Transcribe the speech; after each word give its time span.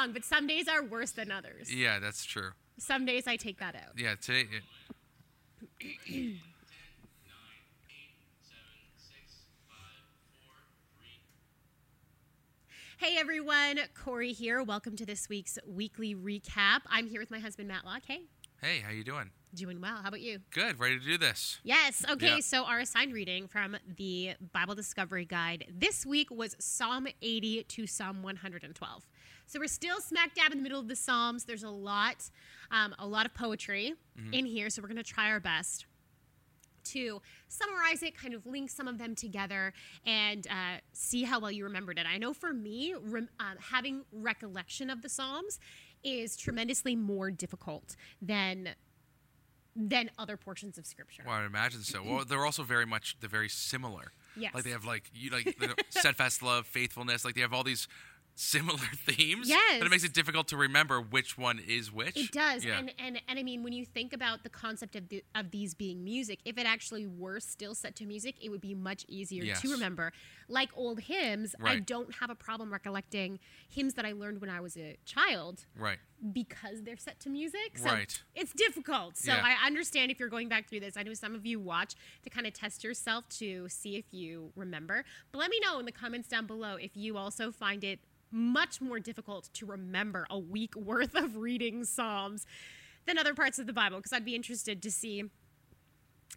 long, 0.00 0.12
but 0.12 0.24
some 0.24 0.46
days 0.46 0.68
are 0.68 0.82
worse 0.82 1.12
than 1.12 1.30
others. 1.30 1.72
Yeah, 1.74 1.98
that's 1.98 2.24
true. 2.24 2.50
Some 2.78 3.04
days 3.04 3.26
I 3.26 3.36
take 3.36 3.58
that 3.60 3.74
out. 3.74 3.98
Yeah, 3.98 4.14
today. 4.20 4.46
It, 6.08 6.36
Hey 12.98 13.16
everyone, 13.16 13.80
Corey 13.94 14.34
here. 14.34 14.62
Welcome 14.62 14.94
to 14.96 15.06
this 15.06 15.26
week's 15.30 15.58
weekly 15.66 16.14
recap. 16.14 16.80
I'm 16.86 17.08
here 17.08 17.18
with 17.18 17.30
my 17.30 17.38
husband 17.38 17.66
Matt 17.66 17.86
Locke. 17.86 18.02
Hey, 18.06 18.24
hey, 18.60 18.80
how 18.84 18.90
you 18.90 19.04
doing? 19.04 19.30
doing 19.54 19.80
well. 19.80 19.96
How 19.96 20.08
about 20.08 20.20
you? 20.20 20.40
Good. 20.50 20.78
Ready 20.78 20.98
to 20.98 21.04
do 21.04 21.18
this? 21.18 21.60
Yes. 21.64 22.04
Okay. 22.08 22.36
Yeah. 22.36 22.40
So 22.40 22.64
our 22.64 22.80
assigned 22.80 23.12
reading 23.12 23.48
from 23.48 23.76
the 23.96 24.34
Bible 24.52 24.74
Discovery 24.74 25.24
Guide 25.24 25.66
this 25.76 26.06
week 26.06 26.30
was 26.30 26.56
Psalm 26.58 27.06
80 27.22 27.64
to 27.64 27.86
Psalm 27.86 28.22
112. 28.22 29.06
So 29.50 29.58
we're 29.58 29.66
still 29.66 30.00
smack 30.00 30.36
dab 30.36 30.52
in 30.52 30.58
the 30.58 30.62
middle 30.62 30.78
of 30.78 30.86
the 30.86 30.94
Psalms. 30.94 31.44
There's 31.44 31.64
a 31.64 31.70
lot, 31.70 32.30
um, 32.70 32.94
a 33.00 33.06
lot 33.06 33.26
of 33.26 33.34
poetry 33.34 33.94
in 34.32 34.46
here. 34.46 34.70
So 34.70 34.80
we're 34.80 34.86
going 34.86 34.96
to 34.96 35.02
try 35.02 35.28
our 35.28 35.40
best 35.40 35.86
to 36.84 37.20
summarize 37.48 38.04
it, 38.04 38.16
kind 38.16 38.32
of 38.32 38.46
link 38.46 38.70
some 38.70 38.86
of 38.86 38.96
them 38.96 39.16
together, 39.16 39.72
and 40.06 40.46
uh, 40.46 40.78
see 40.92 41.24
how 41.24 41.40
well 41.40 41.50
you 41.50 41.64
remembered 41.64 41.98
it. 41.98 42.06
I 42.06 42.16
know 42.16 42.32
for 42.32 42.52
me, 42.52 42.94
rem- 42.96 43.28
um, 43.40 43.56
having 43.72 44.04
recollection 44.12 44.88
of 44.88 45.02
the 45.02 45.08
Psalms 45.08 45.58
is 46.04 46.36
tremendously 46.36 46.94
more 46.94 47.32
difficult 47.32 47.96
than 48.22 48.68
than 49.76 50.10
other 50.18 50.36
portions 50.36 50.78
of 50.78 50.86
Scripture. 50.86 51.22
Well, 51.26 51.36
I 51.36 51.44
imagine 51.44 51.82
so. 51.82 52.02
Well, 52.04 52.24
they're 52.24 52.44
also 52.44 52.62
very 52.62 52.86
much 52.86 53.16
they're 53.20 53.28
very 53.28 53.48
similar. 53.48 54.12
Yes. 54.36 54.54
Like 54.54 54.62
they 54.62 54.70
have 54.70 54.84
like 54.84 55.10
you 55.12 55.30
like 55.30 55.56
steadfast 55.90 56.40
love, 56.40 56.66
faithfulness. 56.66 57.24
Like 57.24 57.34
they 57.34 57.40
have 57.40 57.52
all 57.52 57.64
these 57.64 57.88
similar 58.40 58.78
themes. 59.06 59.48
Yes. 59.48 59.78
But 59.78 59.86
it 59.86 59.90
makes 59.90 60.04
it 60.04 60.12
difficult 60.14 60.48
to 60.48 60.56
remember 60.56 61.00
which 61.00 61.36
one 61.36 61.58
is 61.58 61.92
which. 61.92 62.16
It 62.16 62.32
does, 62.32 62.64
Yeah. 62.64 62.78
and, 62.78 62.92
and 62.98 63.20
and 63.28 63.38
I 63.38 63.42
mean, 63.42 63.62
when 63.62 63.72
you 63.72 63.84
think 63.84 64.12
about 64.12 64.42
the 64.42 64.48
concept 64.48 64.96
of 64.96 65.08
the, 65.08 65.22
of 65.34 65.50
these 65.50 65.74
being 65.74 66.02
music, 66.02 66.40
if 66.44 66.56
it 66.58 66.66
actually 66.66 67.06
were 67.06 67.40
still 67.40 67.74
set 67.74 67.94
to 67.96 68.06
music, 68.06 68.36
it 68.40 68.48
would 68.48 68.60
be 68.60 68.74
much 68.74 69.04
easier 69.08 69.44
Yes. 69.44 69.60
to 69.62 69.70
remember. 69.70 70.12
Like 70.48 70.70
old 70.74 71.00
hymns, 71.00 71.54
I 71.62 71.78
don't 71.78 72.14
have 72.16 72.30
a 72.30 72.34
problem 72.34 72.72
recollecting 72.72 73.38
hymns 73.68 73.94
that 73.94 74.04
I 74.04 74.12
learned 74.12 74.40
when 74.40 74.50
I 74.50 74.60
was 74.60 74.76
a 74.76 74.96
child 75.04 75.66
right. 75.76 75.98
because 76.32 76.82
they're 76.82 76.96
set 76.96 77.20
to 77.20 77.28
music. 77.30 77.76
So 77.78 77.84
Right. 77.84 78.20
It's 78.34 78.52
difficult. 78.52 79.16
So 79.16 79.32
Yeah. 79.32 79.42
I 79.44 79.64
understand 79.66 80.10
if 80.10 80.18
you're 80.18 80.28
going 80.28 80.48
back 80.48 80.68
through 80.68 80.80
this. 80.80 80.96
I 80.96 81.02
know 81.04 81.14
some 81.14 81.34
of 81.36 81.46
you 81.46 81.60
watch 81.60 81.94
to 82.24 82.30
kind 82.30 82.46
of 82.48 82.52
test 82.52 82.82
yourself 82.82 83.28
to 83.38 83.68
see 83.68 83.96
if 83.96 84.06
you 84.12 84.50
remember. 84.56 85.04
But 85.30 85.38
let 85.38 85.50
me 85.50 85.60
know 85.64 85.78
in 85.78 85.86
the 85.86 85.92
comments 85.92 86.26
down 86.28 86.46
below 86.46 86.74
if 86.76 86.96
you 86.96 87.16
also 87.16 87.52
find 87.52 87.84
it 87.84 88.00
much 88.30 88.80
more 88.80 89.00
difficult 89.00 89.50
to 89.54 89.66
remember 89.66 90.26
a 90.30 90.38
week 90.38 90.74
worth 90.76 91.14
of 91.14 91.36
reading 91.36 91.84
Psalms 91.84 92.46
than 93.06 93.18
other 93.18 93.34
parts 93.34 93.58
of 93.58 93.66
the 93.66 93.72
Bible, 93.72 93.98
because 93.98 94.12
I'd 94.12 94.24
be 94.24 94.34
interested 94.34 94.82
to 94.82 94.90
see 94.90 95.24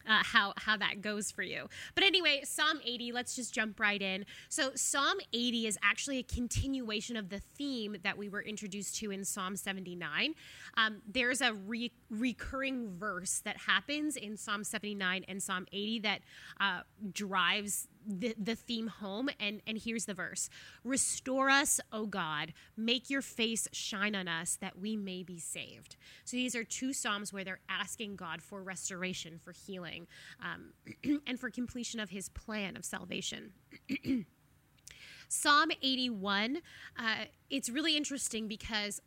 uh, 0.08 0.22
how 0.23 0.53
how 0.58 0.77
that 0.77 1.02
goes 1.02 1.31
for 1.31 1.44
you. 1.44 1.67
But 1.95 2.03
anyway, 2.03 2.41
Psalm 2.44 2.80
80. 2.83 3.11
Let's 3.11 3.35
just 3.35 3.53
jump 3.53 3.80
right 3.80 4.02
in. 4.02 4.25
So 4.50 4.72
Psalm 4.75 5.17
80 5.31 5.67
is 5.67 5.77
actually 5.83 6.19
a 6.19 6.23
continuation 6.23 7.16
of 7.16 7.30
the 7.30 7.39
theme 7.39 7.97
that 8.03 8.17
we 8.17 8.30
were 8.30 8.41
introduced 8.41 8.95
to 8.97 9.11
in 9.11 9.23
Psalm 9.23 9.55
79. 9.55 10.35
Um, 10.75 11.02
there's 11.07 11.41
a 11.41 11.53
re- 11.53 11.91
recurring 12.09 12.89
verse 12.97 13.41
that 13.45 13.57
happens 13.57 14.16
in 14.16 14.38
Psalm 14.38 14.63
79 14.63 15.25
and 15.28 15.41
Psalm 15.41 15.66
80 15.72 16.00
that 16.00 16.22
uh, 16.59 16.81
drives 17.11 17.88
the, 18.05 18.35
the 18.37 18.55
theme 18.55 18.87
home 18.87 19.29
and 19.39 19.61
and 19.67 19.77
here's 19.77 20.05
the 20.05 20.13
verse. 20.13 20.49
Restore 20.83 21.49
us 21.49 21.79
o 21.91 22.05
god. 22.05 22.53
Make 22.77 23.09
your 23.09 23.21
face 23.21 23.67
shine 23.71 24.15
on 24.15 24.27
us 24.27 24.57
that 24.61 24.79
we 24.79 24.95
may 24.95 25.23
be 25.23 25.39
saved. 25.39 25.95
So 26.23 26.37
these 26.37 26.55
are 26.55 26.63
two 26.63 26.93
psalms 26.93 27.31
where 27.31 27.43
they're 27.43 27.61
asking 27.69 28.15
god 28.15 28.41
for 28.41 28.61
restoration 28.63 29.38
for 29.38 29.51
healing 29.51 30.07
um, 30.41 30.73
and 31.28 31.39
for 31.39 31.50
completion 31.50 32.00
of 32.00 32.09
his 32.09 32.29
plan 32.29 32.75
of 32.75 32.85
salvation. 32.85 33.53
Psalm 35.29 35.72
81 35.81 36.57
uh, 36.97 37.16
it's 37.49 37.67
really 37.67 37.97
interesting 37.97 38.47
because 38.47 39.01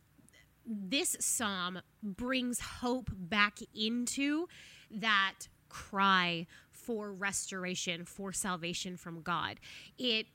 this 0.66 1.16
psalm 1.20 1.80
brings 2.02 2.58
hope 2.60 3.10
back 3.12 3.60
into 3.72 4.48
that 4.90 5.46
cry 5.68 6.46
for 6.86 7.12
restoration 7.12 8.04
for 8.04 8.32
salvation 8.32 8.96
from 8.96 9.20
god 9.22 9.58
it 9.98 10.26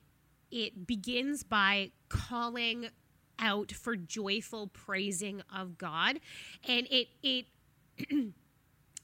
it 0.50 0.86
begins 0.86 1.42
by 1.42 1.90
calling 2.10 2.88
out 3.38 3.72
for 3.72 3.96
joyful 3.96 4.66
praising 4.66 5.42
of 5.54 5.78
god 5.78 6.20
and 6.68 6.86
it 6.90 7.08
it 7.22 7.46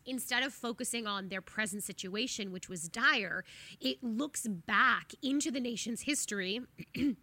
instead 0.07 0.43
of 0.43 0.53
focusing 0.53 1.07
on 1.07 1.29
their 1.29 1.41
present 1.41 1.83
situation 1.83 2.53
which 2.53 2.69
was 2.69 2.89
dire 2.91 3.45
it 3.81 4.03
looks 4.05 4.47
back 4.47 5.13
into 5.23 5.51
the 5.51 5.61
nation's 5.61 6.03
history 6.03 6.61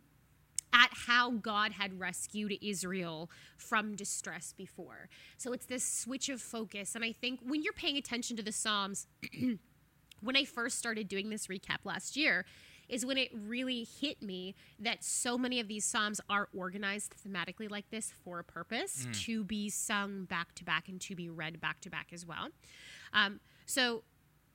at 0.73 0.89
how 1.07 1.31
God 1.31 1.71
had 1.71 1.99
rescued 1.99 2.57
Israel 2.61 3.31
from 3.55 3.95
distress 3.95 4.53
before. 4.55 5.07
So 5.37 5.53
it's 5.53 5.65
this 5.65 5.85
switch 5.85 6.27
of 6.27 6.41
focus. 6.41 6.95
And 6.95 7.05
I 7.05 7.13
think 7.13 7.39
when 7.41 7.63
you're 7.63 7.71
paying 7.71 7.95
attention 7.95 8.35
to 8.35 8.43
the 8.43 8.51
Psalms, 8.51 9.07
when 10.25 10.35
I 10.35 10.43
first 10.43 10.77
started 10.77 11.07
doing 11.07 11.29
this 11.29 11.47
recap 11.47 11.85
last 11.85 12.17
year, 12.17 12.45
is 12.87 13.05
when 13.05 13.17
it 13.17 13.29
really 13.33 13.87
hit 13.99 14.21
me 14.21 14.53
that 14.79 15.03
so 15.03 15.37
many 15.37 15.59
of 15.59 15.67
these 15.67 15.85
Psalms 15.85 16.21
are 16.29 16.49
organized 16.55 17.15
thematically 17.25 17.69
like 17.69 17.89
this 17.89 18.11
for 18.23 18.39
a 18.39 18.43
purpose 18.43 19.07
to 19.25 19.43
be 19.43 19.69
sung 19.69 20.25
back 20.25 20.53
to 20.55 20.63
back 20.63 20.87
and 20.87 21.01
to 21.01 21.15
be 21.15 21.29
read 21.29 21.59
back 21.59 21.81
to 21.81 21.89
back 21.89 22.09
as 22.13 22.25
well. 22.25 22.49
Um, 23.13 23.39
so 23.65 24.03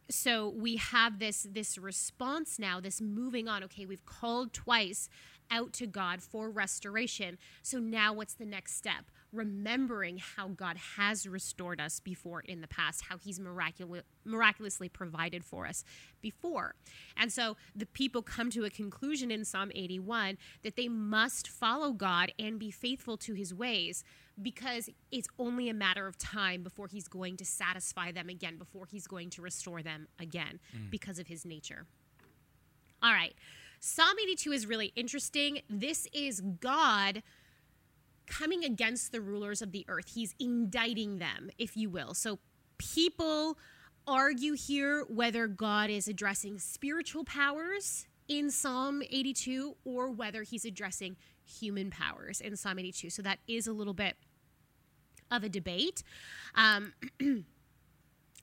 so 0.09 0.49
we 0.49 0.77
have 0.77 1.19
this 1.21 1.47
this 1.51 1.79
response 1.79 2.59
now 2.59 2.81
this 2.81 3.01
moving 3.01 3.47
on 3.47 3.63
okay 3.63 3.87
we've 3.87 4.05
called 4.07 4.53
twice 4.53 5.09
out 5.51 5.73
to 5.73 5.87
god 5.87 6.23
for 6.23 6.51
restoration 6.51 7.39
so 7.63 7.79
now 7.79 8.13
what's 8.13 8.35
the 8.35 8.47
next 8.47 8.77
step 8.77 9.11
remembering 9.33 10.19
how 10.37 10.49
god 10.49 10.77
has 10.97 11.27
restored 11.27 11.81
us 11.81 12.01
before 12.01 12.41
in 12.41 12.61
the 12.61 12.69
past 12.69 13.05
how 13.09 13.17
he's 13.19 13.39
miraculous, 13.39 14.03
miraculously 14.25 14.89
provided 14.89 15.45
for 15.45 15.67
us 15.67 15.85
before 16.21 16.75
and 17.17 17.33
so 17.33 17.57
the 17.75 17.87
people 17.87 18.23
come 18.23 18.51
to 18.51 18.65
a 18.65 18.71
conclusion 18.71 19.31
in 19.31 19.45
psalm 19.45 19.71
81 19.75 20.37
that 20.63 20.77
they 20.77 20.89
must 20.89 21.49
follow 21.49 21.93
god 21.93 22.33
and 22.39 22.59
be 22.59 22.71
faithful 22.71 23.17
to 23.17 23.35
his 23.35 23.55
ways 23.55 24.05
because 24.43 24.89
it's 25.11 25.29
only 25.39 25.69
a 25.69 25.75
matter 25.75 26.07
of 26.07 26.17
time 26.19 26.63
before 26.63 26.89
he's 26.89 27.09
going 27.09 27.37
to 27.37 27.45
satisfy 27.45 28.13
them 28.13 28.29
again, 28.29 28.57
before 28.57 28.87
he's 28.91 29.07
going 29.07 29.31
to 29.31 29.43
restore 29.43 29.83
them 29.83 30.09
again 30.19 30.61
mm. 30.77 30.91
because 30.91 31.19
of 31.19 31.27
his 31.27 31.45
nature. 31.45 31.87
All 33.03 33.13
right. 33.13 33.35
Psalm 33.83 34.15
82 34.23 34.53
is 34.53 34.67
really 34.67 34.93
interesting. 34.95 35.63
This 35.71 36.07
is 36.13 36.43
God 36.43 37.23
coming 38.27 38.63
against 38.63 39.11
the 39.11 39.23
rulers 39.23 39.63
of 39.63 39.73
the 39.73 39.87
earth. 39.89 40.13
He's 40.15 40.35
indicting 40.39 41.19
them, 41.19 41.51
if 41.59 41.79
you 41.79 41.89
will. 41.89 42.13
So 42.13 42.39
people 42.77 43.57
argue 44.07 44.53
here 44.53 45.05
whether 45.09 45.47
God 45.47 45.89
is 45.89 46.09
addressing 46.09 46.59
spiritual 46.59 47.25
powers 47.25 48.07
in 48.29 48.51
Psalm 48.51 49.03
82 49.11 49.77
or 49.87 50.11
whether 50.11 50.43
he's 50.43 50.67
addressing 50.67 51.17
human 51.43 51.91
powers 51.91 52.43
in 52.43 52.57
Psalm 52.57 52.79
82. 52.79 53.09
So 53.09 53.23
that 53.23 53.39
is 53.49 53.67
a 53.67 53.73
little 53.73 53.95
bit 53.95 54.17
of 55.31 55.43
a 55.43 55.49
debate. 55.49 56.03
Um, 56.55 56.93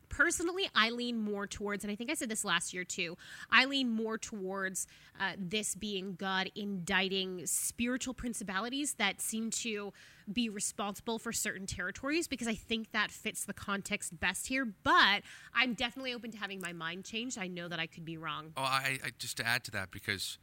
personally, 0.10 0.70
I 0.76 0.90
lean 0.90 1.20
more 1.20 1.48
towards, 1.48 1.84
and 1.84 1.92
I 1.92 1.96
think 1.96 2.10
I 2.10 2.14
said 2.14 2.30
this 2.30 2.46
last 2.46 2.74
year 2.74 2.84
too, 2.84 3.18
I 3.52 3.66
lean 3.66 3.90
more 3.90 4.18
towards 4.18 4.88
uh, 5.20 5.34
this 5.38 5.76
being 5.76 6.16
God 6.16 6.52
indicting 6.56 7.46
spiritual 7.46 8.14
principalities 8.14 8.94
that 8.96 9.22
seem 9.22 9.50
to 9.52 9.94
be 10.32 10.50
responsible 10.50 11.20
for 11.20 11.32
certain 11.32 11.66
territories 11.66 12.28
because 12.28 12.48
I 12.48 12.56
think 12.56 12.92
that 12.92 13.12
fits 13.12 13.46
the 13.46 13.54
context 13.54 14.20
best 14.20 14.48
here. 14.48 14.66
But 14.66 15.24
I'm 15.54 15.74
definitely 15.74 16.14
open 16.14 16.32
to 16.32 16.38
having 16.38 16.60
my 16.60 16.74
mind 16.74 17.06
changed. 17.06 17.38
I 17.38 17.48
know 17.48 17.68
that 17.68 17.80
I 17.80 17.88
could 17.88 18.06
be 18.06 18.18
wrong. 18.18 18.54
Oh, 18.58 18.64
I, 18.64 19.00
I 19.04 19.10
just 19.18 19.38
to 19.38 19.48
add 19.48 19.64
to 19.66 19.72
that 19.72 19.92
because 19.92 20.38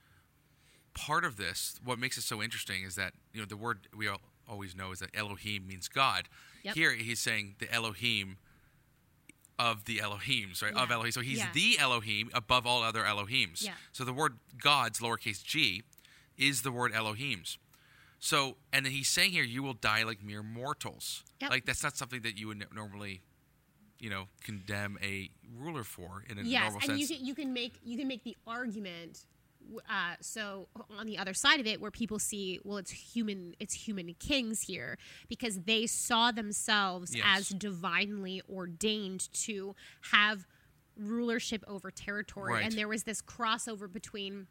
part 0.94 1.24
of 1.24 1.36
this, 1.36 1.78
what 1.84 1.98
makes 1.98 2.16
it 2.16 2.22
so 2.22 2.42
interesting 2.42 2.82
is 2.84 2.94
that 2.94 3.12
you 3.32 3.40
know 3.40 3.46
the 3.46 3.56
word 3.56 3.88
we 3.94 4.08
all, 4.08 4.20
always 4.48 4.74
know 4.74 4.92
is 4.92 5.00
that 5.00 5.10
Elohim 5.14 5.66
means 5.66 5.88
God. 5.88 6.28
Yep. 6.62 6.74
Here 6.74 6.92
he's 6.92 7.20
saying 7.20 7.56
the 7.58 7.72
Elohim 7.72 8.38
of 9.58 9.84
the 9.84 9.98
Elohims, 9.98 10.62
right? 10.62 10.74
Of 10.74 10.90
Elohim. 10.90 11.12
So 11.12 11.20
he's 11.20 11.38
Yeah. 11.38 11.50
the 11.52 11.78
Elohim 11.78 12.30
above 12.34 12.66
all 12.66 12.82
other 12.82 13.04
Elohims. 13.04 13.62
Yeah. 13.62 13.74
So 13.92 14.04
the 14.04 14.12
word 14.12 14.38
God's 14.60 14.98
lowercase 15.00 15.44
g 15.44 15.82
is 16.36 16.62
the 16.62 16.72
word 16.72 16.92
Elohims. 16.92 17.58
So 18.18 18.56
and 18.72 18.84
then 18.86 18.92
he's 18.92 19.08
saying 19.08 19.32
here, 19.32 19.44
you 19.44 19.62
will 19.62 19.74
die 19.74 20.02
like 20.02 20.22
mere 20.22 20.42
mortals. 20.42 21.22
Yep. 21.40 21.50
Like 21.50 21.66
that's 21.66 21.82
not 21.82 21.96
something 21.96 22.22
that 22.22 22.38
you 22.38 22.48
would 22.48 22.64
normally, 22.74 23.22
you 23.98 24.10
know, 24.10 24.28
condemn 24.42 24.98
a 25.02 25.30
ruler 25.56 25.84
for 25.84 26.24
in 26.28 26.38
a 26.38 26.42
yes 26.42 26.62
normal 26.62 26.78
and 26.80 26.98
sense. 26.98 27.10
you 27.10 27.16
can 27.16 27.26
you 27.26 27.34
can 27.34 27.52
make 27.52 27.74
you 27.84 27.96
can 27.98 28.08
make 28.08 28.24
the 28.24 28.36
argument 28.46 29.26
uh, 29.88 30.14
so 30.20 30.68
on 30.98 31.06
the 31.06 31.18
other 31.18 31.34
side 31.34 31.60
of 31.60 31.66
it, 31.66 31.80
where 31.80 31.90
people 31.90 32.18
see, 32.18 32.60
well, 32.64 32.76
it's 32.78 32.90
human, 32.90 33.54
it's 33.58 33.74
human 33.74 34.14
kings 34.18 34.62
here 34.62 34.98
because 35.28 35.60
they 35.62 35.86
saw 35.86 36.30
themselves 36.32 37.14
Yes. 37.14 37.24
as 37.26 37.48
divinely 37.50 38.42
ordained 38.48 39.32
to 39.44 39.74
have 40.12 40.46
rulership 40.96 41.64
over 41.66 41.90
territory, 41.90 42.54
Right. 42.54 42.64
and 42.64 42.74
there 42.74 42.88
was 42.88 43.02
this 43.04 43.20
crossover 43.20 43.90
between 43.92 44.46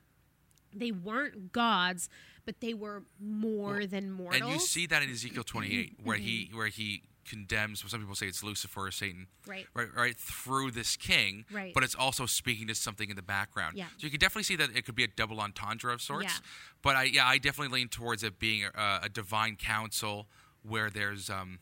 they 0.76 0.92
weren't 0.92 1.52
gods, 1.52 2.10
but 2.46 2.60
they 2.60 2.74
were 2.74 3.04
more 3.20 3.78
Well, 3.78 3.88
than 3.88 4.12
mortals. 4.12 4.42
And 4.42 4.52
you 4.52 4.60
see 4.60 4.88
that 4.88 5.04
in 5.04 5.10
Ezekiel 5.12 5.44
28, 5.44 6.00
where 6.02 6.18
he 6.18 6.50
where 6.52 6.68
he 6.68 7.04
condemns. 7.26 7.84
Some 7.88 8.00
people 8.00 8.16
say 8.16 8.28
it's 8.28 8.44
Lucifer 8.44 8.88
or 8.88 8.92
Satan, 8.92 9.28
Right. 9.48 9.66
Right, 9.74 9.88
right 9.96 10.16
through 10.18 10.72
this 10.72 10.96
king. 10.96 11.46
Right. 11.52 11.74
But 11.74 11.84
it's 11.84 11.96
also 11.96 12.26
speaking 12.26 12.68
to 12.68 12.76
something 12.76 13.10
in 13.10 13.16
the 13.16 13.22
background. 13.22 13.78
Yeah. 13.78 13.86
So 13.98 14.06
you 14.06 14.10
can 14.10 14.20
definitely 14.20 14.44
see 14.44 14.56
that 14.58 14.76
it 14.76 14.86
could 14.86 14.96
be 14.96 15.04
a 15.04 15.08
double 15.08 15.40
entendre 15.40 15.94
of 15.94 16.02
sorts. 16.02 16.26
Yeah. 16.26 16.46
But 16.82 16.96
I 16.96 17.04
yeah 17.04 17.26
I 17.28 17.38
definitely 17.38 17.78
lean 17.78 17.88
towards 17.90 18.24
it 18.24 18.40
being 18.40 18.64
a, 18.66 19.00
a 19.04 19.10
divine 19.10 19.56
council 19.56 20.28
where 20.62 20.90
there's 20.90 21.30
um 21.30 21.60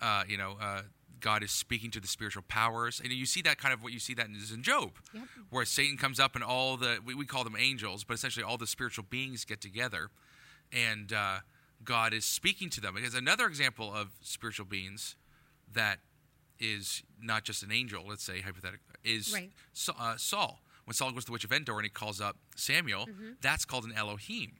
uh 0.00 0.24
you 0.28 0.36
know 0.38 0.56
uh. 0.60 0.82
God 1.20 1.42
is 1.42 1.50
speaking 1.50 1.90
to 1.90 2.00
the 2.00 2.06
spiritual 2.06 2.44
powers, 2.46 3.00
and 3.02 3.12
you 3.12 3.26
see 3.26 3.42
that 3.42 3.58
kind 3.58 3.74
of 3.74 3.82
what 3.82 3.92
you 3.92 3.98
see 3.98 4.14
that 4.14 4.26
in, 4.28 4.36
in 4.54 4.62
Job, 4.62 4.92
Yep. 5.12 5.24
where 5.50 5.64
Satan 5.64 5.96
comes 5.96 6.20
up 6.20 6.36
and 6.36 6.44
all 6.44 6.76
the 6.76 6.98
we, 7.04 7.12
we 7.12 7.26
call 7.26 7.42
them 7.42 7.56
angels, 7.58 8.04
but 8.04 8.14
essentially 8.14 8.44
all 8.44 8.56
the 8.56 8.68
spiritual 8.68 9.04
beings 9.10 9.44
get 9.44 9.60
together, 9.60 10.10
and 10.72 11.12
uh, 11.12 11.38
God 11.84 12.12
is 12.12 12.24
speaking 12.24 12.70
to 12.70 12.80
them. 12.80 12.94
Because 12.94 13.14
another 13.14 13.46
example 13.46 13.92
of 13.94 14.08
spiritual 14.22 14.66
beings 14.66 15.16
that 15.72 15.98
is 16.58 17.02
not 17.20 17.44
just 17.44 17.62
an 17.62 17.70
angel, 17.72 18.04
let's 18.08 18.24
say 18.24 18.40
hypothetically, 18.40 18.94
is 19.04 19.32
Right. 19.32 19.52
Sa- 19.72 19.94
uh, 19.98 20.16
Saul. 20.16 20.60
When 20.84 20.94
Saul 20.94 21.12
goes 21.12 21.24
to 21.24 21.26
the 21.26 21.32
witch 21.32 21.44
of 21.44 21.52
Endor 21.52 21.74
and 21.76 21.84
he 21.84 21.90
calls 21.90 22.20
up 22.20 22.36
Samuel, 22.56 23.08
that's 23.40 23.64
called 23.64 23.84
an 23.84 23.92
Elohim. 23.92 24.56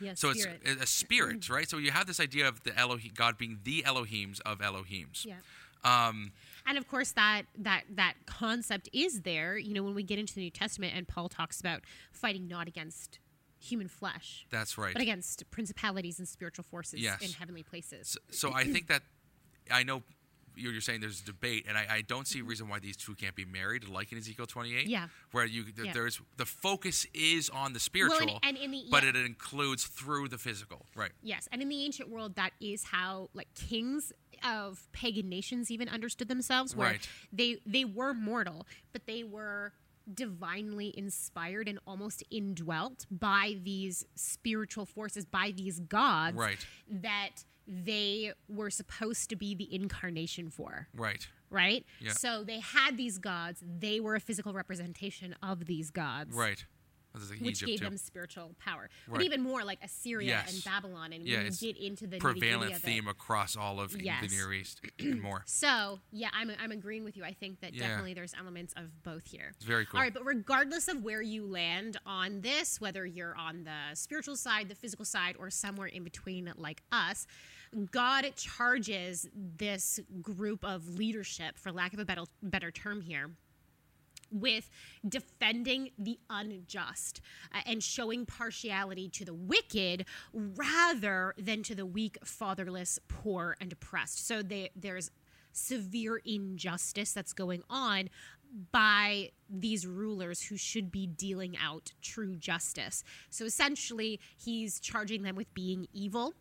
Yes, 0.00 0.20
So 0.20 0.32
spirit. 0.32 0.62
it's 0.64 0.80
a- 0.80 0.84
a 0.84 0.86
spirit, 0.86 1.48
right? 1.48 1.68
So 1.68 1.78
you 1.78 1.90
have 1.90 2.06
this 2.06 2.20
idea 2.20 2.46
of 2.48 2.62
the 2.62 2.76
Elohim, 2.76 3.12
God 3.14 3.36
being 3.38 3.60
the 3.64 3.82
Elohims 3.86 4.40
of 4.42 4.58
Elohims. 4.60 5.24
yeah. 5.24 5.38
Um, 5.82 6.32
and 6.66 6.76
of 6.76 6.86
course 6.86 7.12
that 7.12 7.46
that 7.56 7.84
that 7.96 8.26
concept 8.26 8.86
is 8.92 9.22
there 9.22 9.56
you 9.56 9.72
know 9.72 9.82
when 9.82 9.94
we 9.94 10.02
get 10.02 10.18
into 10.18 10.34
the 10.34 10.42
new 10.42 10.50
testament 10.50 10.92
and 10.94 11.08
paul 11.08 11.30
talks 11.30 11.58
about 11.58 11.82
fighting 12.12 12.46
not 12.46 12.68
against 12.68 13.18
human 13.60 13.88
flesh 13.88 14.46
that's 14.50 14.76
right. 14.78 14.92
but 14.94 15.02
against 15.02 15.48
principalities 15.50 16.18
and 16.18 16.26
spiritual 16.26 16.64
forces 16.64 17.00
Yes. 17.00 17.20
in 17.22 17.30
heavenly 17.32 17.62
places 17.62 18.08
So, 18.08 18.48
so 18.48 18.54
I 18.54 18.64
think 18.64 18.86
that 18.88 19.02
I 19.70 19.82
know 19.82 20.02
you're, 20.56 20.72
you're 20.72 20.80
saying 20.80 21.00
there's 21.00 21.20
a 21.20 21.24
debate, 21.24 21.64
and 21.68 21.78
I, 21.78 21.86
I 21.88 22.02
don't 22.02 22.26
see 22.26 22.38
a 22.38 22.42
mm-hmm. 22.42 22.48
reason 22.50 22.68
why 22.68 22.80
these 22.80 22.96
two 22.96 23.14
can't 23.14 23.36
be 23.36 23.44
married, 23.44 23.88
like 23.88 24.10
in 24.10 24.18
Ezekiel 24.18 24.46
28. 24.46 24.88
Yeah. 24.88 25.06
Where 25.30 25.44
you 25.44 25.62
th- 25.62 25.86
Yeah. 25.86 25.92
there's 25.92 26.20
the 26.38 26.44
focus 26.44 27.06
is 27.14 27.48
on 27.50 27.72
the 27.72 27.78
spiritual, 27.80 28.40
and 28.42 28.56
in 28.56 28.72
the- 28.72 28.84
but 28.90 29.04
yeah. 29.04 29.10
it 29.10 29.16
includes 29.16 29.84
through 29.84 30.28
the 30.28 30.38
physical. 30.38 30.86
Right. 30.96 31.12
yes 31.22 31.48
and 31.52 31.62
in 31.62 31.68
the 31.68 31.84
ancient 31.84 32.08
world 32.10 32.34
that 32.34 32.52
is 32.60 32.84
how 32.84 33.30
like 33.32 33.48
kings 33.54 34.12
of 34.44 34.88
pagan 34.92 35.28
nations 35.28 35.70
even 35.70 35.88
understood 35.88 36.28
themselves 36.28 36.74
where 36.74 36.88
Right. 36.88 37.08
they 37.32 37.58
they 37.64 37.84
were 37.84 38.12
mortal 38.12 38.66
but 38.92 39.06
they 39.06 39.22
were 39.22 39.72
divinely 40.14 40.92
inspired 40.96 41.68
and 41.68 41.78
almost 41.86 42.22
indwelt 42.30 43.06
by 43.10 43.56
these 43.62 44.04
spiritual 44.14 44.86
forces 44.86 45.24
by 45.24 45.52
these 45.56 45.80
gods 45.80 46.36
Right. 46.36 46.64
that 46.88 47.44
they 47.66 48.32
were 48.48 48.70
supposed 48.70 49.28
to 49.30 49.36
be 49.36 49.54
the 49.54 49.72
incarnation 49.72 50.50
for 50.50 50.88
Right. 50.94 51.28
right 51.50 51.84
Yeah. 52.00 52.12
so 52.12 52.42
they 52.44 52.60
had 52.60 52.96
these 52.96 53.18
gods 53.18 53.62
they 53.64 54.00
were 54.00 54.14
a 54.16 54.20
physical 54.20 54.52
representation 54.52 55.34
of 55.42 55.66
these 55.66 55.90
gods 55.90 56.34
Right. 56.34 56.64
Like 57.12 57.40
which 57.40 57.62
Egypt 57.62 57.66
gave 57.66 57.78
too. 57.80 57.84
them 57.86 57.96
spiritual 57.96 58.54
power 58.58 58.88
but 59.08 59.22
even 59.22 59.42
more 59.42 59.64
like 59.64 59.78
assyria 59.82 60.28
Yes. 60.28 60.54
and 60.54 60.64
babylon 60.64 61.12
and 61.12 61.26
Yeah, 61.26 61.38
when 61.42 61.46
you 61.46 61.72
get 61.72 61.76
into 61.76 62.06
the 62.06 62.18
prevalent 62.18 62.70
of 62.72 62.76
it. 62.78 62.82
theme 62.82 63.08
across 63.08 63.56
all 63.56 63.80
of 63.80 64.00
Yes. 64.00 64.22
the 64.30 64.36
Near 64.36 64.52
East 64.52 64.80
and 65.00 65.20
more. 65.20 65.42
so 65.46 65.98
yeah 66.12 66.28
I'm, 66.32 66.52
I'm 66.60 66.70
agreeing 66.70 67.02
with 67.04 67.16
you 67.16 67.24
i 67.24 67.32
think 67.32 67.60
that 67.60 67.74
Yeah. 67.74 67.88
definitely 67.88 68.14
there's 68.14 68.32
elements 68.38 68.72
of 68.76 69.02
both 69.02 69.26
here 69.26 69.52
It's 69.56 69.64
very 69.64 69.86
cool. 69.86 69.98
all 69.98 70.04
right 70.04 70.14
but 70.14 70.24
regardless 70.24 70.86
of 70.88 71.02
where 71.02 71.20
you 71.22 71.44
land 71.46 71.96
on 72.06 72.40
this 72.42 72.80
whether 72.80 73.04
you're 73.04 73.36
on 73.36 73.64
the 73.64 73.94
spiritual 73.94 74.36
side 74.36 74.68
the 74.68 74.74
physical 74.76 75.04
side 75.04 75.34
or 75.38 75.50
somewhere 75.50 75.88
in 75.88 76.04
between 76.04 76.52
like 76.56 76.82
us 76.92 77.26
god 77.90 78.24
charges 78.36 79.28
this 79.34 79.98
group 80.22 80.64
of 80.64 80.88
leadership 80.96 81.56
for 81.58 81.70
lack 81.72 81.92
of 81.92 81.98
a 81.98 82.04
better, 82.04 82.22
better 82.42 82.70
term 82.70 83.00
here 83.00 83.30
with 84.30 84.70
defending 85.06 85.90
the 85.98 86.18
unjust 86.28 87.20
uh, 87.54 87.60
and 87.66 87.82
showing 87.82 88.26
partiality 88.26 89.08
to 89.08 89.24
the 89.24 89.34
wicked 89.34 90.04
rather 90.32 91.34
than 91.38 91.62
to 91.62 91.74
the 91.74 91.86
weak, 91.86 92.18
fatherless, 92.24 92.98
poor, 93.08 93.56
and 93.60 93.72
oppressed. 93.72 94.26
So 94.26 94.42
they, 94.42 94.70
there's 94.76 95.10
severe 95.52 96.20
injustice 96.24 97.12
that's 97.12 97.32
going 97.32 97.62
on 97.68 98.08
by 98.72 99.30
these 99.48 99.86
rulers 99.86 100.42
who 100.42 100.56
should 100.56 100.90
be 100.90 101.06
dealing 101.06 101.56
out 101.56 101.92
true 102.02 102.36
justice. 102.36 103.04
So 103.28 103.44
essentially, 103.44 104.20
he's 104.36 104.80
charging 104.80 105.22
them 105.22 105.36
with 105.36 105.52
being 105.54 105.86
evil 105.92 106.34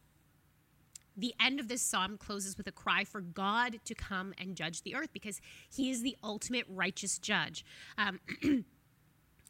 the 1.20 1.34
end 1.40 1.60
of 1.60 1.68
this 1.68 1.82
psalm 1.82 2.18
closes 2.18 2.58
with 2.58 2.68
a 2.68 2.72
cry 2.72 3.04
for 3.04 3.22
God 3.22 3.80
to 3.86 3.96
come 3.96 4.34
and 4.38 4.56
judge 4.56 4.82
the 4.84 4.96
earth 4.96 5.10
because 5.14 5.42
he 5.70 5.90
is 5.90 6.02
the 6.02 6.16
ultimate 6.24 6.66
righteous 6.70 7.20
judge. 7.20 7.66
Um, 7.98 8.20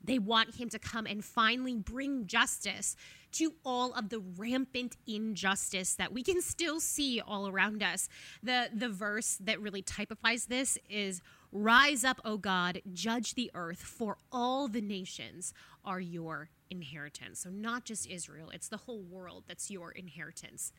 they 0.03 0.19
want 0.19 0.55
him 0.55 0.69
to 0.69 0.79
come 0.79 1.05
and 1.05 1.23
finally 1.23 1.75
bring 1.75 2.25
justice 2.25 2.95
to 3.33 3.53
all 3.63 3.93
of 3.93 4.09
the 4.09 4.19
rampant 4.37 4.97
injustice 5.05 5.95
that 5.95 6.11
we 6.11 6.23
can 6.23 6.41
still 6.41 6.79
see 6.79 7.21
all 7.21 7.47
around 7.47 7.83
us. 7.83 8.09
The 8.41 8.69
the 8.73 8.89
verse 8.89 9.37
that 9.41 9.61
really 9.61 9.81
typifies 9.81 10.45
this 10.45 10.77
is 10.89 11.21
rise 11.51 12.03
up 12.03 12.19
O 12.25 12.37
God 12.37 12.81
judge 12.93 13.35
the 13.35 13.51
earth 13.53 13.79
for 13.79 14.17
all 14.31 14.67
the 14.67 14.81
nations 14.81 15.53
are 15.85 15.99
your 15.99 16.49
inheritance. 16.69 17.41
So 17.41 17.49
not 17.49 17.85
just 17.85 18.07
Israel, 18.07 18.49
it's 18.51 18.67
the 18.67 18.77
whole 18.77 19.01
world 19.01 19.43
that's 19.47 19.69
your 19.69 19.91
inheritance. 19.91 20.71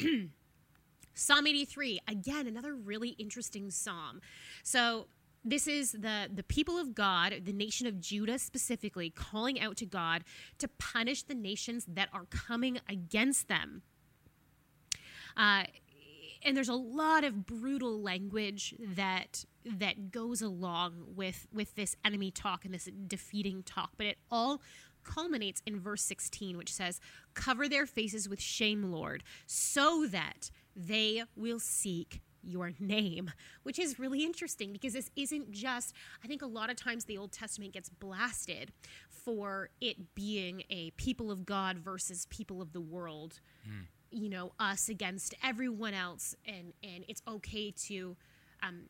Psalm 1.14 1.46
83, 1.46 2.00
again, 2.06 2.46
another 2.46 2.74
really 2.74 3.10
interesting 3.10 3.70
psalm. 3.70 4.20
So, 4.62 5.08
this 5.44 5.66
is 5.66 5.92
the, 5.92 6.28
the 6.32 6.42
people 6.42 6.78
of 6.78 6.94
God, 6.94 7.32
the 7.44 7.52
nation 7.52 7.86
of 7.86 8.00
Judah 8.00 8.38
specifically, 8.38 9.08
calling 9.08 9.60
out 9.60 9.76
to 9.78 9.86
God 9.86 10.24
to 10.58 10.68
punish 10.68 11.22
the 11.22 11.34
nations 11.34 11.86
that 11.88 12.08
are 12.12 12.24
coming 12.24 12.80
against 12.88 13.48
them. 13.48 13.82
Uh, 15.36 15.64
and 16.42 16.56
there's 16.56 16.68
a 16.68 16.74
lot 16.74 17.24
of 17.24 17.46
brutal 17.46 18.00
language 18.00 18.74
that 18.80 19.44
that 19.64 20.10
goes 20.10 20.40
along 20.40 21.04
with 21.14 21.46
with 21.52 21.74
this 21.74 21.96
enemy 22.04 22.30
talk 22.30 22.64
and 22.64 22.72
this 22.72 22.88
defeating 23.06 23.62
talk 23.62 23.90
but 23.96 24.06
it 24.06 24.18
all 24.30 24.62
culminates 25.08 25.62
in 25.66 25.80
verse 25.80 26.02
16 26.02 26.56
which 26.58 26.72
says 26.72 27.00
cover 27.34 27.68
their 27.68 27.86
faces 27.86 28.28
with 28.28 28.40
shame 28.40 28.92
lord 28.92 29.22
so 29.46 30.06
that 30.06 30.50
they 30.76 31.22
will 31.34 31.58
seek 31.58 32.20
your 32.42 32.72
name 32.78 33.30
which 33.64 33.78
is 33.78 33.98
really 33.98 34.22
interesting 34.22 34.72
because 34.72 34.92
this 34.92 35.10
isn't 35.16 35.50
just 35.50 35.92
i 36.22 36.26
think 36.28 36.42
a 36.42 36.46
lot 36.46 36.70
of 36.70 36.76
times 36.76 37.04
the 37.06 37.18
old 37.18 37.32
testament 37.32 37.72
gets 37.72 37.88
blasted 37.88 38.70
for 39.08 39.70
it 39.80 40.14
being 40.14 40.62
a 40.70 40.90
people 40.92 41.30
of 41.30 41.44
god 41.44 41.78
versus 41.78 42.26
people 42.30 42.60
of 42.62 42.72
the 42.72 42.80
world 42.80 43.40
you 44.10 44.28
know 44.28 44.52
us 44.60 44.88
against 44.88 45.34
everyone 45.42 45.94
else 45.94 46.34
and 46.46 46.72
and 46.82 47.04
it's 47.08 47.22
okay 47.26 47.70
to 47.72 48.16
um 48.62 48.82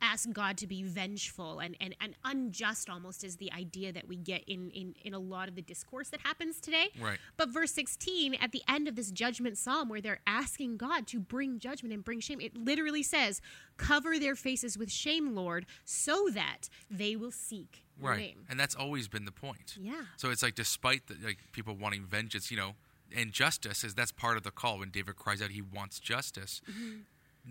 ask 0.00 0.30
god 0.32 0.56
to 0.56 0.66
be 0.66 0.82
vengeful 0.82 1.58
and 1.58 1.76
and, 1.80 1.94
and 2.00 2.14
unjust 2.24 2.88
almost 2.90 3.24
is 3.24 3.36
the 3.36 3.52
idea 3.52 3.92
that 3.92 4.06
we 4.08 4.16
get 4.16 4.42
in, 4.46 4.70
in 4.70 4.94
in 5.04 5.14
a 5.14 5.18
lot 5.18 5.48
of 5.48 5.54
the 5.54 5.62
discourse 5.62 6.08
that 6.10 6.20
happens 6.20 6.60
today 6.60 6.88
Right. 7.00 7.18
but 7.36 7.48
verse 7.48 7.72
16 7.72 8.34
at 8.34 8.52
the 8.52 8.62
end 8.68 8.88
of 8.88 8.96
this 8.96 9.10
judgment 9.10 9.58
psalm 9.58 9.88
where 9.88 10.00
they're 10.00 10.20
asking 10.26 10.76
god 10.76 11.06
to 11.08 11.18
bring 11.20 11.58
judgment 11.58 11.92
and 11.94 12.04
bring 12.04 12.20
shame 12.20 12.40
it 12.40 12.56
literally 12.56 13.02
says 13.02 13.40
cover 13.76 14.18
their 14.18 14.34
faces 14.36 14.76
with 14.78 14.90
shame 14.90 15.34
lord 15.34 15.66
so 15.84 16.28
that 16.32 16.68
they 16.90 17.16
will 17.16 17.30
seek 17.32 17.84
your 18.00 18.10
Right. 18.10 18.18
name 18.20 18.44
And 18.48 18.60
that's 18.60 18.76
always 18.76 19.08
been 19.08 19.24
the 19.24 19.32
point. 19.32 19.76
Yeah. 19.80 20.02
So 20.16 20.30
it's 20.30 20.42
like 20.42 20.54
despite 20.54 21.08
the, 21.08 21.16
like 21.24 21.38
people 21.50 21.74
wanting 21.74 22.04
vengeance, 22.04 22.48
you 22.48 22.56
know, 22.56 22.74
and 23.16 23.32
justice 23.32 23.82
is 23.82 23.94
that's 23.94 24.12
part 24.12 24.36
of 24.36 24.44
the 24.44 24.52
call 24.52 24.78
when 24.78 24.90
David 24.90 25.16
cries 25.16 25.42
out 25.42 25.50
he 25.50 25.62
wants 25.62 25.98
justice. 25.98 26.60
Mm-hmm. 26.70 26.98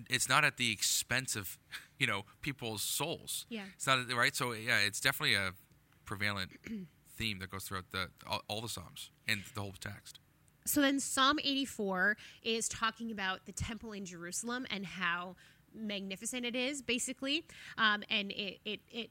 It's 0.10 0.30
not 0.30 0.44
at 0.44 0.58
the 0.58 0.72
expense 0.72 1.36
of, 1.36 1.58
you 2.00 2.08
know, 2.08 2.24
people's 2.42 2.82
souls. 2.82 3.46
Yeah. 3.50 3.64
It's 3.76 3.88
not 3.88 4.00
right. 4.14 4.36
So 4.36 4.54
yeah, 4.54 4.80
it's 4.80 5.00
definitely 5.00 5.36
a 5.36 5.52
prevalent 6.06 6.52
theme 7.10 7.40
that 7.40 7.50
goes 7.50 7.64
throughout 7.64 7.92
the 7.92 8.10
all, 8.28 8.42
all 8.48 8.62
the 8.62 8.70
psalms 8.70 9.12
and 9.28 9.42
the 9.54 9.62
whole 9.62 9.74
text. 9.80 10.20
So 10.66 10.82
then 10.82 11.00
Psalm 11.00 11.40
84 11.42 12.18
is 12.44 12.68
talking 12.68 13.10
about 13.10 13.46
the 13.46 13.54
temple 13.54 13.94
in 13.94 14.04
Jerusalem 14.04 14.68
and 14.70 14.86
how 14.86 15.38
magnificent 15.74 16.46
it 16.46 16.58
is, 16.58 16.82
basically. 16.82 17.46
Um, 17.78 18.04
and 18.10 18.32
it, 18.32 18.60
it, 18.66 18.82
it 18.92 19.10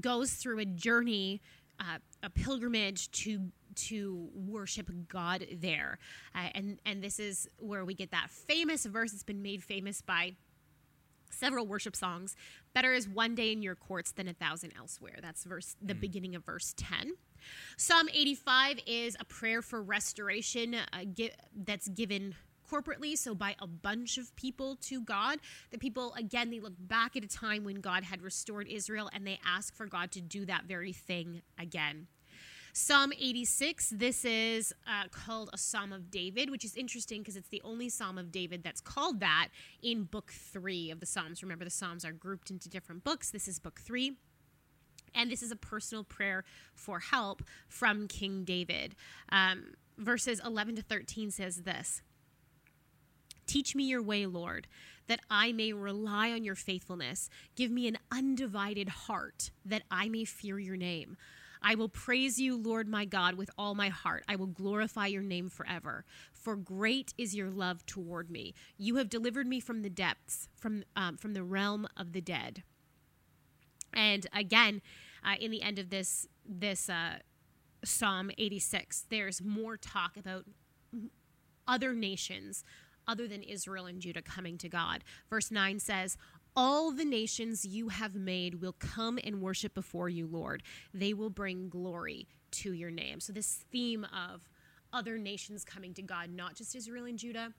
goes 0.00 0.32
through 0.32 0.60
a 0.60 0.64
journey 0.64 1.42
uh, 1.80 1.98
a 2.22 2.30
pilgrimage 2.30 3.10
to 3.12 3.50
to 3.88 4.28
worship 4.34 4.90
God 5.08 5.46
there, 5.52 5.98
uh, 6.34 6.48
and 6.54 6.78
and 6.84 7.02
this 7.02 7.18
is 7.18 7.48
where 7.58 7.84
we 7.84 7.94
get 7.94 8.10
that 8.10 8.30
famous 8.30 8.84
verse. 8.86 9.12
It's 9.12 9.22
been 9.22 9.42
made 9.42 9.62
famous 9.62 10.00
by 10.02 10.34
several 11.30 11.66
worship 11.66 11.94
songs. 11.94 12.34
Better 12.74 12.92
is 12.92 13.08
one 13.08 13.34
day 13.34 13.52
in 13.52 13.62
your 13.62 13.74
courts 13.74 14.12
than 14.12 14.28
a 14.28 14.32
thousand 14.34 14.72
elsewhere. 14.76 15.18
That's 15.22 15.44
verse 15.44 15.76
the 15.80 15.94
Mm. 15.94 16.00
beginning 16.00 16.34
of 16.34 16.44
verse 16.44 16.74
ten. 16.76 17.12
Psalm 17.76 18.08
85 18.12 18.80
is 18.86 19.16
a 19.20 19.24
prayer 19.24 19.62
for 19.62 19.80
restoration 19.82 20.74
uh, 20.74 21.04
gi- 21.04 21.30
that's 21.54 21.86
given 21.88 22.34
corporately, 22.68 23.16
so 23.16 23.34
by 23.34 23.54
a 23.60 23.66
bunch 23.66 24.18
of 24.18 24.34
people 24.36 24.76
to 24.76 25.00
God. 25.00 25.38
The 25.70 25.78
people, 25.78 26.12
again, 26.14 26.50
they 26.50 26.60
look 26.60 26.74
back 26.78 27.16
at 27.16 27.24
a 27.24 27.28
time 27.28 27.64
when 27.64 27.80
God 27.80 28.02
had 28.04 28.20
restored 28.20 28.66
Israel 28.68 29.08
and 29.14 29.26
they 29.26 29.38
ask 29.46 29.74
for 29.74 29.86
God 29.86 30.10
to 30.12 30.20
do 30.20 30.44
that 30.46 30.64
very 30.64 30.92
thing 30.92 31.40
again. 31.58 32.08
Psalm 32.72 33.12
86, 33.12 33.90
this 33.90 34.24
is 34.24 34.72
uh, 34.86 35.08
called 35.10 35.50
a 35.52 35.58
Psalm 35.58 35.92
of 35.92 36.10
David, 36.10 36.50
which 36.50 36.64
is 36.64 36.76
interesting 36.76 37.20
because 37.22 37.36
it's 37.36 37.48
the 37.48 37.62
only 37.64 37.88
Psalm 37.88 38.18
of 38.18 38.30
David 38.30 38.62
that's 38.62 38.80
called 38.80 39.20
that 39.20 39.48
in 39.82 40.04
book 40.04 40.32
three 40.32 40.90
of 40.90 41.00
the 41.00 41.06
Psalms. 41.06 41.42
Remember, 41.42 41.64
the 41.64 41.70
Psalms 41.70 42.04
are 42.04 42.12
grouped 42.12 42.50
into 42.50 42.68
different 42.68 43.04
books. 43.04 43.30
This 43.30 43.48
is 43.48 43.58
book 43.58 43.80
three. 43.80 44.16
And 45.14 45.30
this 45.30 45.42
is 45.42 45.50
a 45.50 45.56
personal 45.56 46.04
prayer 46.04 46.44
for 46.74 47.00
help 47.00 47.42
from 47.66 48.06
King 48.08 48.44
David. 48.44 48.94
Um, 49.32 49.74
verses 49.96 50.40
11 50.44 50.76
to 50.76 50.82
13 50.82 51.30
says 51.30 51.62
this 51.62 52.02
Teach 53.46 53.74
me 53.74 53.84
your 53.84 54.02
way, 54.02 54.26
Lord, 54.26 54.68
that 55.06 55.20
I 55.30 55.52
may 55.52 55.72
rely 55.72 56.30
on 56.32 56.44
your 56.44 56.54
faithfulness. 56.54 57.30
Give 57.56 57.70
me 57.70 57.88
an 57.88 57.98
undivided 58.12 58.90
heart, 58.90 59.50
that 59.64 59.82
I 59.90 60.08
may 60.10 60.24
fear 60.24 60.58
your 60.58 60.76
name. 60.76 61.16
I 61.62 61.74
will 61.74 61.88
praise 61.88 62.38
you, 62.38 62.56
Lord 62.56 62.88
my 62.88 63.04
God, 63.04 63.34
with 63.34 63.50
all 63.58 63.74
my 63.74 63.88
heart. 63.88 64.24
I 64.28 64.36
will 64.36 64.46
glorify 64.46 65.06
your 65.06 65.22
name 65.22 65.48
forever. 65.48 66.04
For 66.32 66.56
great 66.56 67.14
is 67.18 67.34
your 67.34 67.50
love 67.50 67.84
toward 67.86 68.30
me. 68.30 68.54
You 68.76 68.96
have 68.96 69.08
delivered 69.08 69.46
me 69.46 69.60
from 69.60 69.82
the 69.82 69.90
depths, 69.90 70.48
from, 70.56 70.84
um, 70.96 71.16
from 71.16 71.34
the 71.34 71.42
realm 71.42 71.86
of 71.96 72.12
the 72.12 72.20
dead. 72.20 72.62
And 73.92 74.26
again, 74.32 74.82
uh, 75.24 75.34
in 75.40 75.50
the 75.50 75.62
end 75.62 75.78
of 75.78 75.90
this 75.90 76.28
this 76.48 76.88
uh, 76.88 77.18
Psalm 77.84 78.30
86, 78.38 79.06
there's 79.10 79.42
more 79.42 79.76
talk 79.76 80.16
about 80.16 80.44
other 81.66 81.92
nations 81.92 82.64
other 83.06 83.26
than 83.26 83.42
Israel 83.42 83.86
and 83.86 84.00
Judah 84.00 84.22
coming 84.22 84.58
to 84.58 84.68
God. 84.68 85.04
Verse 85.30 85.50
9 85.50 85.78
says, 85.80 86.16
All 86.60 86.90
the 86.90 87.04
nations 87.04 87.64
you 87.64 87.88
have 87.88 88.16
made 88.16 88.60
will 88.60 88.72
come 88.72 89.16
and 89.22 89.40
worship 89.40 89.74
before 89.74 90.08
you, 90.08 90.26
Lord. 90.26 90.64
They 90.92 91.14
will 91.14 91.30
bring 91.30 91.68
glory 91.68 92.26
to 92.50 92.72
your 92.72 92.90
name. 92.90 93.20
So, 93.20 93.32
this 93.32 93.64
theme 93.70 94.04
of 94.06 94.48
other 94.92 95.18
nations 95.18 95.64
coming 95.64 95.94
to 95.94 96.02
God, 96.02 96.30
not 96.30 96.56
just 96.56 96.74
Israel 96.74 97.04
and 97.04 97.16
Judah, 97.16 97.52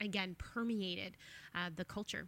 again, 0.00 0.34
permeated 0.36 1.16
uh, 1.54 1.70
the 1.76 1.84
culture. 1.84 2.26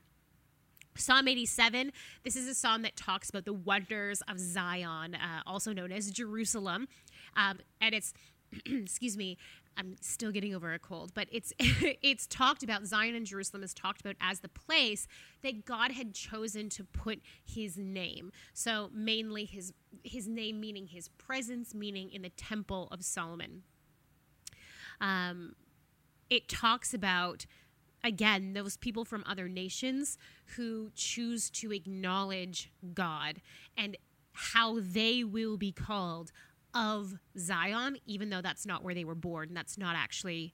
Psalm 0.97 1.27
87, 1.27 1.91
this 2.23 2.37
is 2.37 2.47
a 2.47 2.55
psalm 2.55 2.83
that 2.83 2.95
talks 2.95 3.29
about 3.29 3.45
the 3.45 3.53
wonders 3.53 4.23
of 4.29 4.39
Zion, 4.39 5.17
uh, 5.17 5.41
also 5.45 5.73
known 5.73 5.91
as 5.91 6.09
Jerusalem. 6.13 6.87
Um, 7.35 7.59
and 7.81 7.97
it's, 7.97 8.15
excuse 8.67 9.17
me, 9.17 9.39
I'm 9.77 9.97
still 10.01 10.33
getting 10.33 10.55
over 10.55 10.73
a 10.73 10.79
cold, 10.79 11.13
but 11.15 11.29
it's 11.31 11.53
it's 11.59 12.27
talked 12.27 12.63
about 12.63 12.87
Zion 12.87 13.15
and 13.15 13.27
Jerusalem 13.27 13.63
is 13.63 13.75
talked 13.75 14.01
about 14.01 14.17
as 14.21 14.41
the 14.41 14.49
place 14.49 15.07
that 15.43 15.65
God 15.65 15.93
had 15.93 16.15
chosen 16.15 16.69
to 16.71 16.85
put 16.85 17.21
his 17.45 17.79
name. 17.79 18.33
So 18.53 18.91
mainly 18.93 19.45
his 19.45 19.73
his 20.05 20.29
name 20.29 20.61
meaning 20.61 20.89
his 20.89 21.09
presence 21.09 21.75
meaning 21.75 22.11
in 22.11 22.23
the 22.23 22.31
temple 22.31 22.89
of 22.91 23.05
Solomon. 23.05 23.63
Um 25.01 25.55
it 26.29 26.49
talks 26.49 26.93
about 26.95 27.47
again 28.05 28.53
those 28.53 28.77
people 28.77 29.05
from 29.05 29.25
other 29.27 29.49
nations 29.49 30.19
who 30.57 30.91
choose 30.95 31.51
to 31.51 31.73
acknowledge 31.73 32.71
God 32.95 33.41
and 33.77 33.97
how 34.33 34.79
they 34.81 35.25
will 35.25 35.57
be 35.57 35.73
called 35.73 36.33
of 36.75 37.15
Zion, 37.39 37.97
even 38.07 38.31
though 38.31 38.41
that's 38.41 38.67
not 38.67 38.83
where 38.83 38.95
they 38.95 39.05
were 39.05 39.15
born. 39.15 39.55
That's 39.55 39.79
not 39.79 39.97
actually 39.97 40.53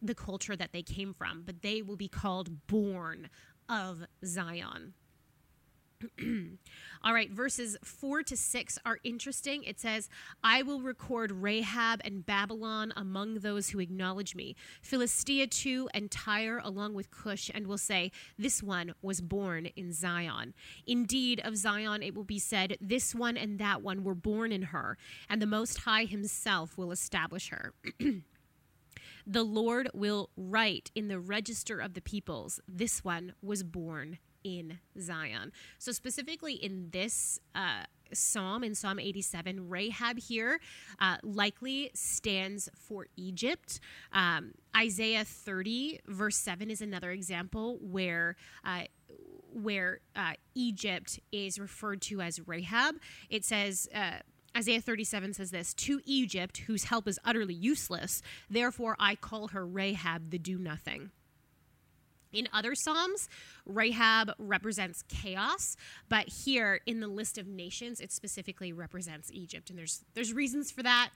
the 0.00 0.14
culture 0.14 0.56
that 0.56 0.72
they 0.72 0.82
came 0.82 1.12
from, 1.12 1.42
but 1.44 1.62
they 1.62 1.82
will 1.82 1.96
be 1.96 2.08
called 2.08 2.66
born 2.66 3.28
of 3.68 4.04
Zion. 4.24 4.94
All 7.02 7.12
right, 7.12 7.30
verses 7.30 7.76
four 7.82 8.22
to 8.22 8.36
six 8.36 8.78
are 8.84 8.98
interesting. 9.02 9.64
It 9.64 9.80
says, 9.80 10.08
I 10.42 10.62
will 10.62 10.80
record 10.80 11.32
Rahab 11.32 12.00
and 12.04 12.24
Babylon 12.24 12.92
among 12.96 13.36
those 13.36 13.70
who 13.70 13.80
acknowledge 13.80 14.34
me, 14.34 14.54
Philistia 14.80 15.46
too, 15.46 15.88
and 15.92 16.10
Tyre 16.10 16.60
along 16.62 16.94
with 16.94 17.10
Cush, 17.10 17.50
and 17.52 17.66
will 17.66 17.78
say, 17.78 18.12
This 18.38 18.62
one 18.62 18.94
was 19.02 19.20
born 19.20 19.66
in 19.66 19.92
Zion. 19.92 20.54
Indeed, 20.86 21.40
of 21.44 21.56
Zion 21.56 22.02
it 22.02 22.14
will 22.14 22.24
be 22.24 22.38
said, 22.38 22.76
This 22.80 23.14
one 23.14 23.36
and 23.36 23.58
that 23.58 23.82
one 23.82 24.04
were 24.04 24.14
born 24.14 24.52
in 24.52 24.62
her, 24.62 24.98
and 25.28 25.42
the 25.42 25.46
Most 25.46 25.78
High 25.78 26.04
himself 26.04 26.78
will 26.78 26.92
establish 26.92 27.50
her. 27.50 27.72
the 29.26 29.42
Lord 29.42 29.90
will 29.92 30.30
write 30.36 30.90
in 30.94 31.08
the 31.08 31.18
register 31.18 31.80
of 31.80 31.94
the 31.94 32.00
peoples, 32.00 32.60
This 32.68 33.02
one 33.02 33.34
was 33.42 33.62
born 33.64 34.18
in 34.48 34.78
Zion. 34.98 35.52
So, 35.78 35.92
specifically 35.92 36.54
in 36.54 36.88
this 36.90 37.38
uh, 37.54 37.84
psalm, 38.12 38.64
in 38.64 38.74
Psalm 38.74 38.98
87, 38.98 39.68
Rahab 39.68 40.18
here 40.18 40.60
uh, 41.00 41.18
likely 41.22 41.90
stands 41.94 42.70
for 42.74 43.06
Egypt. 43.16 43.80
Um, 44.12 44.52
Isaiah 44.74 45.24
30, 45.24 46.00
verse 46.06 46.36
7 46.36 46.70
is 46.70 46.80
another 46.80 47.10
example 47.10 47.78
where. 47.80 48.36
Uh, 48.64 48.84
where 49.50 50.00
uh, 50.14 50.34
Egypt 50.54 51.18
is 51.32 51.58
referred 51.58 52.02
to 52.02 52.20
as 52.20 52.38
Rahab. 52.46 52.96
It 53.30 53.46
says, 53.46 53.88
uh, 53.94 54.18
Isaiah 54.54 54.82
37 54.82 55.32
says 55.32 55.50
this 55.50 55.72
To 55.72 56.02
Egypt, 56.04 56.58
whose 56.58 56.84
help 56.84 57.08
is 57.08 57.18
utterly 57.24 57.54
useless, 57.54 58.20
therefore 58.50 58.94
I 59.00 59.14
call 59.14 59.48
her 59.48 59.66
Rahab 59.66 60.30
the 60.30 60.38
do 60.38 60.58
nothing. 60.58 61.10
In 62.32 62.48
other 62.52 62.74
Psalms, 62.74 63.28
Rahab 63.66 64.32
represents 64.38 65.02
chaos, 65.08 65.76
but 66.08 66.28
here 66.28 66.80
in 66.86 67.00
the 67.00 67.08
list 67.08 67.38
of 67.38 67.46
nations, 67.46 68.00
it 68.00 68.12
specifically 68.12 68.72
represents 68.72 69.30
Egypt. 69.32 69.70
And 69.70 69.78
there's 69.78 70.04
there's 70.14 70.32
reasons 70.32 70.70
for 70.70 70.82
that 70.82 71.10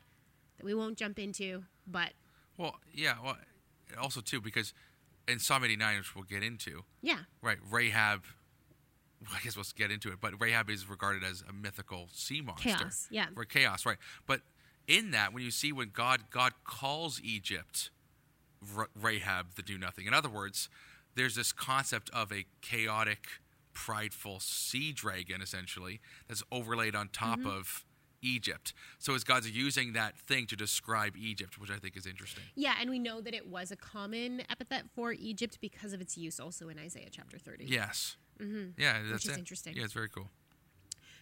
that 0.58 0.64
we 0.64 0.74
won't 0.74 0.96
jump 0.96 1.18
into, 1.18 1.64
but 1.86 2.12
Well, 2.56 2.76
yeah. 2.92 3.16
Well, 3.22 3.36
also 4.00 4.20
too 4.20 4.40
because 4.40 4.72
in 5.28 5.38
Psalm 5.38 5.64
89, 5.64 5.98
which 5.98 6.14
we'll 6.14 6.24
get 6.24 6.42
into, 6.42 6.84
yeah, 7.02 7.20
right? 7.42 7.58
Rahab. 7.70 8.24
Well, 9.20 9.36
I 9.38 9.44
guess 9.44 9.54
we'll 9.54 9.64
get 9.76 9.92
into 9.92 10.10
it, 10.10 10.18
but 10.20 10.40
Rahab 10.40 10.68
is 10.68 10.88
regarded 10.88 11.22
as 11.22 11.44
a 11.48 11.52
mythical 11.52 12.08
sea 12.12 12.40
monster. 12.40 12.70
Chaos, 12.70 13.06
yeah. 13.10 13.26
For 13.34 13.44
chaos, 13.44 13.86
right? 13.86 13.98
But 14.26 14.40
in 14.88 15.12
that, 15.12 15.32
when 15.32 15.44
you 15.44 15.50
see 15.50 15.72
when 15.72 15.90
God 15.92 16.22
God 16.30 16.52
calls 16.64 17.20
Egypt 17.22 17.90
Rahab 19.00 19.54
the 19.56 19.62
do 19.62 19.78
nothing. 19.78 20.06
In 20.06 20.14
other 20.14 20.28
words, 20.28 20.68
there's 21.14 21.34
this 21.34 21.52
concept 21.52 22.10
of 22.14 22.32
a 22.32 22.44
chaotic, 22.60 23.26
prideful 23.74 24.38
sea 24.40 24.92
dragon, 24.92 25.40
essentially, 25.42 26.00
that's 26.28 26.42
overlaid 26.52 26.94
on 26.94 27.08
top 27.08 27.38
Mm-hmm. 27.40 27.48
of 27.48 27.84
Egypt. 28.24 28.72
So 29.00 29.14
as 29.16 29.24
God's 29.24 29.50
using 29.50 29.94
that 29.94 30.16
thing 30.16 30.46
to 30.46 30.54
describe 30.54 31.16
Egypt, 31.16 31.58
which 31.58 31.72
I 31.72 31.78
think 31.78 31.96
is 31.96 32.06
interesting. 32.06 32.44
yeah, 32.54 32.74
and 32.80 32.88
we 32.88 33.00
know 33.00 33.20
that 33.20 33.34
it 33.34 33.48
was 33.48 33.72
a 33.72 33.76
common 33.76 34.42
epithet 34.48 34.84
for 34.94 35.12
Egypt 35.12 35.58
because 35.60 35.92
of 35.92 36.00
its 36.00 36.16
use 36.16 36.38
also 36.38 36.68
in 36.68 36.78
Isaiah 36.78 37.08
chapter 37.10 37.36
30. 37.36 37.64
Yes. 37.64 38.16
Mm-hmm. 38.40 38.80
Yeah, 38.80 38.98
that's 39.10 39.24
is 39.24 39.32
it. 39.32 39.38
interesting. 39.38 39.74
Yeah, 39.76 39.82
it's 39.82 39.92
very 39.92 40.08
cool. 40.08 40.28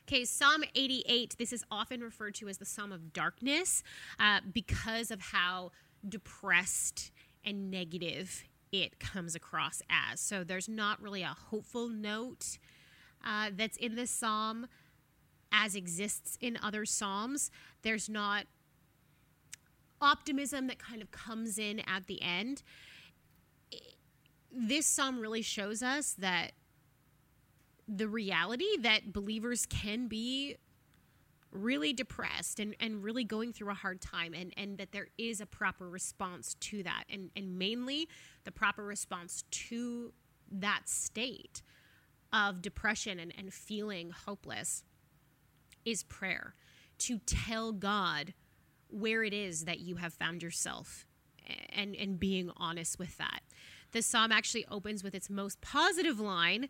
Okay, 0.07 0.27
Psalm 0.27 0.63
88. 0.75 1.37
This 1.39 1.55
is 1.55 1.65
often 1.71 2.01
referred 2.03 2.35
to 2.35 2.49
as 2.49 2.59
the 2.59 2.67
Psalm 2.67 2.93
of 2.93 3.15
Darkness 3.15 3.83
uh, 4.19 4.41
because 4.53 5.11
of 5.11 5.21
how 5.23 5.71
depressed 6.07 7.11
and 7.45 7.71
negative 7.71 8.45
it 8.73 9.01
comes 9.01 9.35
across 9.35 9.83
as. 9.91 10.21
So 10.21 10.45
there's 10.45 10.69
not 10.69 11.01
really 11.03 11.23
a 11.23 11.37
hopeful 11.51 11.89
note 11.89 12.59
uh, 13.25 13.51
that's 13.55 13.77
in 13.77 13.97
this 13.97 14.11
psalm 14.11 14.67
as 15.53 15.75
exists 15.75 16.39
in 16.41 16.59
other 16.63 16.85
psalms. 16.85 17.51
There's 17.83 18.09
not 18.09 18.45
optimism 20.01 20.67
that 20.69 20.79
kind 20.79 21.03
of 21.03 21.11
comes 21.11 21.59
in 21.59 21.81
at 21.81 22.07
the 22.07 22.23
end. 22.23 22.63
This 24.53 24.87
psalm 24.87 25.21
really 25.21 25.43
shows 25.43 25.83
us 25.83 26.15
that 26.15 26.53
the 27.87 28.09
reality 28.09 28.77
that 28.79 29.13
believers 29.13 29.67
can 29.67 30.07
be 30.07 30.57
really 31.53 31.93
depressed 31.93 32.61
and, 32.61 32.77
and 32.79 33.03
really 33.03 33.25
going 33.25 33.53
through 33.53 33.71
a 33.71 33.75
hard 33.75 34.01
time 34.01 34.35
and, 34.35 34.53
and 34.57 34.79
that 34.79 34.93
there 34.93 35.09
is 35.19 35.41
a 35.41 35.47
proper 35.47 35.89
response 35.89 36.55
to 36.61 36.83
that 36.83 37.05
and, 37.11 37.31
and 37.35 37.59
mainly 37.59 38.09
the 38.45 38.53
proper 38.53 38.85
response 38.85 39.45
to 39.51 40.13
that 40.51 40.83
state 40.89 41.63
of 42.33 42.63
depression 42.63 43.19
and, 43.19 43.33
and 43.37 43.53
feeling 43.53 44.11
hopeless 44.11 44.85
is 45.85 46.03
prayer 46.05 46.55
to 46.99 47.19
tell 47.19 47.73
God 47.73 48.35
where 48.89 49.25
it 49.25 49.33
is 49.33 49.65
that 49.65 49.81
you 49.81 49.97
have 49.97 50.13
found 50.13 50.43
yourself 50.43 51.07
and 51.75 51.97
and 51.97 52.21
being 52.21 52.51
honest 52.57 52.99
with 52.99 53.17
that. 53.19 53.41
The 53.93 54.03
psalm 54.03 54.31
actually 54.31 54.67
opens 54.71 55.03
with 55.03 55.15
its 55.15 55.29
most 55.29 55.61
positive 55.61 56.21
line, 56.21 56.69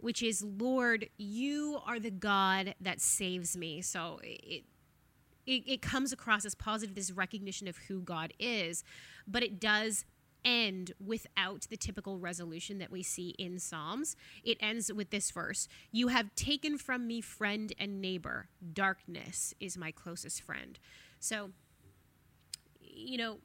which 0.00 0.22
is 0.22 0.42
Lord, 0.42 1.08
you 1.16 1.80
are 1.86 2.00
the 2.00 2.10
God 2.10 2.74
that 2.80 3.00
saves 3.00 3.56
me. 3.56 3.82
So 3.82 4.20
it 4.22 4.64
it, 5.46 5.62
it 5.66 5.82
comes 5.82 6.12
across 6.12 6.44
as 6.44 6.54
positive 6.54 6.94
this 6.94 7.10
recognition 7.10 7.66
of 7.66 7.76
who 7.88 8.02
God 8.02 8.32
is, 8.38 8.84
but 9.26 9.42
it 9.42 9.58
does 9.58 10.04
end 10.44 10.92
without 11.04 11.66
the 11.68 11.76
typical 11.76 12.18
resolution 12.18 12.78
that 12.78 12.90
we 12.90 13.02
see 13.02 13.30
in 13.30 13.58
Psalms. 13.58 14.16
It 14.42 14.58
ends 14.60 14.92
with 14.92 15.10
this 15.10 15.30
verse 15.30 15.68
You 15.92 16.08
have 16.08 16.34
taken 16.34 16.78
from 16.78 17.06
me 17.06 17.20
friend 17.20 17.72
and 17.78 18.00
neighbor. 18.00 18.48
Darkness 18.72 19.54
is 19.60 19.76
my 19.76 19.90
closest 19.90 20.42
friend. 20.42 20.78
So, 21.18 21.50
you 22.80 23.18
know, 23.18 23.38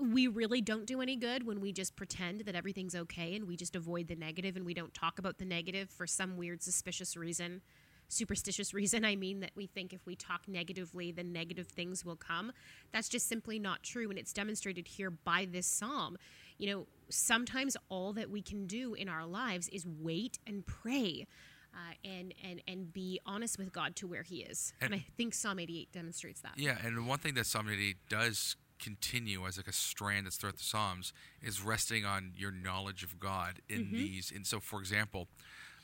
we 0.00 0.26
really 0.26 0.60
don't 0.60 0.86
do 0.86 1.00
any 1.00 1.16
good 1.16 1.46
when 1.46 1.60
we 1.60 1.72
just 1.72 1.96
pretend 1.96 2.40
that 2.42 2.54
everything's 2.54 2.94
okay 2.94 3.34
and 3.34 3.46
we 3.46 3.56
just 3.56 3.76
avoid 3.76 4.08
the 4.08 4.16
negative 4.16 4.56
and 4.56 4.66
we 4.66 4.74
don't 4.74 4.92
talk 4.94 5.18
about 5.18 5.38
the 5.38 5.44
negative 5.44 5.88
for 5.90 6.06
some 6.06 6.36
weird 6.36 6.62
suspicious 6.62 7.16
reason 7.16 7.60
superstitious 8.08 8.74
reason 8.74 9.04
i 9.04 9.16
mean 9.16 9.40
that 9.40 9.50
we 9.54 9.66
think 9.66 9.92
if 9.92 10.04
we 10.06 10.14
talk 10.14 10.46
negatively 10.48 11.12
then 11.12 11.32
negative 11.32 11.66
things 11.68 12.04
will 12.04 12.16
come. 12.16 12.52
That's 12.92 13.08
just 13.08 13.28
simply 13.28 13.58
not 13.58 13.82
true 13.82 14.10
and 14.10 14.18
it's 14.18 14.32
demonstrated 14.32 14.88
here 14.88 15.10
by 15.10 15.46
this 15.50 15.66
psalm. 15.66 16.16
You 16.58 16.70
know 16.70 16.86
sometimes 17.08 17.76
all 17.88 18.12
that 18.14 18.30
we 18.30 18.42
can 18.42 18.66
do 18.66 18.94
in 18.94 19.08
our 19.08 19.26
lives 19.26 19.68
is 19.68 19.86
wait 19.86 20.38
and 20.46 20.66
pray 20.66 21.26
uh, 21.74 21.94
and 22.04 22.34
and 22.42 22.62
and 22.68 22.92
be 22.92 23.20
honest 23.26 23.58
with 23.58 23.72
God 23.72 23.96
to 23.96 24.06
where 24.06 24.22
He 24.22 24.42
is, 24.42 24.72
and, 24.80 24.92
and 24.92 25.02
I 25.02 25.06
think 25.16 25.34
Psalm 25.34 25.58
88 25.58 25.92
demonstrates 25.92 26.40
that. 26.42 26.52
Yeah, 26.56 26.78
and 26.84 27.06
one 27.06 27.18
thing 27.18 27.34
that 27.34 27.46
Psalm 27.46 27.68
88 27.68 27.96
does 28.08 28.56
continue 28.78 29.46
as 29.46 29.56
like 29.56 29.68
a 29.68 29.72
strand 29.72 30.26
that's 30.26 30.36
throughout 30.36 30.56
the 30.56 30.64
Psalms 30.64 31.12
is 31.42 31.62
resting 31.62 32.04
on 32.04 32.32
your 32.36 32.50
knowledge 32.50 33.02
of 33.02 33.18
God 33.18 33.60
in 33.68 33.84
mm-hmm. 33.84 33.96
these. 33.96 34.32
And 34.34 34.46
so, 34.46 34.60
for 34.60 34.80
example, 34.80 35.28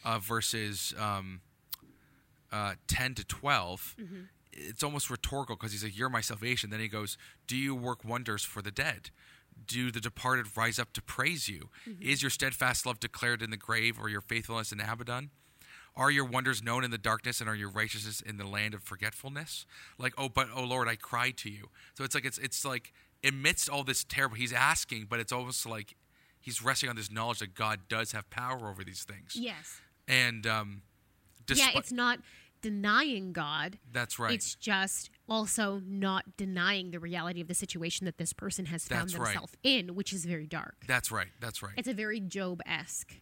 uh, 0.05 0.19
verses 0.19 0.95
um, 0.99 1.41
uh, 2.53 2.75
10 2.89 3.15
to 3.15 3.25
12, 3.25 3.97
mm-hmm. 4.01 4.21
it's 4.53 4.83
almost 4.83 5.11
rhetorical 5.11 5.57
because 5.57 5.73
he's 5.73 5.85
like, 5.85 5.97
You're 5.97 6.11
my 6.11 6.21
salvation. 6.21 6.71
Then 6.71 6.81
he 6.81 6.89
goes, 6.89 7.17
Do 7.47 7.57
you 7.57 7.75
work 7.75 8.05
wonders 8.05 8.45
for 8.45 8.63
the 8.63 8.71
dead? 8.71 9.11
Do 9.67 9.91
the 9.91 10.01
departed 10.01 10.47
rise 10.57 10.79
up 10.79 10.93
to 10.95 11.03
praise 11.03 11.49
you? 11.49 11.69
Mm-hmm. 11.89 12.03
Is 12.03 12.23
your 12.23 12.31
steadfast 12.31 12.87
love 12.87 12.99
declared 12.99 13.43
in 13.43 13.51
the 13.51 13.57
grave 13.57 13.99
or 14.01 14.09
your 14.09 14.23
faithfulness 14.23 14.73
in 14.73 14.81
Abaddon? 14.81 15.31
Are 16.01 16.11
your 16.11 16.25
wonders 16.25 16.63
known 16.63 16.83
in 16.83 16.91
the 16.91 16.99
darkness 16.99 17.43
and 17.43 17.49
are 17.49 17.55
your 17.55 17.69
righteousness 17.69 18.23
in 18.23 18.39
the 18.39 18.47
land 18.47 18.73
of 18.73 18.83
forgetfulness? 18.83 19.67
Like, 19.99 20.15
oh, 20.17 20.31
but 20.31 20.49
oh 20.57 20.65
Lord, 20.65 20.89
I 20.89 20.97
cried 20.97 21.37
to 21.39 21.51
you. 21.51 21.69
So 21.93 22.05
it's 22.05 22.15
like 22.15 22.25
it's 22.25 22.39
it's 22.39 22.65
like 22.65 22.95
amidst 23.23 23.69
all 23.69 23.85
this 23.85 24.03
terrible, 24.03 24.37
he's 24.37 24.55
asking, 24.55 25.09
but 25.11 25.21
it's 25.21 25.31
almost 25.31 25.67
like 25.67 25.95
he's 26.41 26.63
resting 26.63 26.89
on 26.89 26.97
this 26.97 27.11
knowledge 27.11 27.41
that 27.41 27.55
God 27.55 27.81
does 27.91 28.13
have 28.13 28.31
power 28.31 28.71
over 28.71 28.83
these 28.83 29.05
things. 29.05 29.37
Yes. 29.37 29.83
And 30.09 30.47
um, 30.47 30.83
yeah, 31.55 31.69
it's 31.75 31.93
not 31.93 32.21
denying 32.63 33.35
God. 33.35 33.79
That's 33.93 34.19
right. 34.19 34.33
It's 34.33 34.55
just 34.55 35.11
also 35.29 35.83
not 35.87 36.39
denying 36.39 36.93
the 36.93 36.99
reality 36.99 37.43
of 37.43 37.49
the 37.49 37.55
situation 37.55 38.07
that 38.07 38.17
this 38.17 38.33
person 38.33 38.65
has 38.67 38.89
found 38.89 39.11
themselves 39.11 39.53
right. 39.63 39.79
in, 39.79 39.95
which 39.95 40.15
is 40.15 40.25
very 40.25 40.47
dark. 40.47 40.77
That's 40.87 41.13
right. 41.13 41.29
That's 41.41 41.63
right. 41.63 41.75
It's 41.77 41.89
a 41.89 41.95
very 41.95 42.21
Job 42.21 42.63
esque 42.65 43.17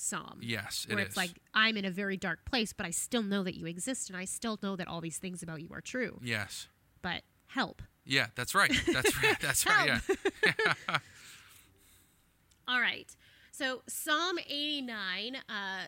psalm. 0.00 0.38
Yes, 0.42 0.86
where 0.88 0.98
it's 0.98 1.16
like 1.16 1.30
I'm 1.54 1.76
in 1.76 1.84
a 1.84 1.90
very 1.90 2.16
dark 2.16 2.44
place, 2.44 2.72
but 2.72 2.86
I 2.86 2.90
still 2.90 3.22
know 3.22 3.42
that 3.44 3.56
you 3.56 3.66
exist, 3.66 4.08
and 4.08 4.16
I 4.16 4.24
still 4.24 4.58
know 4.62 4.76
that 4.76 4.88
all 4.88 5.00
these 5.00 5.18
things 5.18 5.42
about 5.42 5.60
you 5.60 5.68
are 5.72 5.80
true. 5.80 6.18
Yes, 6.22 6.68
but 7.02 7.22
help. 7.48 7.82
Yeah, 8.04 8.26
that's 8.34 8.54
right. 8.54 8.72
That's 8.92 9.22
right. 9.22 9.36
That's 9.40 9.66
right. 9.66 10.00
Yeah. 10.08 10.74
all 12.68 12.80
right. 12.80 13.14
So 13.60 13.82
Psalm 13.86 14.38
89 14.48 15.36
uh, 15.36 15.42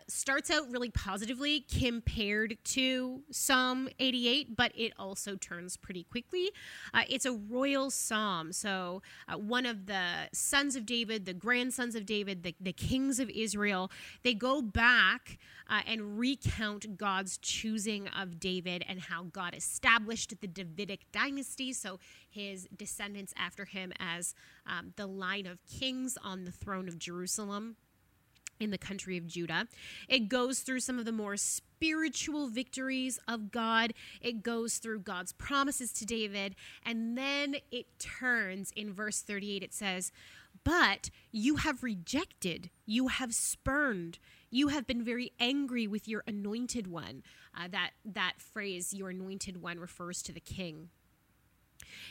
starts 0.07 0.51
out 0.51 0.69
really 0.69 0.91
positively 0.91 1.61
compared 1.61 2.55
to 2.65 3.23
Psalm 3.31 3.89
88, 3.97 4.55
but 4.55 4.71
it 4.75 4.93
also 4.99 5.35
turns 5.37 5.75
pretty 5.75 6.03
quickly. 6.03 6.51
Uh, 6.93 7.01
it's 7.09 7.25
a 7.25 7.31
royal 7.31 7.89
psalm. 7.89 8.53
So 8.53 9.01
uh, 9.27 9.39
one 9.39 9.65
of 9.65 9.87
the 9.87 10.29
sons 10.33 10.75
of 10.75 10.85
David, 10.85 11.25
the 11.25 11.33
grandsons 11.33 11.95
of 11.95 12.05
David, 12.05 12.43
the, 12.43 12.53
the 12.61 12.73
kings 12.73 13.19
of 13.19 13.27
Israel, 13.31 13.89
they 14.21 14.35
go 14.35 14.61
back 14.61 15.39
uh, 15.67 15.81
and 15.87 16.19
recount 16.19 16.97
God's 16.97 17.39
choosing 17.39 18.07
of 18.09 18.39
David 18.39 18.85
and 18.87 18.99
how 18.99 19.23
God 19.23 19.55
established 19.55 20.39
the 20.41 20.47
Davidic 20.47 21.11
dynasty. 21.11 21.73
So 21.73 21.97
his 22.33 22.67
descendants 22.75 23.33
after 23.37 23.65
him 23.65 23.93
as 23.99 24.33
um, 24.65 24.93
the 24.95 25.07
line 25.07 25.45
of 25.45 25.59
kings 25.67 26.17
on 26.23 26.45
the 26.45 26.51
throne 26.51 26.87
of 26.87 26.97
Jerusalem 26.99 27.75
in 28.59 28.71
the 28.71 28.77
country 28.77 29.17
of 29.17 29.27
Judah. 29.27 29.67
It 30.07 30.29
goes 30.29 30.59
through 30.59 30.79
some 30.79 30.99
of 30.99 31.05
the 31.05 31.11
more 31.11 31.37
spiritual 31.37 32.47
victories 32.47 33.19
of 33.27 33.51
God. 33.51 33.93
It 34.21 34.43
goes 34.43 34.77
through 34.77 34.99
God's 34.99 35.33
promises 35.33 35.91
to 35.93 36.05
David. 36.05 36.55
And 36.85 37.17
then 37.17 37.57
it 37.71 37.99
turns 37.99 38.71
in 38.75 38.93
verse 38.93 39.21
38, 39.21 39.63
it 39.63 39.73
says, 39.73 40.11
But 40.63 41.09
you 41.31 41.57
have 41.57 41.83
rejected, 41.83 42.69
you 42.85 43.07
have 43.07 43.33
spurned, 43.33 44.19
you 44.49 44.69
have 44.69 44.87
been 44.87 45.03
very 45.03 45.33
angry 45.39 45.87
with 45.87 46.07
your 46.07 46.23
anointed 46.27 46.87
one. 46.87 47.23
Uh, 47.55 47.67
that, 47.69 47.91
that 48.05 48.33
phrase, 48.37 48.93
your 48.93 49.09
anointed 49.09 49.61
one, 49.61 49.79
refers 49.79 50.21
to 50.23 50.31
the 50.31 50.39
king. 50.39 50.89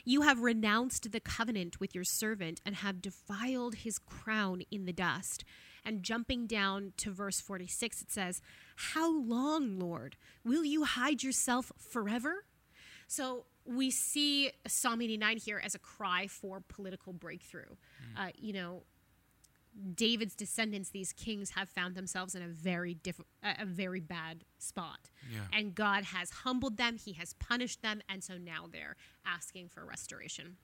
You 0.05 0.22
have 0.22 0.40
renounced 0.40 1.12
the 1.12 1.20
covenant 1.20 1.81
with 1.81 1.94
your 1.94 2.05
servant 2.05 2.61
and 2.64 2.77
have 2.77 3.03
defiled 3.03 3.77
his 3.77 3.98
crown 3.98 4.62
in 4.70 4.85
the 4.85 4.92
dust. 4.92 5.44
And 5.85 6.03
jumping 6.03 6.46
down 6.46 6.92
to 6.98 7.11
verse 7.11 7.40
46, 7.40 8.03
it 8.03 8.11
says, 8.11 8.40
How 8.77 9.12
long, 9.12 9.79
Lord? 9.79 10.16
Will 10.44 10.64
you 10.64 10.85
hide 10.85 11.22
yourself 11.22 11.72
forever? 11.77 12.44
So 13.09 13.46
we 13.64 13.90
see 13.90 14.53
Psalm 14.66 15.03
89 15.03 15.37
here 15.38 15.61
as 15.62 15.75
a 15.75 15.79
cry 15.79 16.27
for 16.29 16.62
political 16.66 17.12
breakthrough. 17.12 17.64
Mm. 17.64 18.29
Uh, 18.29 18.31
you 18.37 18.53
know, 18.53 18.85
David's 19.94 20.35
descendants, 20.35 20.90
these 20.90 21.12
kings, 21.12 21.50
have 21.50 21.68
found 21.68 21.94
themselves 21.94 22.35
in 22.35 22.42
a 22.42 22.48
very 22.48 22.94
diff- 22.94 23.20
a 23.42 23.64
very 23.64 24.00
bad 24.00 24.44
spot, 24.58 25.11
yeah. 25.32 25.40
and 25.52 25.74
God 25.74 26.04
has 26.04 26.30
humbled 26.30 26.76
them. 26.76 26.98
He 26.98 27.14
has 27.14 27.35
punished 27.35 27.82
them, 27.82 28.02
and 28.08 28.22
so 28.22 28.37
now 28.37 28.68
they're 28.70 28.96
asking 29.24 29.68
for 29.68 29.85
restoration. 29.85 30.56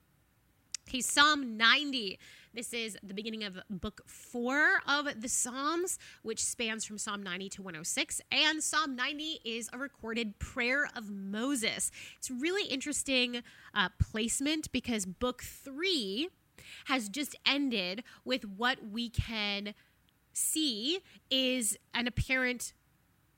Okay, 0.89 1.03
Psalm 1.03 1.59
90. 1.59 2.19
This 2.55 2.73
is 2.73 2.97
the 3.03 3.13
beginning 3.13 3.45
of 3.45 3.59
book 3.69 4.01
four 4.07 4.81
of 4.89 5.21
the 5.21 5.29
Psalms, 5.29 5.99
which 6.23 6.43
spans 6.43 6.87
from 6.87 6.97
Psalm 6.97 7.23
90 7.23 7.51
to 7.51 7.63
106. 7.63 8.23
And 8.33 8.63
Psalm 8.63 8.97
90 8.97 9.41
is 9.45 9.69
a 9.71 9.77
recorded 9.77 10.39
prayer 10.39 10.89
of 10.97 11.11
Moses. 11.11 11.91
It's 12.17 12.31
really 12.31 12.67
interesting 12.71 13.43
uh, 13.75 13.91
placement 13.99 14.73
because 14.73 15.05
book 15.05 15.43
three 15.43 16.31
has 16.87 17.09
just 17.09 17.37
ended 17.47 18.05
with 18.25 18.45
what 18.45 18.79
we 18.91 19.09
can 19.09 19.75
see 20.33 21.01
is 21.31 21.77
an 21.95 22.07
apparent 22.07 22.73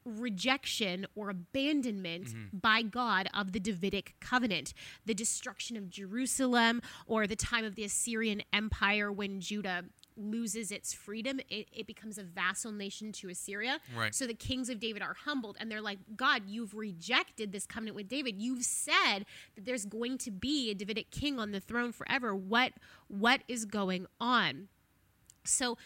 rejection 0.04 1.06
or 1.14 1.30
abandonment 1.30 2.26
mm-hmm. 2.26 2.58
by 2.58 2.82
God 2.82 3.28
of 3.34 3.52
the 3.52 3.60
Davidic 3.60 4.14
covenant, 4.20 4.72
the 5.04 5.14
destruction 5.14 5.76
of 5.76 5.90
Jerusalem, 5.90 6.80
or 7.06 7.26
the 7.26 7.36
time 7.36 7.64
of 7.64 7.74
the 7.74 7.84
Assyrian 7.84 8.42
Empire 8.52 9.12
when 9.12 9.40
Judah 9.40 9.84
loses 10.20 10.70
its 10.70 10.92
freedom, 10.92 11.40
it, 11.48 11.68
it, 11.72 11.86
becomes 11.86 12.18
a 12.18 12.22
vassal 12.22 12.72
nation 12.72 13.12
to 13.12 13.28
Assyria. 13.28 13.80
Right. 13.96 14.14
So 14.14 14.26
the 14.26 14.34
kings 14.34 14.68
of 14.68 14.78
David 14.78 15.02
are 15.02 15.14
humbled 15.24 15.56
and 15.58 15.70
they're 15.70 15.80
like, 15.80 15.98
God, 16.16 16.42
you've 16.46 16.74
rejected 16.74 17.52
this 17.52 17.66
covenant 17.66 17.96
with 17.96 18.08
David. 18.08 18.40
You've 18.40 18.64
said 18.64 19.20
that 19.54 19.64
there's 19.64 19.84
going 19.84 20.18
to 20.18 20.30
be 20.30 20.70
a 20.70 20.74
Davidic 20.74 21.10
king 21.10 21.38
on 21.38 21.52
the 21.52 21.60
throne 21.60 21.92
forever. 21.92 22.34
What 22.34 22.72
what 23.08 23.42
is 23.48 23.64
going 23.64 24.06
on? 24.20 24.68
So 25.44 25.78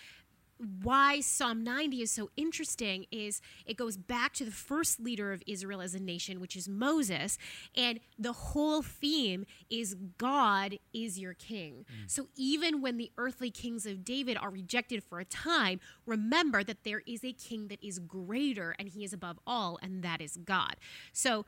why 0.82 1.20
Psalm 1.20 1.64
90 1.64 2.02
is 2.02 2.10
so 2.10 2.30
interesting 2.36 3.06
is 3.10 3.40
it 3.66 3.76
goes 3.76 3.96
back 3.96 4.32
to 4.34 4.44
the 4.44 4.50
first 4.50 5.00
leader 5.00 5.32
of 5.32 5.42
Israel 5.46 5.80
as 5.80 5.94
a 5.94 6.00
nation, 6.00 6.40
which 6.40 6.56
is 6.56 6.68
Moses. 6.68 7.38
And 7.76 8.00
the 8.18 8.32
whole 8.32 8.82
theme 8.82 9.46
is 9.68 9.96
God 10.18 10.78
is 10.92 11.18
your 11.18 11.34
king. 11.34 11.84
Mm. 11.90 12.10
So 12.10 12.28
even 12.36 12.80
when 12.80 12.96
the 12.96 13.10
earthly 13.18 13.50
kings 13.50 13.86
of 13.86 14.04
David 14.04 14.36
are 14.36 14.50
rejected 14.50 15.02
for 15.02 15.18
a 15.20 15.24
time, 15.24 15.80
remember 16.06 16.62
that 16.64 16.84
there 16.84 17.02
is 17.06 17.24
a 17.24 17.32
king 17.32 17.68
that 17.68 17.82
is 17.82 17.98
greater 17.98 18.74
and 18.78 18.88
he 18.88 19.04
is 19.04 19.12
above 19.12 19.38
all, 19.46 19.78
and 19.82 20.02
that 20.02 20.20
is 20.20 20.36
God. 20.36 20.76
So 21.12 21.44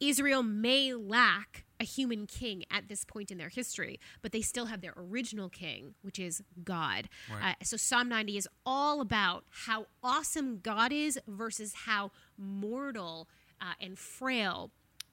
Israel 0.00 0.42
may 0.42 0.94
lack 0.94 1.64
a 1.82 1.84
human 1.84 2.26
king 2.26 2.64
at 2.70 2.88
this 2.88 3.04
point 3.04 3.30
in 3.32 3.36
their 3.38 3.48
history, 3.48 3.98
but 4.22 4.30
they 4.30 4.40
still 4.40 4.66
have 4.66 4.80
their 4.80 4.94
original 4.96 5.48
king, 5.48 5.94
which 6.02 6.18
is 6.18 6.42
God. 6.62 7.08
Right. 7.28 7.56
Uh, 7.60 7.64
so 7.64 7.76
Psalm 7.76 8.08
90 8.08 8.38
is 8.38 8.48
all 8.64 9.00
about 9.00 9.44
how 9.50 9.86
awesome 10.02 10.60
God 10.62 10.92
is 10.92 11.18
versus 11.26 11.74
how 11.86 12.12
mortal 12.38 13.28
uh, 13.60 13.74
and 13.80 13.98
frail 13.98 14.70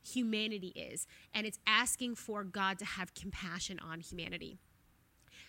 humanity 0.08 0.72
is, 0.76 1.08
and 1.34 1.46
it's 1.46 1.60
asking 1.68 2.16
for 2.16 2.44
God 2.44 2.78
to 2.80 2.86
have 2.86 3.14
compassion 3.16 3.80
on 3.80 4.00
humanity. 4.00 4.60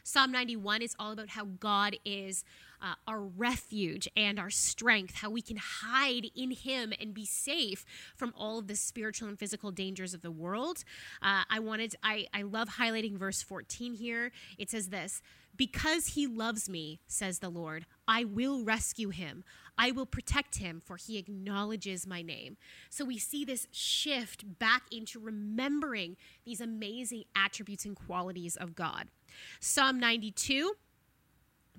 Psalm 0.03 0.33
91 0.33 0.81
is 0.81 0.97
all 0.99 1.13
about 1.13 1.29
how 1.29 1.45
God 1.45 1.97
is 2.05 2.45
uh, 2.83 2.95
our 3.07 3.21
refuge 3.21 4.09
and 4.17 4.39
our 4.39 4.51
strength, 4.51 5.15
how 5.17 5.31
we 5.31 5.43
can 5.43 5.59
hide 5.59 6.27
in 6.35 6.51
Him 6.51 6.93
and 7.01 7.15
be 7.15 7.25
safe 7.25 7.85
from 8.17 8.33
all 8.37 8.59
of 8.59 8.67
the 8.67 8.77
spiritual 8.77 9.29
and 9.29 9.39
physical 9.39 9.71
dangers 9.71 10.15
of 10.15 10.23
the 10.23 10.31
world. 10.31 10.85
Uh, 11.23 11.43
I 11.49 11.59
wanted, 11.61 11.97
I, 12.03 12.27
I 12.33 12.43
love 12.43 12.69
highlighting 12.71 13.17
verse 13.17 13.43
14 13.43 13.95
here. 13.95 14.33
It 14.59 14.71
says 14.71 14.89
this 14.89 15.23
Because 15.57 16.09
He 16.09 16.27
loves 16.27 16.69
me, 16.69 17.01
says 17.07 17.39
the 17.39 17.51
Lord, 17.51 17.87
I 18.07 18.25
will 18.25 18.65
rescue 18.65 19.11
Him. 19.11 19.45
I 19.81 19.93
will 19.93 20.05
protect 20.05 20.57
him, 20.57 20.79
for 20.85 20.99
he 20.99 21.17
acknowledges 21.17 22.07
my 22.07 22.21
name. 22.21 22.59
So 22.91 23.03
we 23.03 23.17
see 23.17 23.47
this 23.47 23.67
shift 23.73 24.59
back 24.59 24.83
into 24.93 25.19
remembering 25.19 26.19
these 26.45 26.61
amazing 26.61 27.25
attributes 27.35 27.87
and 27.87 27.97
qualities 27.97 28.57
of 28.57 28.75
God. 28.75 29.09
Psalm 29.59 29.99
92 29.99 30.75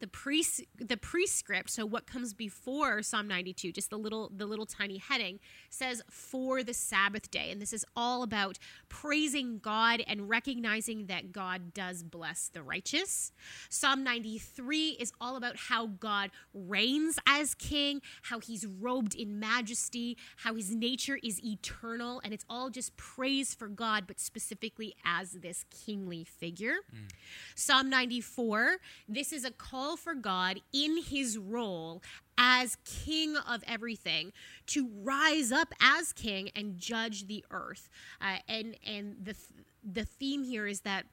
the 0.02 0.08
pre 0.08 0.44
the 0.80 0.98
prescript 0.98 1.70
so 1.70 1.86
what 1.86 2.08
comes 2.08 2.34
before 2.34 3.02
psalm 3.04 3.28
92 3.28 3.72
just 3.72 3.92
the 3.92 3.98
little 3.98 4.32
the 4.36 4.48
little 4.48 4.66
tiny 4.66 4.98
heading 4.98 5.40
says 5.70 6.02
for 6.10 6.64
the 6.64 6.74
sabbath 6.74 7.30
day 7.30 7.52
and 7.52 7.62
this 7.62 7.72
is 7.72 7.86
all 7.96 8.24
about 8.24 8.58
praising 8.90 9.60
god 9.60 10.02
and 10.08 10.28
recognizing 10.28 11.06
that 11.06 11.32
god 11.32 11.74
does 11.74 12.02
bless 12.02 12.50
the 12.50 12.64
righteous 12.64 13.32
psalm 13.70 14.04
93 14.04 14.98
is 15.00 15.14
all 15.22 15.36
about 15.36 15.56
how 15.56 15.86
god 15.86 16.32
reigns 16.54 17.20
as 17.28 17.54
king 17.54 18.02
how 18.24 18.40
he's 18.40 18.66
robed 18.66 19.14
in 19.14 19.40
majesty 19.40 20.18
how 20.38 20.56
his 20.56 20.74
nature 20.74 21.20
is 21.24 21.42
eternal 21.46 22.20
and 22.24 22.34
it's 22.34 22.46
all 22.50 22.72
just 22.72 22.98
praise 22.98 23.54
for 23.54 23.68
god 23.68 24.06
but 24.08 24.20
specifically 24.20 24.96
as 25.06 25.34
this 25.34 25.64
kingly 25.70 26.24
figure 26.24 26.78
mm. 26.92 27.08
psalm 27.54 27.88
94 27.88 28.78
this 29.08 29.32
is 29.32 29.46
a 29.46 29.52
call 29.52 29.91
call 29.92 29.98
for 29.98 30.14
God 30.14 30.62
in 30.74 31.02
his 31.02 31.38
role 31.38 32.02
as 32.38 32.78
king 32.86 33.36
of 33.36 33.64
everything 33.68 34.32
to 34.68 34.90
rise 35.04 35.52
up 35.52 35.74
as 35.82 36.14
king 36.14 36.50
and 36.56 36.78
judge 36.78 37.28
the 37.28 37.44
earth. 37.52 37.90
Uh, 38.22 38.38
and 38.48 38.78
and 38.86 39.18
the 39.24 39.36
the 39.84 40.06
theme 40.06 40.44
here 40.44 40.68
is 40.68 40.82
that 40.82 41.06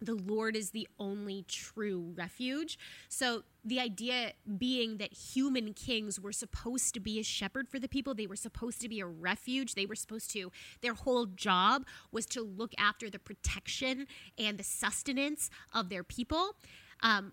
the 0.00 0.14
Lord 0.14 0.54
is 0.54 0.70
the 0.70 0.86
only 0.98 1.46
true 1.48 2.12
refuge. 2.14 2.78
So, 3.08 3.44
the 3.64 3.80
idea 3.80 4.32
being 4.58 4.98
that 4.98 5.14
human 5.14 5.72
kings 5.72 6.20
were 6.20 6.32
supposed 6.32 6.92
to 6.92 7.00
be 7.00 7.18
a 7.18 7.22
shepherd 7.22 7.68
for 7.70 7.78
the 7.78 7.88
people, 7.88 8.12
they 8.12 8.26
were 8.26 8.36
supposed 8.36 8.82
to 8.82 8.88
be 8.88 9.00
a 9.00 9.06
refuge. 9.06 9.74
They 9.74 9.86
were 9.86 9.94
supposed 9.94 10.30
to, 10.32 10.52
their 10.82 10.92
whole 10.92 11.24
job 11.24 11.86
was 12.12 12.26
to 12.26 12.42
look 12.42 12.74
after 12.76 13.08
the 13.08 13.18
protection 13.18 14.06
and 14.36 14.58
the 14.58 14.64
sustenance 14.64 15.48
of 15.72 15.88
their 15.88 16.04
people. 16.04 16.56
Um, 17.02 17.32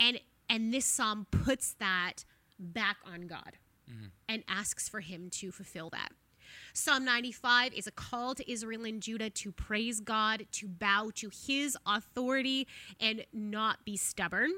and 0.00 0.20
and 0.48 0.74
this 0.74 0.84
psalm 0.84 1.26
puts 1.30 1.74
that 1.74 2.24
back 2.58 2.96
on 3.06 3.28
God 3.28 3.52
mm-hmm. 3.88 4.06
and 4.28 4.42
asks 4.48 4.88
for 4.88 5.00
him 5.00 5.30
to 5.30 5.52
fulfill 5.52 5.90
that. 5.90 6.08
Psalm 6.72 7.04
95 7.04 7.72
is 7.74 7.86
a 7.86 7.92
call 7.92 8.34
to 8.34 8.50
Israel 8.50 8.84
and 8.84 9.00
Judah 9.00 9.30
to 9.30 9.52
praise 9.52 10.00
God, 10.00 10.46
to 10.52 10.66
bow 10.66 11.10
to 11.16 11.30
his 11.46 11.76
authority, 11.86 12.66
and 12.98 13.24
not 13.32 13.84
be 13.84 13.96
stubborn. 13.96 14.50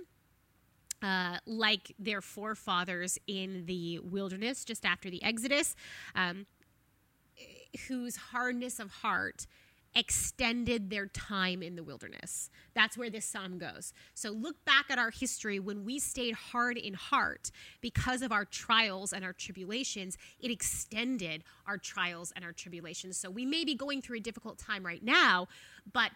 Uh, 1.02 1.38
like 1.46 1.92
their 1.98 2.20
forefathers 2.20 3.18
in 3.26 3.66
the 3.66 3.98
wilderness 3.98 4.64
just 4.64 4.86
after 4.86 5.10
the 5.10 5.20
Exodus, 5.24 5.74
um, 6.14 6.46
whose 7.88 8.14
hardness 8.14 8.78
of 8.78 8.88
heart 8.92 9.48
extended 9.94 10.90
their 10.90 11.06
time 11.06 11.62
in 11.62 11.76
the 11.76 11.82
wilderness. 11.82 12.50
That's 12.74 12.96
where 12.96 13.10
this 13.10 13.24
psalm 13.24 13.58
goes. 13.58 13.92
So 14.14 14.30
look 14.30 14.64
back 14.64 14.86
at 14.90 14.98
our 14.98 15.10
history 15.10 15.58
when 15.58 15.84
we 15.84 15.98
stayed 15.98 16.34
hard 16.34 16.78
in 16.78 16.94
heart 16.94 17.50
because 17.80 18.22
of 18.22 18.32
our 18.32 18.44
trials 18.44 19.12
and 19.12 19.24
our 19.24 19.32
tribulations, 19.32 20.16
it 20.40 20.50
extended 20.50 21.44
our 21.66 21.76
trials 21.76 22.32
and 22.34 22.44
our 22.44 22.52
tribulations. 22.52 23.16
So 23.18 23.30
we 23.30 23.44
may 23.44 23.64
be 23.64 23.74
going 23.74 24.00
through 24.00 24.18
a 24.18 24.20
difficult 24.20 24.58
time 24.58 24.84
right 24.84 25.02
now, 25.02 25.48
but 25.92 26.12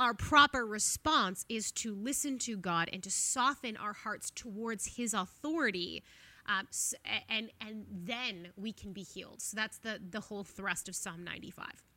our 0.00 0.14
proper 0.14 0.64
response 0.64 1.44
is 1.48 1.72
to 1.72 1.94
listen 1.94 2.38
to 2.38 2.56
God 2.56 2.88
and 2.92 3.02
to 3.02 3.10
soften 3.10 3.76
our 3.76 3.92
hearts 3.92 4.30
towards 4.30 4.96
his 4.96 5.12
authority. 5.12 6.04
Um, 6.46 6.66
and 7.28 7.50
and 7.60 7.84
then 7.90 8.48
we 8.56 8.72
can 8.72 8.92
be 8.92 9.02
healed. 9.02 9.42
So 9.42 9.56
that's 9.56 9.78
the 9.78 10.00
the 10.08 10.20
whole 10.20 10.44
thrust 10.44 10.88
of 10.88 10.96
Psalm 10.96 11.24
95. 11.24 11.87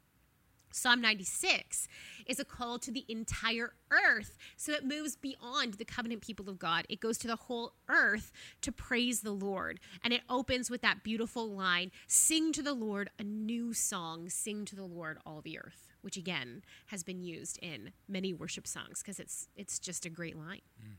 Psalm 0.72 1.02
96 1.02 1.88
is 2.26 2.40
a 2.40 2.46
call 2.46 2.80
to 2.80 2.92
the 2.92 3.06
entire 3.08 3.74
earth. 3.92 4.38
So 4.56 4.72
it 4.74 4.86
moves 4.86 5.16
beyond 5.16 5.76
the 5.76 5.86
covenant 5.86 6.22
people 6.22 6.50
of 6.50 6.60
God. 6.60 6.86
It 6.90 7.00
goes 7.00 7.18
to 7.20 7.28
the 7.28 7.36
whole 7.36 7.74
earth 7.90 8.32
to 8.62 8.72
praise 8.72 9.22
the 9.22 9.32
Lord. 9.32 9.80
And 10.04 10.14
it 10.14 10.22
opens 10.30 10.70
with 10.70 10.82
that 10.82 11.04
beautiful 11.04 11.50
line 11.50 11.92
Sing 12.08 12.52
to 12.54 12.62
the 12.62 12.74
Lord 12.74 13.10
a 13.20 13.24
new 13.24 13.74
song, 13.74 14.30
sing 14.30 14.66
to 14.66 14.76
the 14.76 14.84
Lord 14.84 15.18
all 15.26 15.42
the 15.42 15.58
earth, 15.58 15.90
which 16.02 16.18
again 16.18 16.64
has 16.88 17.04
been 17.04 17.22
used 17.22 17.58
in 17.62 17.92
many 18.08 18.34
worship 18.34 18.68
songs 18.68 19.02
because 19.02 19.20
it's, 19.20 19.48
it's 19.56 19.80
just 19.80 20.06
a 20.06 20.10
great 20.10 20.38
line. 20.38 20.62
Mm. 20.82 20.96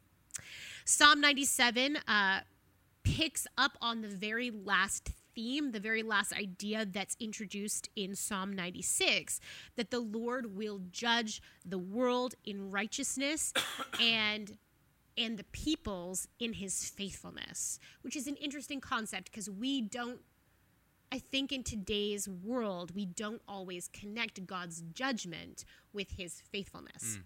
Psalm 0.84 1.20
97 1.20 1.96
uh, 2.08 2.40
picks 3.02 3.46
up 3.56 3.76
on 3.80 4.00
the 4.02 4.08
very 4.08 4.50
last 4.50 5.10
theme, 5.34 5.72
the 5.72 5.80
very 5.80 6.02
last 6.02 6.32
idea 6.32 6.86
that's 6.86 7.16
introduced 7.20 7.88
in 7.96 8.14
Psalm 8.14 8.52
96 8.52 9.40
that 9.76 9.90
the 9.90 10.00
Lord 10.00 10.56
will 10.56 10.80
judge 10.90 11.42
the 11.64 11.78
world 11.78 12.34
in 12.44 12.70
righteousness 12.70 13.52
and 14.00 14.56
and 15.18 15.36
the 15.38 15.44
peoples 15.44 16.26
in 16.38 16.54
his 16.54 16.88
faithfulness, 16.88 17.78
which 18.00 18.16
is 18.16 18.26
an 18.26 18.36
interesting 18.36 18.80
concept 18.80 19.30
because 19.30 19.50
we 19.50 19.80
don't 19.80 20.20
I 21.12 21.18
think 21.18 21.52
in 21.52 21.62
today's 21.62 22.26
world 22.26 22.94
we 22.94 23.04
don't 23.04 23.42
always 23.46 23.88
connect 23.88 24.46
God's 24.46 24.82
judgment 24.94 25.66
with 25.92 26.12
his 26.12 26.40
faithfulness. 26.40 27.18
Mm. 27.18 27.22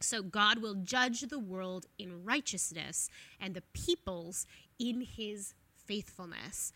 So 0.00 0.22
God 0.22 0.58
will 0.58 0.74
judge 0.74 1.20
the 1.22 1.38
world 1.38 1.86
in 1.96 2.24
righteousness 2.24 3.08
and 3.40 3.54
the 3.54 3.62
peoples 3.72 4.46
in 4.78 5.00
his 5.00 5.54
faithfulness. 5.76 6.72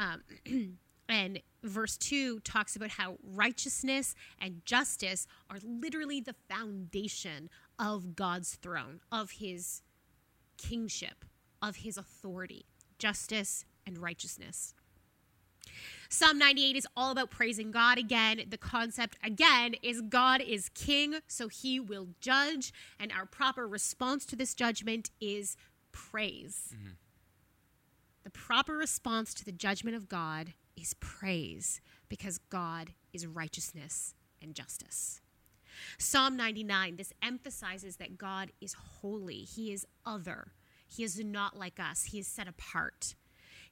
Um, 0.00 0.22
and 1.08 1.40
verse 1.62 1.96
2 1.98 2.40
talks 2.40 2.74
about 2.74 2.90
how 2.90 3.18
righteousness 3.22 4.14
and 4.40 4.64
justice 4.64 5.26
are 5.50 5.58
literally 5.62 6.20
the 6.20 6.34
foundation 6.48 7.50
of 7.78 8.16
God's 8.16 8.54
throne, 8.54 9.00
of 9.12 9.32
his 9.32 9.82
kingship, 10.56 11.24
of 11.60 11.76
his 11.76 11.98
authority, 11.98 12.64
justice 12.98 13.66
and 13.86 13.98
righteousness. 13.98 14.74
Psalm 16.08 16.38
98 16.38 16.76
is 16.76 16.86
all 16.96 17.12
about 17.12 17.30
praising 17.30 17.70
God 17.70 17.98
again. 17.98 18.42
The 18.48 18.58
concept 18.58 19.16
again 19.22 19.74
is 19.82 20.00
God 20.00 20.40
is 20.40 20.70
king, 20.70 21.16
so 21.28 21.48
he 21.48 21.78
will 21.78 22.08
judge, 22.20 22.72
and 22.98 23.12
our 23.12 23.26
proper 23.26 23.68
response 23.68 24.24
to 24.26 24.36
this 24.36 24.54
judgment 24.54 25.10
is 25.20 25.56
praise. 25.92 26.74
Mm-hmm. 26.74 26.90
The 28.30 28.38
proper 28.38 28.76
response 28.76 29.34
to 29.34 29.44
the 29.44 29.50
judgment 29.50 29.96
of 29.96 30.08
God 30.08 30.52
is 30.76 30.94
praise 31.00 31.80
because 32.08 32.38
God 32.38 32.92
is 33.12 33.26
righteousness 33.26 34.14
and 34.40 34.54
justice. 34.54 35.20
Psalm 35.98 36.36
99, 36.36 36.94
this 36.94 37.12
emphasizes 37.24 37.96
that 37.96 38.18
God 38.18 38.52
is 38.60 38.74
holy, 38.74 39.38
He 39.38 39.72
is 39.72 39.84
other, 40.06 40.52
He 40.86 41.02
is 41.02 41.18
not 41.18 41.58
like 41.58 41.80
us, 41.80 42.04
He 42.04 42.20
is 42.20 42.28
set 42.28 42.46
apart. 42.46 43.16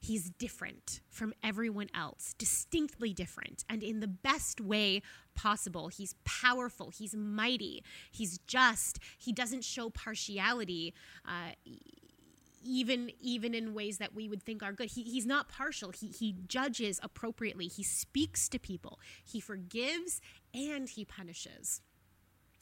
He's 0.01 0.29
different 0.29 0.99
from 1.09 1.33
everyone 1.41 1.87
else, 1.95 2.33
distinctly 2.37 3.13
different, 3.13 3.63
and 3.69 3.81
in 3.81 4.01
the 4.01 4.07
best 4.07 4.59
way 4.59 5.01
possible. 5.35 5.87
He's 5.87 6.15
powerful, 6.25 6.89
he's 6.89 7.15
mighty, 7.15 7.81
he's 8.11 8.39
just, 8.39 8.99
he 9.17 9.31
doesn't 9.31 9.63
show 9.63 9.89
partiality. 9.89 10.93
Uh, 11.25 11.51
even 12.63 13.11
even 13.19 13.53
in 13.53 13.73
ways 13.73 13.97
that 13.97 14.13
we 14.13 14.27
would 14.27 14.43
think 14.43 14.63
are 14.63 14.73
good. 14.73 14.89
He, 14.91 15.03
he's 15.03 15.25
not 15.25 15.49
partial. 15.49 15.91
He, 15.91 16.07
he 16.07 16.35
judges 16.47 16.99
appropriately. 17.03 17.67
He 17.67 17.83
speaks 17.83 18.49
to 18.49 18.59
people. 18.59 18.99
He 19.23 19.39
forgives 19.39 20.21
and 20.53 20.89
he 20.89 21.05
punishes. 21.05 21.81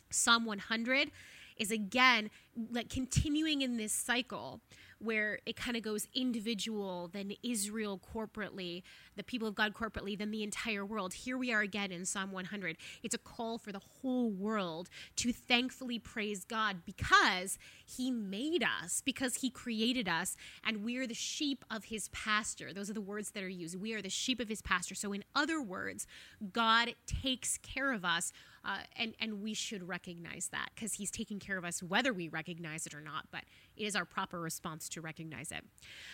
Psalm 0.09 0.45
100 0.45 1.11
is 1.57 1.71
again 1.71 2.29
like 2.71 2.89
continuing 2.89 3.61
in 3.61 3.77
this 3.77 3.91
cycle 3.93 4.61
where 4.99 5.39
it 5.45 5.55
kind 5.55 5.77
of 5.77 5.83
goes 5.83 6.07
individual, 6.13 7.09
then 7.11 7.33
Israel 7.43 7.99
corporately, 8.13 8.83
the 9.15 9.23
people 9.23 9.47
of 9.47 9.55
God 9.55 9.73
corporately, 9.73 10.17
then 10.17 10.31
the 10.31 10.43
entire 10.43 10.85
world. 10.85 11.13
Here 11.13 11.37
we 11.37 11.51
are 11.53 11.61
again 11.61 11.91
in 11.91 12.05
Psalm 12.05 12.31
100. 12.31 12.77
It's 13.03 13.15
a 13.15 13.19
call 13.19 13.57
for 13.57 13.71
the 13.71 13.81
whole 14.01 14.29
world 14.29 14.89
to 15.17 15.31
thankfully 15.31 15.99
praise 15.99 16.43
God 16.43 16.77
because 16.85 17.57
He 17.85 18.11
made 18.11 18.63
us, 18.63 19.01
because 19.05 19.35
He 19.35 19.49
created 19.49 20.07
us, 20.07 20.35
and 20.65 20.83
we 20.83 20.97
are 20.97 21.07
the 21.07 21.13
sheep 21.13 21.63
of 21.69 21.85
His 21.85 22.09
pasture. 22.09 22.73
Those 22.73 22.89
are 22.89 22.93
the 22.93 23.01
words 23.01 23.31
that 23.31 23.43
are 23.43 23.49
used. 23.49 23.79
We 23.79 23.93
are 23.93 24.01
the 24.01 24.09
sheep 24.09 24.39
of 24.39 24.49
His 24.49 24.61
pasture. 24.61 24.95
So, 24.95 25.13
in 25.13 25.23
other 25.35 25.61
words, 25.61 26.07
God 26.51 26.93
takes 27.05 27.57
care 27.57 27.93
of 27.93 28.03
us 28.03 28.31
uh, 28.67 28.79
and 28.97 29.13
and 29.19 29.41
we 29.41 29.53
should 29.53 29.87
recognize 29.87 30.49
that 30.51 30.69
because 30.75 30.93
he's 30.93 31.09
taking 31.09 31.39
care 31.39 31.57
of 31.57 31.63
us 31.63 31.81
whether 31.81 32.11
we 32.11 32.27
recognize 32.27 32.85
it 32.85 32.93
or 32.93 33.01
not. 33.01 33.25
But 33.31 33.43
it 33.77 33.83
is 33.83 33.95
our 33.95 34.05
proper 34.05 34.39
response 34.39 34.89
to 34.89 35.01
recognize 35.01 35.51
it. 35.51 35.63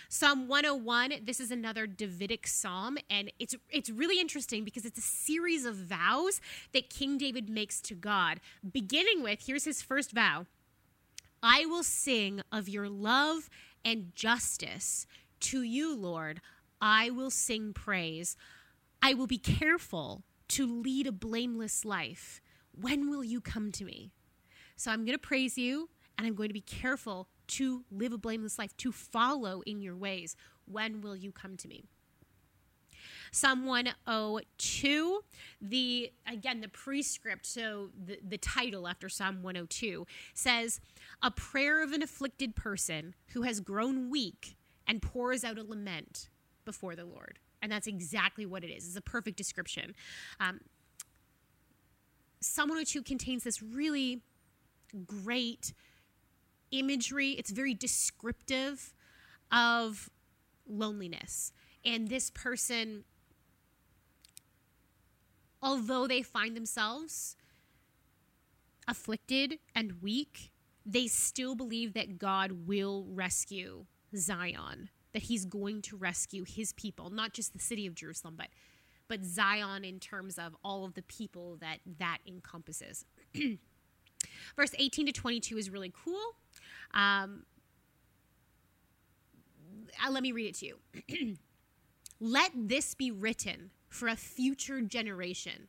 Psalm 0.09 0.47
101. 0.47 1.13
This 1.23 1.39
is 1.39 1.51
another 1.51 1.87
Davidic 1.87 2.47
psalm, 2.47 2.97
and 3.09 3.31
it's 3.39 3.55
it's 3.69 3.89
really 3.89 4.19
interesting 4.19 4.63
because 4.63 4.85
it's 4.85 4.99
a 4.99 5.01
series 5.01 5.65
of 5.65 5.75
vows 5.75 6.41
that 6.73 6.89
King 6.89 7.17
David 7.17 7.49
makes 7.49 7.81
to 7.81 7.95
God. 7.95 8.39
Beginning 8.71 9.23
with 9.23 9.45
here's 9.45 9.65
his 9.65 9.81
first 9.81 10.11
vow: 10.11 10.45
I 11.41 11.65
will 11.65 11.83
sing 11.83 12.41
of 12.51 12.69
your 12.69 12.89
love 12.89 13.49
and 13.83 14.15
justice 14.15 15.05
to 15.41 15.61
you, 15.61 15.95
Lord. 15.95 16.41
I 16.81 17.09
will 17.09 17.31
sing 17.31 17.73
praise. 17.73 18.35
I 19.01 19.13
will 19.13 19.27
be 19.27 19.37
careful 19.37 20.23
to 20.49 20.65
lead 20.65 21.07
a 21.07 21.11
blameless 21.11 21.85
life. 21.85 22.41
When 22.79 23.09
will 23.09 23.23
you 23.23 23.41
come 23.41 23.71
to 23.73 23.85
me? 23.85 24.11
So 24.75 24.91
I'm 24.91 25.05
going 25.05 25.17
to 25.17 25.19
praise 25.19 25.57
you 25.57 25.89
and 26.17 26.27
I'm 26.27 26.35
going 26.35 26.49
to 26.49 26.53
be 26.53 26.61
careful 26.61 27.27
to 27.53 27.83
live 27.91 28.13
a 28.13 28.17
blameless 28.17 28.57
life, 28.57 28.75
to 28.77 28.91
follow 28.91 29.61
in 29.65 29.81
your 29.81 29.95
ways. 29.95 30.35
When 30.65 31.01
will 31.01 31.15
you 31.15 31.31
come 31.31 31.57
to 31.57 31.67
me? 31.67 31.85
Psalm 33.31 33.65
102, 33.65 35.23
the 35.59 36.11
again 36.27 36.61
the 36.61 36.67
prescript, 36.67 37.47
so 37.47 37.89
the, 38.05 38.19
the 38.25 38.37
title 38.37 38.87
after 38.87 39.09
Psalm 39.09 39.41
102 39.41 40.05
says, 40.35 40.79
A 41.23 41.31
prayer 41.31 41.81
of 41.83 41.93
an 41.93 42.03
afflicted 42.03 42.55
person 42.55 43.15
who 43.29 43.41
has 43.41 43.59
grown 43.59 44.11
weak 44.11 44.55
and 44.87 45.01
pours 45.01 45.43
out 45.43 45.57
a 45.57 45.63
lament 45.63 46.29
before 46.63 46.95
the 46.95 47.05
Lord. 47.05 47.39
And 47.61 47.71
that's 47.71 47.87
exactly 47.87 48.45
what 48.45 48.63
it 48.63 48.67
is. 48.67 48.87
It's 48.87 48.95
a 48.95 49.01
perfect 49.01 49.37
description. 49.37 49.95
Um, 50.39 50.59
Psalm 52.39 52.69
102 52.69 53.01
contains 53.03 53.43
this 53.43 53.63
really 53.63 54.21
great 55.05 55.73
imagery. 56.73 57.31
It's 57.31 57.51
very 57.51 57.73
descriptive 57.73 58.93
of 59.51 60.09
loneliness. 60.67 61.53
And 61.85 62.07
this 62.09 62.29
person, 62.29 63.03
although 65.61 66.07
they 66.07 66.21
find 66.21 66.55
themselves 66.55 67.35
afflicted 68.87 69.59
and 69.75 70.01
weak, 70.01 70.51
they 70.85 71.07
still 71.07 71.55
believe 71.55 71.93
that 71.93 72.17
God 72.17 72.67
will 72.67 73.05
rescue 73.07 73.85
Zion, 74.15 74.89
that 75.13 75.23
he's 75.23 75.45
going 75.45 75.81
to 75.83 75.95
rescue 75.95 76.43
his 76.43 76.73
people, 76.73 77.09
not 77.09 77.33
just 77.33 77.53
the 77.53 77.59
city 77.59 77.85
of 77.85 77.95
Jerusalem, 77.95 78.35
but 78.37 78.47
but 79.09 79.23
Zion 79.23 79.83
in 79.83 79.99
terms 79.99 80.37
of 80.39 80.55
all 80.63 80.85
of 80.85 80.93
the 80.93 81.01
people 81.03 81.57
that 81.57 81.79
that 81.99 82.19
encompasses. 82.25 83.05
Verse 84.55 84.73
18 84.77 85.07
to 85.07 85.11
22 85.11 85.57
is 85.57 85.69
really 85.69 85.93
cool. 85.93 86.35
Um, 86.93 87.43
uh, 90.05 90.11
let 90.11 90.23
me 90.23 90.31
read 90.31 90.47
it 90.47 90.55
to 90.55 90.65
you. 90.65 91.35
let 92.19 92.51
this 92.55 92.93
be 92.93 93.11
written 93.11 93.71
for 93.89 94.07
a 94.07 94.15
future 94.15 94.81
generation, 94.81 95.67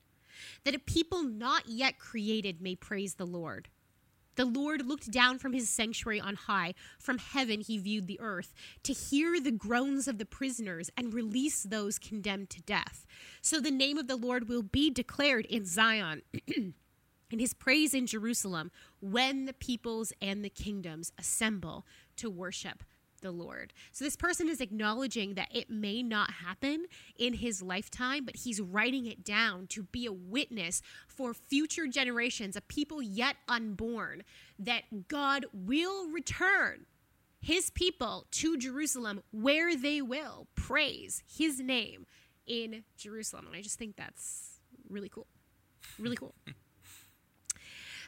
that 0.65 0.75
a 0.75 0.79
people 0.79 1.23
not 1.23 1.69
yet 1.69 1.99
created 1.99 2.61
may 2.61 2.75
praise 2.75 3.15
the 3.15 3.27
Lord. 3.27 3.69
The 4.37 4.45
Lord 4.45 4.87
looked 4.87 5.11
down 5.11 5.39
from 5.39 5.53
his 5.53 5.69
sanctuary 5.69 6.21
on 6.21 6.35
high. 6.35 6.75
From 6.99 7.19
heaven 7.19 7.61
he 7.61 7.79
viewed 7.79 8.07
the 8.07 8.21
earth 8.21 8.53
to 8.83 8.93
hear 8.93 9.41
the 9.41 9.53
groans 9.53 10.09
of 10.09 10.19
the 10.19 10.25
prisoners 10.25 10.91
and 10.97 11.15
release 11.15 11.63
those 11.63 11.99
condemned 11.99 12.51
to 12.51 12.63
death. 12.63 13.07
So 13.41 13.61
the 13.61 13.71
name 13.71 13.97
of 13.99 14.09
the 14.09 14.17
Lord 14.17 14.49
will 14.49 14.63
be 14.63 14.91
declared 14.91 15.47
in 15.47 15.65
Zion. 15.65 16.23
and 17.35 17.41
his 17.41 17.53
praise 17.53 17.95
in 17.95 18.07
Jerusalem 18.07 18.71
when 19.01 19.47
the 19.47 19.53
peoples 19.53 20.13
and 20.23 20.45
the 20.45 20.49
kingdoms 20.49 21.11
assemble 21.19 21.85
to 22.15 22.31
worship 22.31 22.85
the 23.23 23.33
Lord. 23.33 23.73
So 23.91 24.05
this 24.05 24.15
person 24.15 24.49
is 24.49 24.61
acknowledging 24.61 25.35
that 25.35 25.49
it 25.51 25.69
may 25.69 26.01
not 26.01 26.31
happen 26.31 26.87
in 27.19 27.35
his 27.35 27.61
lifetime, 27.61 28.25
but 28.25 28.37
he's 28.37 28.61
writing 28.61 29.07
it 29.07 29.25
down 29.25 29.67
to 29.71 29.83
be 29.83 30.07
a 30.07 30.13
witness 30.13 30.81
for 31.09 31.35
future 31.35 31.89
generations, 31.89 32.55
a 32.55 32.61
people 32.61 33.03
yet 33.03 33.35
unborn, 33.49 34.23
that 34.57 35.09
God 35.09 35.47
will 35.53 36.09
return 36.09 36.87
his 37.41 37.69
people 37.69 38.27
to 38.31 38.57
Jerusalem 38.57 39.25
where 39.33 39.77
they 39.77 40.01
will 40.01 40.47
praise 40.55 41.25
his 41.27 41.59
name 41.59 42.07
in 42.47 42.85
Jerusalem. 42.97 43.49
And 43.49 43.57
I 43.57 43.61
just 43.61 43.77
think 43.77 43.97
that's 43.97 44.61
really 44.89 45.09
cool. 45.09 45.27
Really 45.99 46.15
cool. 46.15 46.37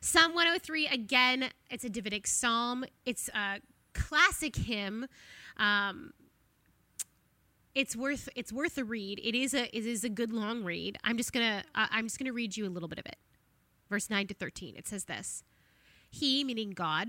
Psalm 0.00 0.34
103, 0.34 0.86
again, 0.88 1.50
it's 1.70 1.84
a 1.84 1.88
Davidic 1.88 2.26
psalm. 2.26 2.84
It's 3.04 3.28
a 3.30 3.60
classic 3.94 4.56
hymn. 4.56 5.06
Um, 5.56 6.12
it's 7.74 7.94
worth 7.94 8.28
it's 8.34 8.52
worth 8.52 8.78
a 8.78 8.84
read. 8.84 9.20
It 9.22 9.34
is 9.34 9.52
a 9.52 9.64
it 9.76 9.84
is 9.86 10.02
a 10.02 10.08
good 10.08 10.32
long 10.32 10.64
read. 10.64 10.96
I'm 11.04 11.16
just 11.16 11.32
gonna 11.32 11.62
uh, 11.74 11.86
I'm 11.90 12.06
just 12.06 12.18
gonna 12.18 12.32
read 12.32 12.56
you 12.56 12.66
a 12.66 12.70
little 12.70 12.88
bit 12.88 12.98
of 12.98 13.06
it. 13.06 13.16
Verse 13.90 14.08
nine 14.08 14.26
to 14.28 14.34
thirteen. 14.34 14.76
It 14.76 14.88
says 14.88 15.04
this: 15.04 15.44
He, 16.10 16.42
meaning 16.42 16.70
God, 16.70 17.08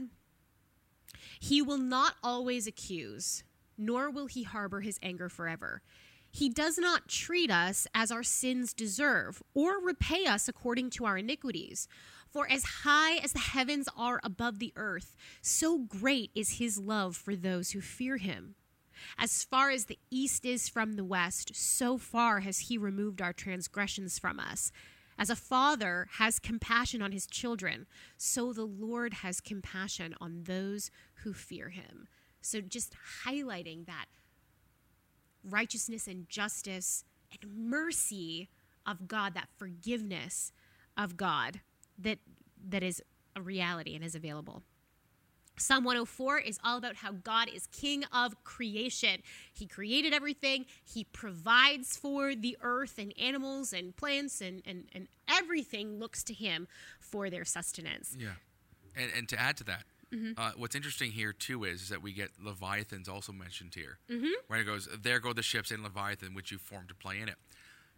he 1.40 1.62
will 1.62 1.78
not 1.78 2.16
always 2.22 2.68
accuse, 2.68 3.46
nor 3.78 4.10
will 4.10 4.28
he 4.28 4.44
harbor 4.44 4.82
his 4.82 5.00
anger 5.02 5.30
forever. 5.30 5.82
He 6.30 6.50
does 6.50 6.78
not 6.78 7.08
treat 7.08 7.50
us 7.50 7.88
as 7.96 8.12
our 8.12 8.24
sins 8.24 8.74
deserve, 8.74 9.42
or 9.54 9.80
repay 9.80 10.26
us 10.26 10.50
according 10.50 10.90
to 10.92 11.06
our 11.06 11.18
iniquities. 11.18 11.88
For 12.32 12.50
as 12.52 12.64
high 12.84 13.18
as 13.18 13.34
the 13.34 13.40
heavens 13.40 13.88
are 13.96 14.20
above 14.24 14.60
the 14.60 14.74
earth, 14.76 15.16
so 15.42 15.80
great 15.80 16.32
is 16.36 16.58
his 16.58 16.78
love 16.78 17.16
for 17.16 17.36
those 17.36 17.72
who 17.72 17.82
fear 17.82 18.18
him. 18.18 18.56
As 19.18 19.44
far 19.44 19.70
as 19.70 19.86
the 19.86 20.00
east 20.10 20.46
is 20.46 20.68
from 20.68 20.94
the 20.94 21.06
west, 21.06 21.56
so 21.56 21.98
far 21.98 22.42
has 22.42 22.60
he 22.60 22.78
removed 22.78 23.22
our 23.22 23.34
transgressions 23.34 24.20
from 24.20 24.40
us. 24.40 24.72
As 25.20 25.30
a 25.30 25.36
father 25.36 26.08
has 26.18 26.40
compassion 26.40 27.02
on 27.02 27.12
his 27.12 27.26
children, 27.26 27.88
so 28.18 28.54
the 28.54 28.66
Lord 28.66 29.16
has 29.16 29.42
compassion 29.42 30.14
on 30.22 30.44
those 30.44 30.92
who 31.24 31.34
fear 31.34 31.70
him. 31.70 32.08
So, 32.42 32.62
just 32.62 32.94
highlighting 33.26 33.88
that 33.88 34.06
righteousness 35.44 36.08
and 36.08 36.30
justice 36.30 37.04
and 37.32 37.70
mercy 37.70 38.50
of 38.86 39.08
God, 39.08 39.34
that 39.34 39.50
forgiveness 39.58 40.52
of 40.96 41.18
God 41.18 41.62
that 41.98 42.20
that 42.70 42.84
is 42.84 43.02
a 43.36 43.42
reality 43.42 43.96
and 43.96 44.04
is 44.04 44.16
available. 44.16 44.64
Psalm 45.60 45.84
104 45.84 46.40
is 46.40 46.60
all 46.64 46.78
about 46.78 46.98
how 46.98 47.12
God 47.12 47.50
is 47.50 47.68
king 47.68 48.04
of 48.14 48.44
creation. 48.44 49.22
He 49.52 49.66
created 49.66 50.14
everything. 50.14 50.66
He 50.84 51.04
provides 51.04 51.98
for 51.98 52.36
the 52.36 52.58
earth 52.62 53.00
and 53.00 53.14
animals 53.20 53.74
and 53.74 53.96
plants 53.96 54.40
and, 54.40 54.62
and, 54.66 54.86
and 54.94 55.08
everything 55.28 56.00
looks 56.00 56.24
to 56.26 56.34
him 56.34 56.68
for 57.00 57.30
their 57.30 57.44
sustenance. 57.44 58.16
Yeah. 58.18 58.34
And, 58.96 59.12
and 59.16 59.30
to 59.30 59.40
add 59.40 59.58
to 59.58 59.64
that, 59.66 59.84
mm-hmm. 60.14 60.34
uh, 60.38 60.52
what's 60.58 60.76
interesting 60.76 61.12
here 61.12 61.34
too 61.34 61.64
is, 61.64 61.84
is, 61.84 61.90
that 61.90 62.04
we 62.04 62.14
get 62.14 62.30
Leviathans 62.40 63.10
also 63.10 63.32
mentioned 63.32 63.74
here. 63.74 63.98
Mm-hmm. 64.12 64.28
Where 64.48 64.60
it 64.60 64.66
goes, 64.66 64.88
there 65.02 65.20
go 65.20 65.34
the 65.34 65.44
ships 65.44 65.72
in 65.72 65.82
Leviathan 65.82 66.36
which 66.36 66.52
you 66.52 66.60
formed 66.60 66.90
to 66.90 66.96
play 66.96 67.20
in 67.20 67.30
it. 67.30 67.36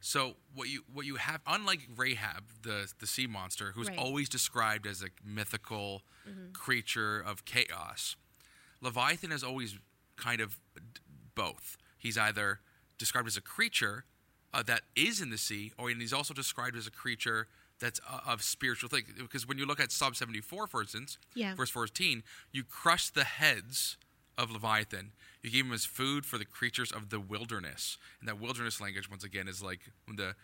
So 0.01 0.35
what 0.53 0.69
you 0.69 0.83
what 0.93 1.05
you 1.05 1.15
have, 1.15 1.41
unlike 1.45 1.81
Rahab, 1.95 2.43
the 2.61 2.91
the 2.99 3.07
sea 3.07 3.27
monster, 3.27 3.73
who's 3.75 3.89
right. 3.89 3.97
always 3.97 4.29
described 4.29 4.87
as 4.87 5.01
a 5.01 5.07
mythical 5.25 6.03
mm-hmm. 6.27 6.51
creature 6.53 7.19
of 7.19 7.45
chaos, 7.45 8.15
Leviathan 8.81 9.31
is 9.31 9.43
always 9.43 9.77
kind 10.15 10.41
of 10.41 10.57
both. 11.35 11.77
He's 11.97 12.17
either 12.17 12.59
described 12.97 13.27
as 13.27 13.37
a 13.37 13.41
creature 13.41 14.05
uh, 14.53 14.63
that 14.63 14.81
is 14.95 15.21
in 15.21 15.29
the 15.29 15.37
sea, 15.37 15.73
or 15.77 15.89
and 15.89 16.01
he's 16.01 16.13
also 16.13 16.33
described 16.33 16.77
as 16.77 16.87
a 16.87 16.91
creature 16.91 17.47
that's 17.79 17.99
uh, 18.09 18.19
of 18.27 18.41
spiritual 18.41 18.89
thing. 18.89 19.03
Because 19.17 19.47
when 19.47 19.57
you 19.57 19.65
look 19.65 19.79
at 19.79 19.91
Psalm 19.91 20.13
74, 20.13 20.67
for 20.67 20.81
instance, 20.81 21.17
yeah. 21.33 21.55
verse 21.55 21.69
14, 21.69 22.23
you 22.51 22.63
crush 22.63 23.09
the 23.09 23.23
heads 23.23 23.97
of 24.39 24.51
Leviathan. 24.51 25.11
You 25.43 25.51
gave 25.51 25.65
him 25.65 25.73
as 25.73 25.85
food 25.85 26.25
for 26.25 26.37
the 26.37 26.45
creatures 26.45 26.91
of 26.91 27.09
the 27.09 27.19
wilderness. 27.19 27.97
And 28.19 28.27
that 28.27 28.39
wilderness 28.39 28.81
language, 28.81 29.09
once 29.09 29.23
again, 29.23 29.47
is 29.47 29.61
like 29.61 29.81
the 30.07 30.35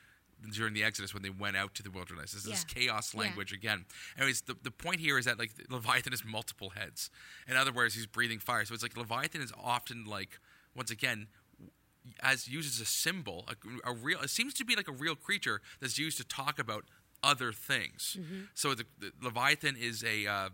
during 0.54 0.74
the 0.74 0.84
Exodus 0.84 1.14
when 1.14 1.24
they 1.24 1.30
went 1.30 1.56
out 1.56 1.74
to 1.76 1.82
the 1.84 1.90
wilderness. 1.90 2.34
This 2.34 2.42
is 2.42 2.48
yeah. 2.48 2.54
this 2.54 2.64
chaos 2.66 3.16
language 3.16 3.52
yeah. 3.52 3.58
again. 3.58 3.86
Anyways, 4.18 4.42
the, 4.42 4.56
the 4.62 4.72
point 4.72 5.00
here 5.00 5.18
is 5.18 5.26
that 5.26 5.40
like 5.40 5.52
Leviathan 5.70 6.12
has 6.12 6.26
multiple 6.26 6.72
heads. 6.72 7.10
In 7.48 7.56
other 7.56 7.72
words, 7.72 7.96
he's 7.96 8.06
breathing 8.06 8.40
fire. 8.40 8.66
So 8.66 8.74
it's 8.74 8.84
like 8.84 8.98
Leviathan 8.98 9.42
is 9.42 9.54
often 9.62 10.06
like 10.06 10.40
once 10.76 10.92
again 10.92 11.28
as 12.22 12.48
used 12.48 12.76
as 12.76 12.82
a 12.82 12.86
symbol, 12.86 13.48
a, 13.48 13.90
a 13.90 13.94
real. 13.94 14.22
It 14.22 14.30
seems 14.30 14.54
to 14.56 14.66
be 14.66 14.76
like 14.76 14.88
a 14.88 14.94
real 14.94 15.16
creature 15.16 15.62
that's 15.80 15.98
used 15.98 16.18
to 16.18 16.24
talk 16.26 16.60
about 16.60 16.84
other 17.24 17.52
things. 17.52 18.18
Mm-hmm. 18.20 18.42
So 18.54 18.76
the, 18.76 18.86
the 19.00 19.12
Leviathan 19.22 19.76
is 19.80 20.04
a 20.04 20.28
uh, 20.28 20.50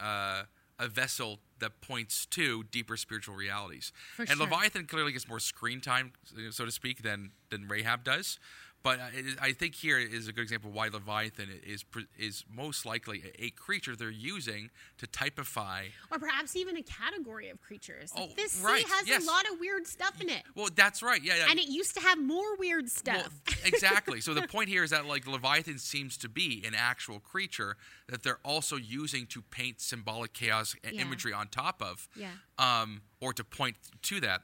uh, 0.00 0.42
a 0.78 0.88
vessel 0.88 1.38
that 1.58 1.80
points 1.80 2.26
to 2.26 2.64
deeper 2.64 2.96
spiritual 2.96 3.34
realities. 3.34 3.92
For 4.14 4.22
and 4.22 4.32
sure. 4.32 4.40
Leviathan 4.40 4.86
clearly 4.86 5.12
gets 5.12 5.28
more 5.28 5.40
screen 5.40 5.80
time, 5.80 6.12
so 6.50 6.64
to 6.64 6.70
speak, 6.70 7.02
than 7.02 7.30
than 7.50 7.68
Rahab 7.68 8.04
does. 8.04 8.38
But 8.86 9.00
uh, 9.00 9.04
I 9.42 9.50
think 9.50 9.74
here 9.74 9.98
is 9.98 10.28
a 10.28 10.32
good 10.32 10.42
example 10.42 10.70
of 10.70 10.76
why 10.76 10.90
Leviathan 10.92 11.48
is 11.66 11.84
is 12.16 12.44
most 12.48 12.86
likely 12.86 13.20
a, 13.36 13.50
creature 13.50 13.96
they're 13.96 14.10
using 14.10 14.70
to 14.98 15.08
typify. 15.08 15.86
Or 16.12 16.20
perhaps 16.20 16.54
even 16.54 16.76
a 16.76 16.84
category 16.84 17.48
of 17.50 17.60
creatures. 17.60 18.14
Like, 18.14 18.30
Oh, 18.30 18.32
this 18.36 18.52
sea 18.52 18.84
has 18.88 19.08
yes. 19.08 19.24
a 19.24 19.26
lot 19.26 19.42
of 19.52 19.58
weird 19.58 19.88
stuff 19.88 20.20
in 20.20 20.28
it. 20.28 20.44
Well, 20.54 20.68
that's 20.72 21.02
right. 21.02 21.20
Yeah, 21.20 21.34
yeah. 21.36 21.46
And 21.50 21.58
it 21.58 21.66
used 21.66 21.94
to 21.96 22.00
have 22.00 22.16
more 22.22 22.54
weird 22.58 22.84
Well, 22.84 22.90
stuff. 23.24 23.40
exactly. 23.64 24.20
So 24.20 24.34
the 24.34 24.46
point 24.46 24.68
here 24.68 24.84
is 24.84 24.90
that 24.90 25.04
like 25.04 25.26
Leviathan 25.26 25.78
seems 25.78 26.16
to 26.18 26.28
be 26.28 26.62
an 26.64 26.74
actual 26.76 27.18
creature 27.18 27.76
that 28.08 28.22
they're 28.22 28.38
also 28.44 28.76
using 28.76 29.26
to 29.26 29.42
paint 29.42 29.80
symbolic 29.80 30.32
chaos 30.32 30.76
and 30.84 30.94
Yeah. 30.94 31.02
imagery 31.02 31.32
on 31.32 31.48
top 31.48 31.82
of, 31.82 32.08
Yeah. 32.14 32.30
um, 32.56 33.02
or 33.20 33.32
to 33.32 33.42
point 33.42 33.78
to 34.02 34.20
that, 34.20 34.42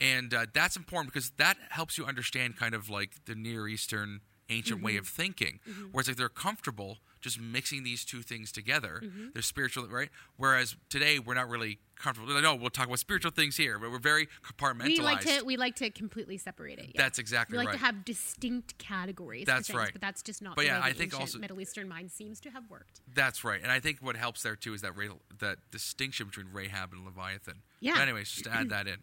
and 0.00 0.32
uh, 0.34 0.46
that's 0.52 0.76
important 0.76 1.12
because 1.12 1.30
that 1.38 1.56
helps 1.70 1.98
you 1.98 2.04
understand 2.06 2.56
kind 2.56 2.74
of 2.74 2.88
like 2.90 3.24
the 3.26 3.34
Near 3.34 3.68
Eastern 3.68 4.20
ancient 4.48 4.82
way 4.82 4.92
Mm-hmm. 4.92 4.98
of 5.00 5.06
thinking, 5.06 5.60
where 5.92 6.00
it's 6.00 6.08
like 6.08 6.16
they're 6.16 6.28
comfortable 6.28 6.98
just 7.20 7.38
mixing 7.38 7.82
these 7.84 8.02
two 8.04 8.22
things 8.22 8.50
together. 8.50 9.00
Mm-hmm. 9.04 9.26
They're 9.34 9.42
spiritual, 9.42 9.86
right? 9.88 10.08
Whereas 10.38 10.74
today 10.88 11.18
we're 11.18 11.34
not 11.34 11.48
really 11.50 11.78
comfortable. 11.94 12.32
Like, 12.32 12.42
no, 12.42 12.54
we'll 12.54 12.70
talk 12.70 12.86
about 12.86 12.98
spiritual 12.98 13.30
things 13.30 13.56
here, 13.58 13.78
but 13.78 13.90
we're 13.90 13.98
very 13.98 14.26
compartmentalized. 14.42 14.86
we 14.86 14.98
like 15.00 15.20
to 15.20 15.42
we 15.44 15.56
like 15.58 15.76
to 15.76 15.90
completely 15.90 16.38
separate 16.38 16.78
it. 16.78 16.86
Yeah. 16.94 17.02
That's 17.02 17.18
exactly 17.18 17.56
right. 17.58 17.62
we 17.62 17.66
like 17.66 17.74
right. 17.74 17.78
to 17.78 17.84
have 17.84 18.04
distinct 18.06 18.78
categories. 18.78 19.44
That's 19.46 19.66
things, 19.68 19.76
right. 19.78 19.90
But 19.92 20.00
that's 20.00 20.22
just 20.22 20.40
not 20.42 20.56
But 20.56 20.62
the 20.62 20.68
yeah, 20.68 20.80
way 20.80 20.88
I 20.88 20.92
think 20.94 21.18
also- 21.20 21.38
Middle 21.38 21.60
Eastern 21.60 21.88
mind 21.88 22.10
seems 22.10 22.40
to 22.40 22.50
have 22.50 22.64
worked. 22.70 23.02
That's 23.14 23.44
right, 23.44 23.60
and 23.62 23.70
I 23.70 23.78
think 23.80 23.98
what 24.00 24.16
helps 24.16 24.42
there 24.42 24.56
too 24.56 24.72
is 24.74 24.80
that 24.80 24.96
Ra- 24.96 25.14
that 25.40 25.58
distinction 25.70 26.26
between 26.26 26.46
Rahab 26.52 26.92
and 26.94 27.04
Leviathan. 27.04 27.62
Yeah. 27.80 27.92
But 27.94 28.00
anyways, 28.02 28.30
just 28.30 28.44
to 28.44 28.52
add 28.52 28.70
that 28.70 28.86
in. 28.88 28.96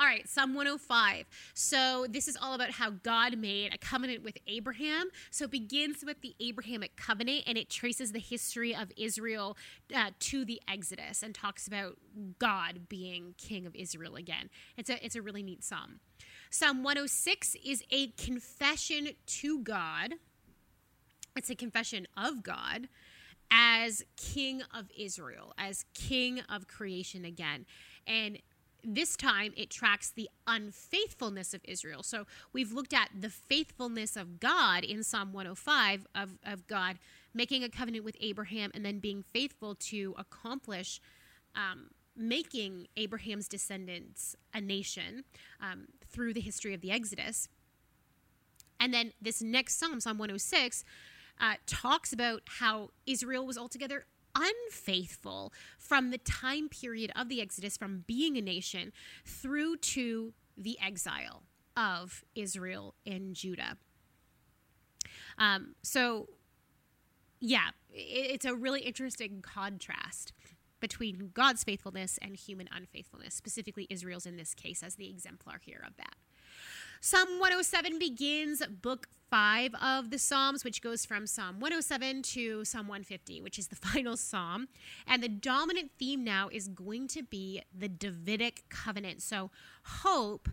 All 0.00 0.06
right, 0.06 0.28
Psalm 0.28 0.54
105. 0.54 1.26
So 1.54 2.06
this 2.08 2.28
is 2.28 2.38
all 2.40 2.54
about 2.54 2.70
how 2.70 2.90
God 2.90 3.36
made 3.36 3.74
a 3.74 3.78
covenant 3.78 4.22
with 4.22 4.38
Abraham. 4.46 5.08
So 5.32 5.46
it 5.46 5.50
begins 5.50 6.04
with 6.06 6.20
the 6.20 6.36
Abrahamic 6.38 6.94
covenant 6.94 7.42
and 7.48 7.58
it 7.58 7.68
traces 7.68 8.12
the 8.12 8.20
history 8.20 8.72
of 8.72 8.92
Israel 8.96 9.56
uh, 9.92 10.10
to 10.20 10.44
the 10.44 10.62
Exodus 10.68 11.24
and 11.24 11.34
talks 11.34 11.66
about 11.66 11.96
God 12.38 12.88
being 12.88 13.34
king 13.38 13.66
of 13.66 13.74
Israel 13.74 14.14
again. 14.14 14.50
It's 14.76 14.88
a 14.88 15.04
it's 15.04 15.16
a 15.16 15.22
really 15.22 15.42
neat 15.42 15.64
psalm. 15.64 15.98
Psalm 16.48 16.84
106 16.84 17.56
is 17.64 17.82
a 17.90 18.08
confession 18.12 19.08
to 19.26 19.58
God. 19.64 20.14
It's 21.34 21.50
a 21.50 21.56
confession 21.56 22.06
of 22.16 22.44
God 22.44 22.88
as 23.50 24.04
king 24.16 24.62
of 24.72 24.90
Israel, 24.96 25.54
as 25.58 25.84
king 25.92 26.40
of 26.48 26.68
creation 26.68 27.24
again. 27.24 27.66
And 28.06 28.38
this 28.84 29.16
time 29.16 29.52
it 29.56 29.70
tracks 29.70 30.10
the 30.10 30.28
unfaithfulness 30.46 31.54
of 31.54 31.60
Israel. 31.64 32.02
So 32.02 32.26
we've 32.52 32.72
looked 32.72 32.94
at 32.94 33.10
the 33.18 33.30
faithfulness 33.30 34.16
of 34.16 34.40
God 34.40 34.84
in 34.84 35.02
Psalm 35.02 35.32
105 35.32 36.06
of, 36.14 36.38
of 36.44 36.66
God 36.66 36.98
making 37.34 37.62
a 37.64 37.68
covenant 37.68 38.04
with 38.04 38.16
Abraham 38.20 38.70
and 38.74 38.84
then 38.84 38.98
being 38.98 39.22
faithful 39.22 39.74
to 39.74 40.14
accomplish 40.16 41.00
um, 41.54 41.90
making 42.16 42.88
Abraham's 42.96 43.48
descendants 43.48 44.34
a 44.52 44.60
nation 44.60 45.24
um, 45.60 45.86
through 46.08 46.34
the 46.34 46.40
history 46.40 46.74
of 46.74 46.80
the 46.80 46.90
Exodus. 46.90 47.48
And 48.80 48.92
then 48.92 49.12
this 49.20 49.42
next 49.42 49.78
psalm, 49.78 50.00
Psalm 50.00 50.18
106, 50.18 50.84
uh, 51.40 51.54
talks 51.66 52.12
about 52.12 52.42
how 52.46 52.90
Israel 53.06 53.46
was 53.46 53.56
altogether 53.56 54.06
unfaithful 54.34 55.52
from 55.78 56.10
the 56.10 56.18
time 56.18 56.68
period 56.68 57.10
of 57.16 57.28
the 57.28 57.40
Exodus, 57.40 57.76
from 57.76 58.04
being 58.06 58.36
a 58.36 58.42
nation, 58.42 58.92
through 59.24 59.76
to 59.78 60.32
the 60.56 60.78
exile 60.84 61.42
of 61.76 62.24
Israel 62.34 62.94
and 63.06 63.34
Judah. 63.34 63.76
Um, 65.38 65.74
so, 65.82 66.28
yeah, 67.40 67.68
it's 67.90 68.44
a 68.44 68.54
really 68.54 68.80
interesting 68.80 69.40
contrast 69.42 70.32
between 70.80 71.30
God's 71.34 71.64
faithfulness 71.64 72.18
and 72.22 72.36
human 72.36 72.68
unfaithfulness, 72.72 73.34
specifically 73.34 73.86
Israel's 73.90 74.26
in 74.26 74.36
this 74.36 74.54
case 74.54 74.82
as 74.82 74.96
the 74.96 75.08
exemplar 75.08 75.60
here 75.60 75.82
of 75.86 75.96
that. 75.96 76.14
Psalm 77.00 77.38
107 77.38 77.98
begins 77.98 78.60
book 78.66 79.08
five 79.30 79.72
of 79.80 80.10
the 80.10 80.18
Psalms, 80.18 80.64
which 80.64 80.82
goes 80.82 81.04
from 81.06 81.28
Psalm 81.28 81.60
107 81.60 82.22
to 82.22 82.64
Psalm 82.64 82.88
150, 82.88 83.40
which 83.40 83.58
is 83.58 83.68
the 83.68 83.76
final 83.88 84.16
psalm. 84.16 84.66
And 85.06 85.22
the 85.22 85.28
dominant 85.28 85.92
theme 85.98 86.24
now 86.24 86.48
is 86.50 86.66
going 86.66 87.06
to 87.08 87.22
be 87.22 87.62
the 87.76 87.88
Davidic 87.88 88.64
covenant. 88.68 89.22
So, 89.22 89.50
hope 89.84 90.48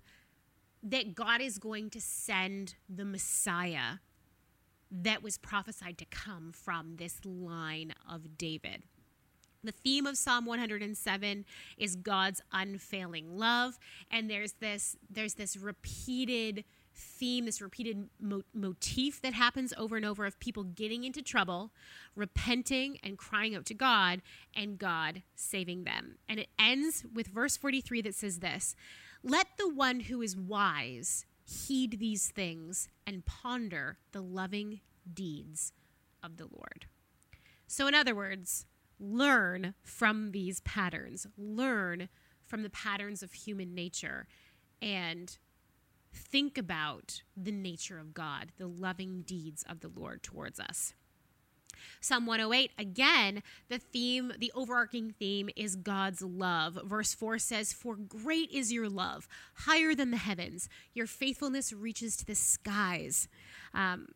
that 0.83 1.15
God 1.15 1.41
is 1.41 1.57
going 1.57 1.89
to 1.89 2.01
send 2.01 2.75
the 2.87 3.05
Messiah 3.05 3.97
that 4.91 5.23
was 5.23 5.39
prophesied 5.39 5.97
to 5.97 6.05
come 6.05 6.51
from 6.51 6.97
this 6.97 7.25
line 7.25 7.95
of 8.09 8.37
David. 8.37 8.83
The 9.65 9.71
theme 9.71 10.05
of 10.05 10.17
Psalm 10.17 10.45
107 10.45 11.45
is 11.77 11.95
God's 11.95 12.41
unfailing 12.51 13.37
love, 13.37 13.79
and 14.11 14.29
there's 14.29 14.53
this 14.53 14.95
there's 15.09 15.33
this 15.33 15.57
repeated 15.57 16.63
theme, 16.93 17.45
this 17.45 17.61
repeated 17.61 18.09
mo- 18.19 18.43
motif 18.53 19.21
that 19.21 19.33
happens 19.33 19.73
over 19.77 19.97
and 19.97 20.05
over 20.05 20.25
of 20.25 20.39
people 20.39 20.63
getting 20.63 21.03
into 21.03 21.21
trouble, 21.21 21.71
repenting 22.15 22.97
and 23.03 23.17
crying 23.17 23.55
out 23.55 23.65
to 23.65 23.73
God, 23.73 24.21
and 24.55 24.77
God 24.77 25.23
saving 25.35 25.83
them. 25.83 26.15
And 26.29 26.39
it 26.39 26.49
ends 26.57 27.03
with 27.13 27.27
verse 27.27 27.57
43 27.57 28.01
that 28.03 28.15
says 28.15 28.39
this: 28.39 28.75
"Let 29.23 29.57
the 29.57 29.69
one 29.69 30.01
who 30.01 30.21
is 30.21 30.37
wise 30.37 31.25
heed 31.43 31.99
these 31.99 32.29
things 32.29 32.87
and 33.05 33.25
ponder 33.25 33.97
the 34.11 34.21
loving 34.21 34.81
deeds 35.11 35.73
of 36.21 36.37
the 36.37 36.45
Lord." 36.45 36.85
So, 37.67 37.87
in 37.87 37.95
other 37.95 38.13
words, 38.13 38.67
learn 38.99 39.73
from 39.83 40.31
these 40.31 40.61
patterns, 40.61 41.27
learn 41.37 42.09
from 42.45 42.63
the 42.63 42.69
patterns 42.69 43.23
of 43.23 43.33
human 43.33 43.73
nature, 43.73 44.27
and 44.81 45.37
think 46.13 46.57
about 46.57 47.21
the 47.35 47.51
nature 47.51 47.99
of 47.99 48.13
God, 48.13 48.51
the 48.57 48.67
loving 48.67 49.21
deeds 49.21 49.63
of 49.67 49.81
the 49.81 49.89
Lord 49.89 50.23
towards 50.23 50.59
us. 50.59 50.93
Psalm 51.99 52.25
108, 52.25 52.71
again, 52.77 53.43
the 53.69 53.79
theme, 53.79 54.31
the 54.39 54.51
overarching 54.55 55.13
theme 55.17 55.49
is 55.55 55.75
God's 55.75 56.21
love. 56.21 56.79
Verse 56.85 57.13
4 57.13 57.37
says, 57.37 57.73
For 57.73 57.95
great 57.95 58.51
is 58.51 58.71
your 58.71 58.89
love, 58.89 59.27
higher 59.55 59.93
than 59.93 60.11
the 60.11 60.17
heavens. 60.17 60.69
Your 60.93 61.07
faithfulness 61.07 61.73
reaches 61.73 62.15
to 62.17 62.25
the 62.25 62.35
skies. 62.35 63.27
Um, 63.73 64.07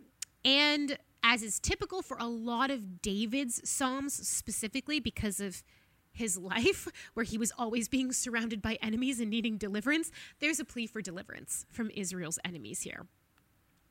and 0.46 0.98
as 1.24 1.44
is 1.44 1.60
typical 1.60 2.02
for 2.02 2.18
a 2.18 2.28
lot 2.28 2.72
of 2.72 3.02
David's 3.02 3.68
Psalms, 3.70 4.14
specifically 4.28 5.00
because 5.00 5.40
of 5.40 5.64
his 6.12 6.38
life, 6.38 6.88
where 7.14 7.24
he 7.24 7.38
was 7.38 7.52
always 7.58 7.88
being 7.88 8.12
surrounded 8.12 8.62
by 8.62 8.78
enemies 8.82 9.20
and 9.20 9.30
needing 9.30 9.58
deliverance, 9.58 10.12
there's 10.40 10.60
a 10.60 10.66
plea 10.66 10.88
for 10.88 11.02
deliverance 11.02 11.66
from 11.70 11.90
Israel's 11.92 12.40
enemies 12.44 12.82
here. 12.82 13.06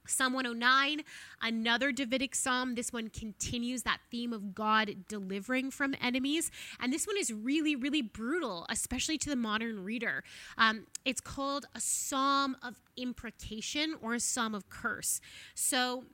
Psalm 0.08 0.32
109, 0.32 1.02
another 1.42 1.92
Davidic 1.92 2.34
psalm. 2.34 2.74
This 2.74 2.92
one 2.92 3.08
continues 3.08 3.82
that 3.82 3.98
theme 4.10 4.32
of 4.32 4.54
God 4.54 5.04
delivering 5.06 5.70
from 5.70 5.94
enemies. 6.00 6.50
And 6.80 6.92
this 6.92 7.06
one 7.06 7.16
is 7.18 7.32
really, 7.32 7.76
really 7.76 8.00
brutal, 8.00 8.64
especially 8.70 9.18
to 9.18 9.28
the 9.28 9.36
modern 9.36 9.84
reader. 9.84 10.24
Um, 10.56 10.86
it's 11.04 11.20
called 11.20 11.66
a 11.74 11.80
psalm 11.80 12.56
of 12.62 12.80
imprecation 12.96 13.94
or 14.00 14.14
a 14.14 14.20
psalm 14.20 14.54
of 14.54 14.70
curse. 14.70 15.20
So, 15.54 16.04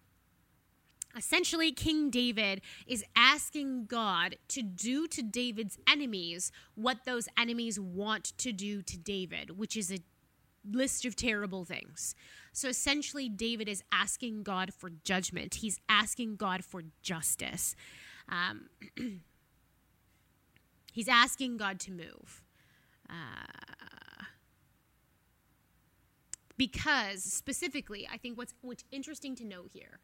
Essentially, 1.16 1.70
King 1.72 2.10
David 2.10 2.60
is 2.86 3.04
asking 3.14 3.86
God 3.86 4.36
to 4.48 4.62
do 4.62 5.06
to 5.08 5.22
David's 5.22 5.78
enemies 5.88 6.50
what 6.74 7.04
those 7.04 7.28
enemies 7.38 7.78
want 7.78 8.36
to 8.38 8.52
do 8.52 8.82
to 8.82 8.98
David, 8.98 9.56
which 9.56 9.76
is 9.76 9.92
a 9.92 9.98
list 10.68 11.04
of 11.04 11.14
terrible 11.14 11.64
things. 11.64 12.14
So 12.52 12.68
essentially, 12.68 13.28
David 13.28 13.68
is 13.68 13.82
asking 13.92 14.42
God 14.42 14.72
for 14.72 14.90
judgment, 15.04 15.56
he's 15.56 15.80
asking 15.88 16.36
God 16.36 16.64
for 16.64 16.82
justice. 17.02 17.76
Um, 18.28 18.70
he's 20.92 21.08
asking 21.08 21.58
God 21.58 21.78
to 21.80 21.92
move. 21.92 22.42
Uh, 23.08 24.24
because 26.56 27.22
specifically, 27.22 28.08
I 28.10 28.16
think 28.16 28.38
what's 28.38 28.54
what's 28.62 28.84
interesting 28.90 29.34
to 29.36 29.44
know 29.44 29.64
here 29.72 29.98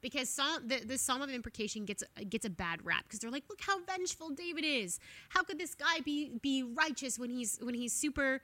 because 0.00 0.34
the, 0.34 0.82
the 0.84 0.98
Psalm 0.98 1.22
of 1.22 1.30
Imprecation 1.30 1.84
gets 1.84 2.04
gets 2.28 2.44
a 2.44 2.50
bad 2.50 2.84
rap 2.84 3.04
because 3.04 3.18
they're 3.18 3.30
like, 3.30 3.44
look 3.48 3.60
how 3.60 3.80
vengeful 3.84 4.30
David 4.30 4.64
is. 4.64 5.00
How 5.30 5.42
could 5.42 5.58
this 5.58 5.74
guy 5.74 6.00
be 6.04 6.32
be 6.42 6.62
righteous 6.62 7.18
when 7.18 7.30
he's 7.30 7.58
when 7.62 7.74
he's 7.74 7.92
super 7.92 8.42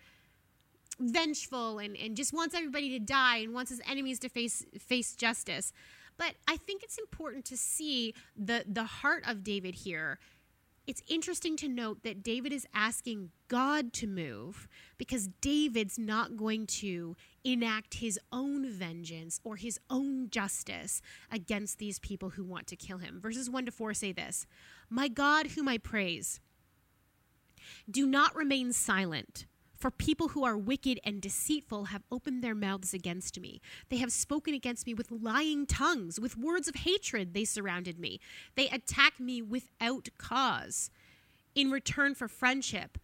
vengeful 1.00 1.78
and, 1.78 1.96
and 1.96 2.16
just 2.16 2.32
wants 2.32 2.54
everybody 2.54 2.90
to 2.90 2.98
die 2.98 3.38
and 3.38 3.52
wants 3.54 3.70
his 3.70 3.80
enemies 3.88 4.18
to 4.20 4.28
face 4.28 4.64
face 4.78 5.14
justice. 5.14 5.72
But 6.16 6.34
I 6.46 6.56
think 6.56 6.82
it's 6.82 6.98
important 6.98 7.44
to 7.46 7.56
see 7.56 8.14
the 8.36 8.64
the 8.66 8.84
heart 8.84 9.24
of 9.26 9.42
David 9.42 9.74
here. 9.74 10.18
It's 10.84 11.02
interesting 11.06 11.56
to 11.58 11.68
note 11.68 12.02
that 12.02 12.24
David 12.24 12.52
is 12.52 12.66
asking 12.74 13.30
God 13.46 13.92
to 13.94 14.08
move 14.08 14.66
because 14.98 15.28
David's 15.40 15.96
not 15.96 16.36
going 16.36 16.66
to 16.66 17.16
enact 17.44 17.94
his 17.94 18.18
own 18.32 18.68
vengeance 18.68 19.40
or 19.44 19.56
his 19.56 19.78
own 19.88 20.28
justice 20.28 21.00
against 21.30 21.78
these 21.78 22.00
people 22.00 22.30
who 22.30 22.42
want 22.42 22.66
to 22.66 22.76
kill 22.76 22.98
him. 22.98 23.20
Verses 23.20 23.48
1 23.48 23.66
to 23.66 23.70
4 23.70 23.94
say 23.94 24.10
this 24.10 24.46
My 24.90 25.06
God, 25.06 25.48
whom 25.48 25.68
I 25.68 25.78
praise, 25.78 26.40
do 27.88 28.04
not 28.04 28.34
remain 28.34 28.72
silent. 28.72 29.46
For 29.82 29.90
people 29.90 30.28
who 30.28 30.44
are 30.44 30.56
wicked 30.56 31.00
and 31.02 31.20
deceitful 31.20 31.86
have 31.86 32.04
opened 32.08 32.40
their 32.40 32.54
mouths 32.54 32.94
against 32.94 33.40
me. 33.40 33.60
They 33.88 33.96
have 33.96 34.12
spoken 34.12 34.54
against 34.54 34.86
me 34.86 34.94
with 34.94 35.10
lying 35.10 35.66
tongues. 35.66 36.20
With 36.20 36.38
words 36.38 36.68
of 36.68 36.76
hatred, 36.76 37.34
they 37.34 37.44
surrounded 37.44 37.98
me. 37.98 38.20
They 38.54 38.68
attack 38.68 39.18
me 39.18 39.42
without 39.42 40.08
cause. 40.18 40.88
In 41.56 41.72
return 41.72 42.14
for 42.14 42.28
friendship, 42.28 42.96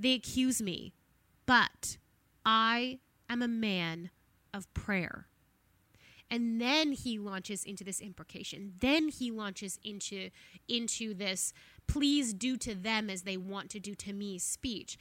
they 0.00 0.14
accuse 0.14 0.62
me. 0.62 0.94
But 1.44 1.98
I 2.42 3.00
am 3.28 3.42
a 3.42 3.46
man 3.46 4.08
of 4.54 4.72
prayer. 4.72 5.26
And 6.30 6.60
then 6.60 6.92
he 6.92 7.18
launches 7.18 7.64
into 7.64 7.84
this 7.84 8.00
imprecation. 8.00 8.74
Then 8.80 9.08
he 9.08 9.30
launches 9.30 9.78
into, 9.82 10.30
into 10.68 11.14
this 11.14 11.52
please 11.88 12.34
do 12.34 12.56
to 12.58 12.74
them 12.74 13.10
as 13.10 13.22
they 13.22 13.36
want 13.36 13.70
to 13.70 13.80
do 13.80 13.94
to 13.94 14.12
me 14.12 14.38
speech. 14.38 14.96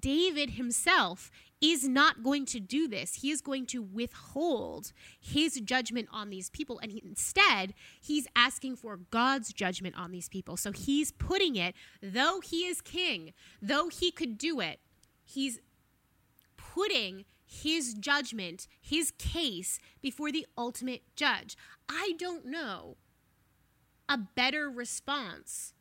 David 0.00 0.50
himself 0.50 1.30
is 1.60 1.88
not 1.88 2.22
going 2.22 2.44
to 2.46 2.60
do 2.60 2.88
this. 2.88 3.14
He 3.22 3.30
is 3.30 3.40
going 3.40 3.66
to 3.66 3.80
withhold 3.80 4.92
his 5.20 5.60
judgment 5.60 6.08
on 6.12 6.28
these 6.28 6.50
people. 6.50 6.80
And 6.80 6.90
he, 6.90 7.00
instead, 7.06 7.72
he's 8.02 8.26
asking 8.34 8.76
for 8.76 8.96
God's 8.96 9.52
judgment 9.52 9.96
on 9.96 10.10
these 10.10 10.28
people. 10.28 10.56
So 10.56 10.72
he's 10.72 11.12
putting 11.12 11.54
it, 11.56 11.74
though 12.02 12.40
he 12.40 12.66
is 12.66 12.80
king, 12.80 13.32
though 13.62 13.88
he 13.88 14.10
could 14.10 14.36
do 14.36 14.60
it, 14.60 14.80
he's 15.24 15.60
putting 16.56 17.24
his 17.52 17.94
judgment, 17.94 18.66
his 18.80 19.12
case 19.18 19.78
before 20.00 20.32
the 20.32 20.46
ultimate 20.56 21.02
judge. 21.16 21.56
I 21.88 22.14
don't 22.18 22.46
know 22.46 22.96
a 24.08 24.16
better 24.16 24.70
response 24.70 25.74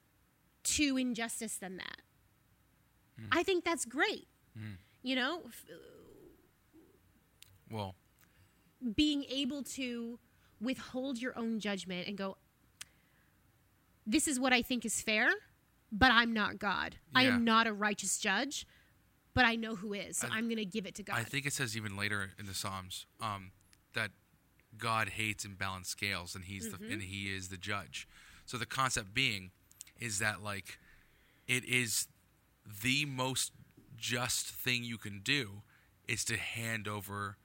to 0.63 0.97
injustice 0.97 1.55
than 1.55 1.78
that. 1.78 2.01
Mm. 3.19 3.28
I 3.32 3.43
think 3.43 3.63
that's 3.63 3.86
great. 3.86 4.28
Mm. 4.57 4.78
You 5.01 5.15
know, 5.15 5.43
well, 7.69 7.95
being 8.95 9.24
able 9.30 9.63
to 9.63 10.19
withhold 10.59 11.19
your 11.19 11.38
own 11.38 11.59
judgment 11.59 12.07
and 12.07 12.17
go, 12.17 12.38
this 14.05 14.28
is 14.28 14.39
what 14.39 14.53
I 14.53 14.61
think 14.61 14.86
is 14.86 15.01
fair, 15.01 15.30
but 15.91 16.11
I'm 16.11 16.34
not 16.34 16.59
God. 16.59 16.97
Yeah. 17.13 17.19
I 17.19 17.24
am 17.24 17.43
not 17.43 17.65
a 17.65 17.74
righteous 17.74 18.17
judge, 18.19 18.67
but 19.34 19.45
I 19.45 19.55
know 19.55 19.75
who 19.75 19.93
is. 19.93 20.17
So 20.17 20.27
I, 20.32 20.38
am 20.38 20.45
going 20.45 20.57
to 20.57 20.65
give 20.65 20.86
it 20.86 20.95
to 20.95 21.03
God. 21.03 21.17
I 21.17 21.23
think 21.23 21.45
it 21.45 21.53
says 21.53 21.77
even 21.77 21.95
later 21.97 22.32
in 22.39 22.45
the 22.45 22.53
Psalms 22.53 23.05
um, 23.21 23.51
that 23.93 24.11
God 24.77 25.09
hates 25.09 25.45
imbalanced 25.45 25.88
scales, 25.88 26.36
and 26.36 26.45
he's 26.45 26.67
mm-hmm. 26.67 26.88
the 26.88 26.93
and 26.93 27.01
he 27.03 27.34
is 27.34 27.49
the 27.49 27.57
judge. 27.57 28.07
So 28.45 28.57
the 28.57 28.65
concept 28.65 29.13
being 29.13 29.51
is 29.99 30.19
that 30.19 30.43
like 30.43 30.77
it 31.47 31.63
is 31.65 32.07
the 32.82 33.05
most 33.05 33.51
just 33.97 34.47
thing 34.47 34.84
you 34.84 34.97
can 34.97 35.19
do 35.19 35.61
is 36.07 36.25
to 36.25 36.38
hand 36.38 36.88
over 36.88 37.38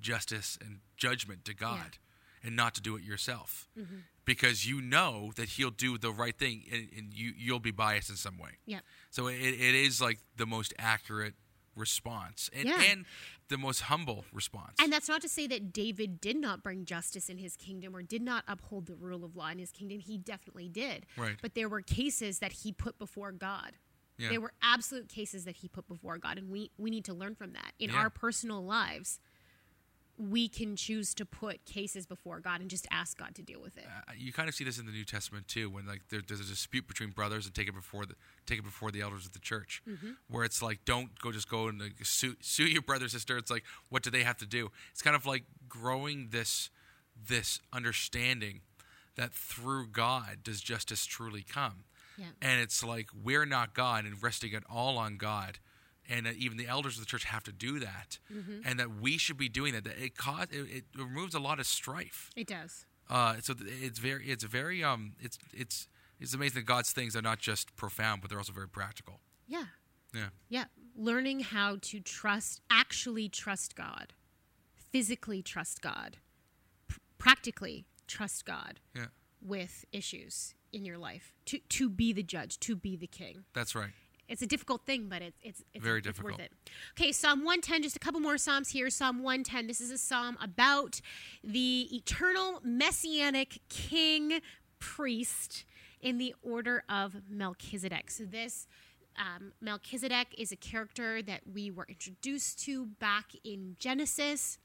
justice 0.00 0.58
and 0.64 0.80
judgment 0.96 1.44
to 1.44 1.54
God 1.54 1.98
yeah. 2.42 2.48
and 2.48 2.56
not 2.56 2.74
to 2.74 2.80
do 2.80 2.96
it 2.96 3.02
yourself. 3.02 3.68
Mm-hmm. 3.78 3.96
Because 4.24 4.66
you 4.66 4.80
know 4.80 5.32
that 5.36 5.50
he'll 5.50 5.70
do 5.70 5.98
the 5.98 6.10
right 6.10 6.36
thing 6.36 6.64
and, 6.72 6.88
and, 6.96 7.12
you 7.12 7.32
you'll 7.36 7.60
be 7.60 7.70
biased 7.70 8.08
in 8.08 8.16
some 8.16 8.38
way. 8.38 8.52
Yeah. 8.64 8.80
So 9.10 9.26
it, 9.26 9.34
it 9.34 9.74
is 9.74 10.00
like 10.00 10.18
the 10.36 10.46
most 10.46 10.72
accurate 10.78 11.34
response 11.76 12.50
and, 12.54 12.68
yeah. 12.68 12.82
and 12.88 13.04
the 13.48 13.58
most 13.58 13.82
humble 13.82 14.24
response. 14.32 14.74
And 14.80 14.92
that's 14.92 15.08
not 15.08 15.20
to 15.22 15.28
say 15.28 15.46
that 15.48 15.72
David 15.72 16.20
did 16.20 16.36
not 16.36 16.62
bring 16.62 16.84
justice 16.84 17.28
in 17.28 17.38
his 17.38 17.56
kingdom 17.56 17.94
or 17.94 18.02
did 18.02 18.22
not 18.22 18.44
uphold 18.48 18.86
the 18.86 18.94
rule 18.94 19.24
of 19.24 19.36
law 19.36 19.48
in 19.48 19.58
his 19.58 19.70
kingdom. 19.70 19.98
He 19.98 20.16
definitely 20.16 20.68
did. 20.68 21.06
Right. 21.16 21.36
But 21.42 21.54
there 21.54 21.68
were 21.68 21.82
cases 21.82 22.38
that 22.38 22.52
he 22.52 22.72
put 22.72 22.98
before 22.98 23.32
God. 23.32 23.72
Yeah. 24.16 24.30
There 24.30 24.40
were 24.40 24.52
absolute 24.62 25.08
cases 25.08 25.44
that 25.44 25.56
he 25.56 25.68
put 25.68 25.88
before 25.88 26.18
God, 26.18 26.38
and 26.38 26.48
we, 26.48 26.70
we 26.78 26.88
need 26.88 27.04
to 27.06 27.14
learn 27.14 27.34
from 27.34 27.52
that 27.54 27.72
in 27.80 27.90
yeah. 27.90 27.96
our 27.96 28.10
personal 28.10 28.64
lives 28.64 29.18
we 30.16 30.48
can 30.48 30.76
choose 30.76 31.12
to 31.14 31.24
put 31.24 31.64
cases 31.64 32.06
before 32.06 32.38
God 32.40 32.60
and 32.60 32.70
just 32.70 32.86
ask 32.90 33.18
God 33.18 33.34
to 33.34 33.42
deal 33.42 33.60
with 33.60 33.76
it. 33.76 33.84
Uh, 33.86 34.12
you 34.16 34.32
kind 34.32 34.48
of 34.48 34.54
see 34.54 34.64
this 34.64 34.78
in 34.78 34.86
the 34.86 34.92
New 34.92 35.04
Testament 35.04 35.48
too, 35.48 35.68
when 35.68 35.86
like 35.86 36.02
there, 36.08 36.20
there's 36.26 36.40
a 36.40 36.44
dispute 36.44 36.86
between 36.86 37.10
brothers 37.10 37.46
and 37.46 37.54
take 37.54 37.68
it 37.68 37.74
before 37.74 38.06
the 38.06 38.14
take 38.46 38.58
it 38.58 38.64
before 38.64 38.90
the 38.90 39.00
elders 39.00 39.26
of 39.26 39.32
the 39.32 39.40
church, 39.40 39.82
mm-hmm. 39.88 40.12
where 40.28 40.44
it's 40.44 40.62
like 40.62 40.84
don't 40.84 41.18
go 41.20 41.32
just 41.32 41.48
go 41.48 41.68
and 41.68 41.80
like, 41.80 41.92
sue 42.04 42.36
sue 42.40 42.64
your 42.64 42.82
brother 42.82 43.08
sister. 43.08 43.36
It's 43.36 43.50
like 43.50 43.64
what 43.88 44.02
do 44.02 44.10
they 44.10 44.22
have 44.22 44.36
to 44.38 44.46
do? 44.46 44.70
It's 44.92 45.02
kind 45.02 45.16
of 45.16 45.26
like 45.26 45.44
growing 45.68 46.28
this 46.30 46.70
this 47.28 47.60
understanding 47.72 48.60
that 49.16 49.32
through 49.32 49.88
God 49.88 50.38
does 50.42 50.60
justice 50.60 51.06
truly 51.06 51.42
come. 51.42 51.84
Yeah. 52.16 52.26
And 52.40 52.60
it's 52.60 52.84
like 52.84 53.08
we're 53.20 53.46
not 53.46 53.74
God 53.74 54.04
and 54.04 54.22
resting 54.22 54.52
it 54.52 54.62
all 54.70 54.98
on 54.98 55.16
God 55.16 55.58
and 56.08 56.26
even 56.26 56.56
the 56.56 56.66
elders 56.66 56.96
of 56.96 57.00
the 57.00 57.06
church 57.06 57.24
have 57.24 57.42
to 57.44 57.52
do 57.52 57.78
that, 57.80 58.18
mm-hmm. 58.32 58.60
and 58.64 58.78
that 58.78 59.00
we 59.00 59.18
should 59.18 59.36
be 59.36 59.48
doing 59.48 59.72
that. 59.74 59.84
That 59.84 59.98
it 59.98 60.16
cause 60.16 60.46
it, 60.50 60.66
it 60.70 60.84
removes 60.96 61.34
a 61.34 61.40
lot 61.40 61.58
of 61.58 61.66
strife. 61.66 62.30
It 62.36 62.46
does. 62.46 62.86
Uh, 63.08 63.36
so 63.40 63.54
it's 63.60 63.98
very, 63.98 64.26
it's 64.26 64.44
very, 64.44 64.82
um, 64.82 65.12
it's 65.20 65.38
it's 65.52 65.88
it's 66.20 66.34
amazing 66.34 66.60
that 66.60 66.66
God's 66.66 66.92
things 66.92 67.14
are 67.16 67.22
not 67.22 67.38
just 67.38 67.74
profound, 67.76 68.20
but 68.20 68.30
they're 68.30 68.38
also 68.38 68.52
very 68.52 68.68
practical. 68.68 69.20
Yeah. 69.46 69.64
Yeah. 70.14 70.28
Yeah. 70.48 70.64
Learning 70.96 71.40
how 71.40 71.78
to 71.82 72.00
trust, 72.00 72.60
actually 72.70 73.28
trust 73.28 73.74
God, 73.74 74.12
physically 74.92 75.42
trust 75.42 75.82
God, 75.82 76.18
pr- 76.88 77.00
practically 77.18 77.86
trust 78.06 78.44
God. 78.44 78.80
Yeah. 78.94 79.06
With 79.42 79.84
issues 79.92 80.54
in 80.72 80.86
your 80.86 80.96
life, 80.96 81.34
to 81.46 81.58
to 81.58 81.90
be 81.90 82.14
the 82.14 82.22
judge, 82.22 82.58
to 82.60 82.74
be 82.74 82.96
the 82.96 83.06
king. 83.06 83.44
That's 83.52 83.74
right 83.74 83.90
it's 84.34 84.42
a 84.42 84.48
difficult 84.48 84.84
thing, 84.84 85.06
but 85.08 85.22
it's 85.22 85.38
it's, 85.42 85.62
it's 85.72 85.84
very 85.84 85.98
it's 85.98 86.08
difficult. 86.08 86.32
worth 86.32 86.40
it. 86.40 86.52
Okay, 86.98 87.12
Psalm 87.12 87.44
110, 87.44 87.84
just 87.84 87.94
a 87.94 88.00
couple 88.00 88.18
more 88.18 88.36
psalms 88.36 88.70
here. 88.70 88.90
Psalm 88.90 89.22
110. 89.22 89.68
This 89.68 89.80
is 89.80 89.92
a 89.92 89.96
psalm 89.96 90.36
about 90.42 91.00
the 91.44 91.88
eternal 91.92 92.60
messianic 92.64 93.60
king 93.68 94.40
priest 94.80 95.64
in 96.00 96.18
the 96.18 96.34
order 96.42 96.82
of 96.88 97.14
Melchizedek. 97.30 98.10
So 98.10 98.24
this 98.24 98.66
um, 99.16 99.52
Melchizedek 99.60 100.34
is 100.36 100.50
a 100.50 100.56
character 100.56 101.22
that 101.22 101.42
we 101.52 101.70
were 101.70 101.86
introduced 101.88 102.58
to 102.64 102.86
back 102.86 103.26
in 103.44 103.76
Genesis, 103.78 104.58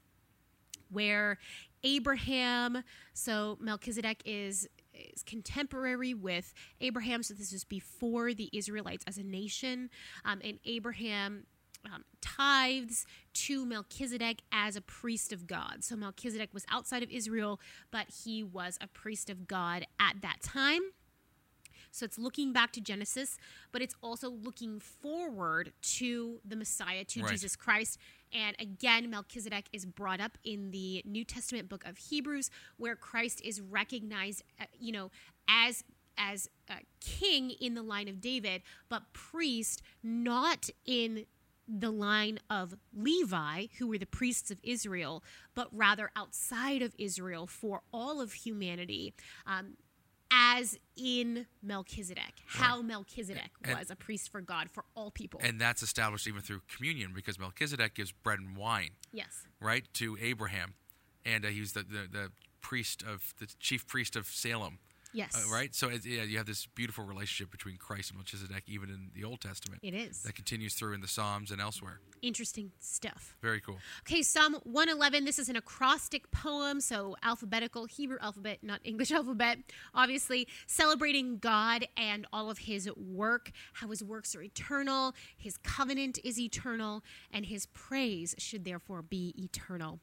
where 0.90 1.38
Abraham. 1.84 2.82
So 3.14 3.56
Melchizedek 3.60 4.20
is 4.24 4.68
is 5.14 5.22
contemporary 5.22 6.14
with 6.14 6.52
Abraham. 6.80 7.22
So 7.22 7.34
this 7.34 7.52
is 7.52 7.64
before 7.64 8.34
the 8.34 8.50
Israelites 8.52 9.04
as 9.06 9.18
a 9.18 9.22
nation. 9.22 9.90
Um, 10.24 10.40
and 10.44 10.58
Abraham 10.64 11.46
um, 11.84 12.04
tithes 12.20 13.06
to 13.32 13.64
Melchizedek 13.64 14.42
as 14.52 14.76
a 14.76 14.80
priest 14.80 15.32
of 15.32 15.46
God. 15.46 15.82
So 15.82 15.96
Melchizedek 15.96 16.52
was 16.52 16.66
outside 16.70 17.02
of 17.02 17.10
Israel, 17.10 17.60
but 17.90 18.06
he 18.24 18.42
was 18.42 18.78
a 18.80 18.86
priest 18.86 19.30
of 19.30 19.46
God 19.46 19.86
at 19.98 20.20
that 20.22 20.42
time. 20.42 20.82
So 21.90 22.04
it's 22.04 22.18
looking 22.18 22.52
back 22.52 22.72
to 22.72 22.80
Genesis, 22.80 23.38
but 23.72 23.82
it's 23.82 23.94
also 24.02 24.30
looking 24.30 24.80
forward 24.80 25.72
to 25.82 26.40
the 26.44 26.56
Messiah, 26.56 27.04
to 27.04 27.22
right. 27.22 27.30
Jesus 27.30 27.56
Christ. 27.56 27.98
And 28.32 28.56
again, 28.60 29.10
Melchizedek 29.10 29.66
is 29.72 29.84
brought 29.84 30.20
up 30.20 30.38
in 30.44 30.70
the 30.70 31.02
New 31.04 31.24
Testament 31.24 31.68
book 31.68 31.84
of 31.84 31.98
Hebrews, 31.98 32.50
where 32.76 32.96
Christ 32.96 33.40
is 33.44 33.60
recognized, 33.60 34.44
uh, 34.60 34.64
you 34.78 34.92
know, 34.92 35.10
as 35.48 35.84
as 36.18 36.50
a 36.68 36.74
king 37.00 37.50
in 37.50 37.74
the 37.74 37.82
line 37.82 38.06
of 38.06 38.20
David, 38.20 38.62
but 38.90 39.12
priest 39.14 39.82
not 40.02 40.68
in 40.84 41.24
the 41.66 41.90
line 41.90 42.38
of 42.50 42.74
Levi, 42.94 43.66
who 43.78 43.86
were 43.86 43.98
the 43.98 44.06
priests 44.06 44.50
of 44.50 44.58
Israel, 44.62 45.22
but 45.54 45.68
rather 45.72 46.10
outside 46.16 46.82
of 46.82 46.94
Israel 46.98 47.46
for 47.46 47.82
all 47.92 48.20
of 48.20 48.32
humanity. 48.32 49.14
Um, 49.46 49.76
as 50.30 50.78
in 50.96 51.46
Melchizedek, 51.62 52.42
how 52.46 52.76
right. 52.76 52.84
Melchizedek 52.84 53.50
and, 53.64 53.78
was 53.78 53.90
a 53.90 53.96
priest 53.96 54.30
for 54.30 54.40
God 54.40 54.70
for 54.70 54.84
all 54.94 55.10
people. 55.10 55.40
And 55.42 55.60
that's 55.60 55.82
established 55.82 56.26
even 56.28 56.40
through 56.42 56.62
communion 56.74 57.12
because 57.14 57.38
Melchizedek 57.38 57.94
gives 57.94 58.12
bread 58.12 58.38
and 58.38 58.56
wine. 58.56 58.90
Yes. 59.12 59.46
Right 59.60 59.84
to 59.94 60.16
Abraham, 60.20 60.74
and 61.24 61.44
uh, 61.44 61.48
he 61.48 61.60
was 61.60 61.72
the, 61.72 61.82
the, 61.82 62.08
the 62.10 62.32
priest 62.60 63.02
of 63.02 63.34
the 63.38 63.46
chief 63.58 63.86
priest 63.86 64.16
of 64.16 64.26
Salem. 64.26 64.78
Yes. 65.12 65.34
Uh, 65.34 65.52
right? 65.52 65.74
So 65.74 65.88
it, 65.88 66.04
yeah, 66.04 66.22
you 66.22 66.38
have 66.38 66.46
this 66.46 66.66
beautiful 66.66 67.04
relationship 67.04 67.50
between 67.50 67.76
Christ 67.76 68.10
and 68.10 68.18
Melchizedek, 68.18 68.64
even 68.66 68.90
in 68.90 69.10
the 69.14 69.24
Old 69.24 69.40
Testament. 69.40 69.80
It 69.82 69.94
is. 69.94 70.22
That 70.22 70.34
continues 70.34 70.74
through 70.74 70.94
in 70.94 71.00
the 71.00 71.08
Psalms 71.08 71.50
and 71.50 71.60
elsewhere. 71.60 72.00
Interesting 72.22 72.70
stuff. 72.78 73.36
Very 73.42 73.60
cool. 73.60 73.78
Okay, 74.02 74.22
Psalm 74.22 74.56
111. 74.64 75.24
This 75.24 75.38
is 75.38 75.48
an 75.48 75.56
acrostic 75.56 76.30
poem, 76.30 76.80
so 76.80 77.16
alphabetical, 77.22 77.86
Hebrew 77.86 78.18
alphabet, 78.20 78.58
not 78.62 78.80
English 78.84 79.10
alphabet. 79.12 79.58
Obviously, 79.94 80.46
celebrating 80.66 81.38
God 81.38 81.86
and 81.96 82.26
all 82.32 82.50
of 82.50 82.58
his 82.58 82.88
work, 82.96 83.52
how 83.74 83.88
his 83.88 84.04
works 84.04 84.36
are 84.36 84.42
eternal, 84.42 85.14
his 85.36 85.56
covenant 85.58 86.18
is 86.22 86.38
eternal, 86.38 87.02
and 87.32 87.46
his 87.46 87.66
praise 87.66 88.34
should 88.38 88.64
therefore 88.64 89.02
be 89.02 89.34
eternal. 89.36 90.00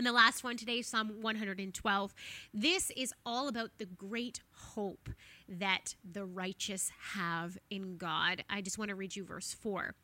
And 0.00 0.06
the 0.06 0.12
last 0.12 0.42
one 0.42 0.56
today, 0.56 0.80
Psalm 0.80 1.20
112. 1.20 2.14
This 2.54 2.90
is 2.96 3.12
all 3.26 3.48
about 3.48 3.72
the 3.76 3.84
great 3.84 4.40
hope 4.50 5.10
that 5.46 5.94
the 6.10 6.24
righteous 6.24 6.90
have 7.12 7.58
in 7.68 7.98
God. 7.98 8.42
I 8.48 8.62
just 8.62 8.78
want 8.78 8.88
to 8.88 8.94
read 8.94 9.14
you 9.14 9.26
verse 9.26 9.52
4. 9.52 9.94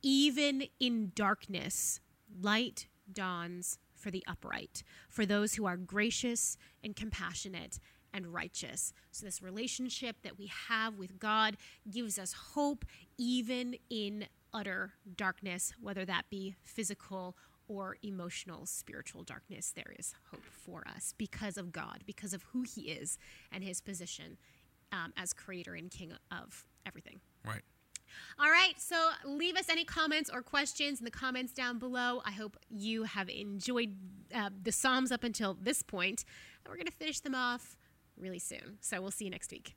Even 0.00 0.62
in 0.80 1.12
darkness, 1.14 2.00
light 2.40 2.86
dawns 3.12 3.78
for 3.94 4.10
the 4.10 4.24
upright, 4.26 4.82
for 5.10 5.26
those 5.26 5.56
who 5.56 5.66
are 5.66 5.76
gracious 5.76 6.56
and 6.82 6.96
compassionate 6.96 7.78
and 8.14 8.32
righteous. 8.32 8.94
So, 9.10 9.26
this 9.26 9.42
relationship 9.42 10.16
that 10.22 10.38
we 10.38 10.50
have 10.68 10.96
with 10.96 11.18
God 11.18 11.58
gives 11.90 12.18
us 12.18 12.32
hope 12.32 12.86
even 13.18 13.76
in 13.90 14.24
utter 14.54 14.94
darkness, 15.16 15.74
whether 15.82 16.06
that 16.06 16.30
be 16.30 16.54
physical 16.64 17.36
or 17.68 17.96
emotional, 18.02 18.66
spiritual 18.66 19.22
darkness, 19.22 19.72
there 19.74 19.92
is 19.98 20.14
hope 20.30 20.44
for 20.44 20.84
us 20.86 21.14
because 21.16 21.56
of 21.56 21.72
God, 21.72 22.02
because 22.06 22.32
of 22.32 22.42
who 22.52 22.62
He 22.62 22.82
is 22.82 23.18
and 23.52 23.64
His 23.64 23.80
position 23.80 24.36
um, 24.92 25.12
as 25.16 25.32
creator 25.32 25.74
and 25.74 25.90
king 25.90 26.12
of 26.30 26.64
everything. 26.86 27.20
Right. 27.44 27.62
All 28.38 28.50
right, 28.50 28.74
so 28.78 28.96
leave 29.24 29.56
us 29.56 29.68
any 29.68 29.84
comments 29.84 30.30
or 30.32 30.42
questions 30.42 31.00
in 31.00 31.04
the 31.04 31.10
comments 31.10 31.52
down 31.52 31.78
below. 31.78 32.22
I 32.24 32.30
hope 32.30 32.56
you 32.70 33.04
have 33.04 33.28
enjoyed 33.28 33.96
uh, 34.34 34.50
the 34.62 34.72
Psalms 34.72 35.10
up 35.10 35.24
until 35.24 35.54
this 35.54 35.82
point, 35.82 36.24
and 36.64 36.70
we're 36.70 36.76
going 36.76 36.86
to 36.86 36.92
finish 36.92 37.20
them 37.20 37.34
off 37.34 37.76
really 38.16 38.38
soon. 38.38 38.78
So 38.80 39.00
we'll 39.00 39.10
see 39.10 39.24
you 39.24 39.30
next 39.30 39.50
week. 39.50 39.74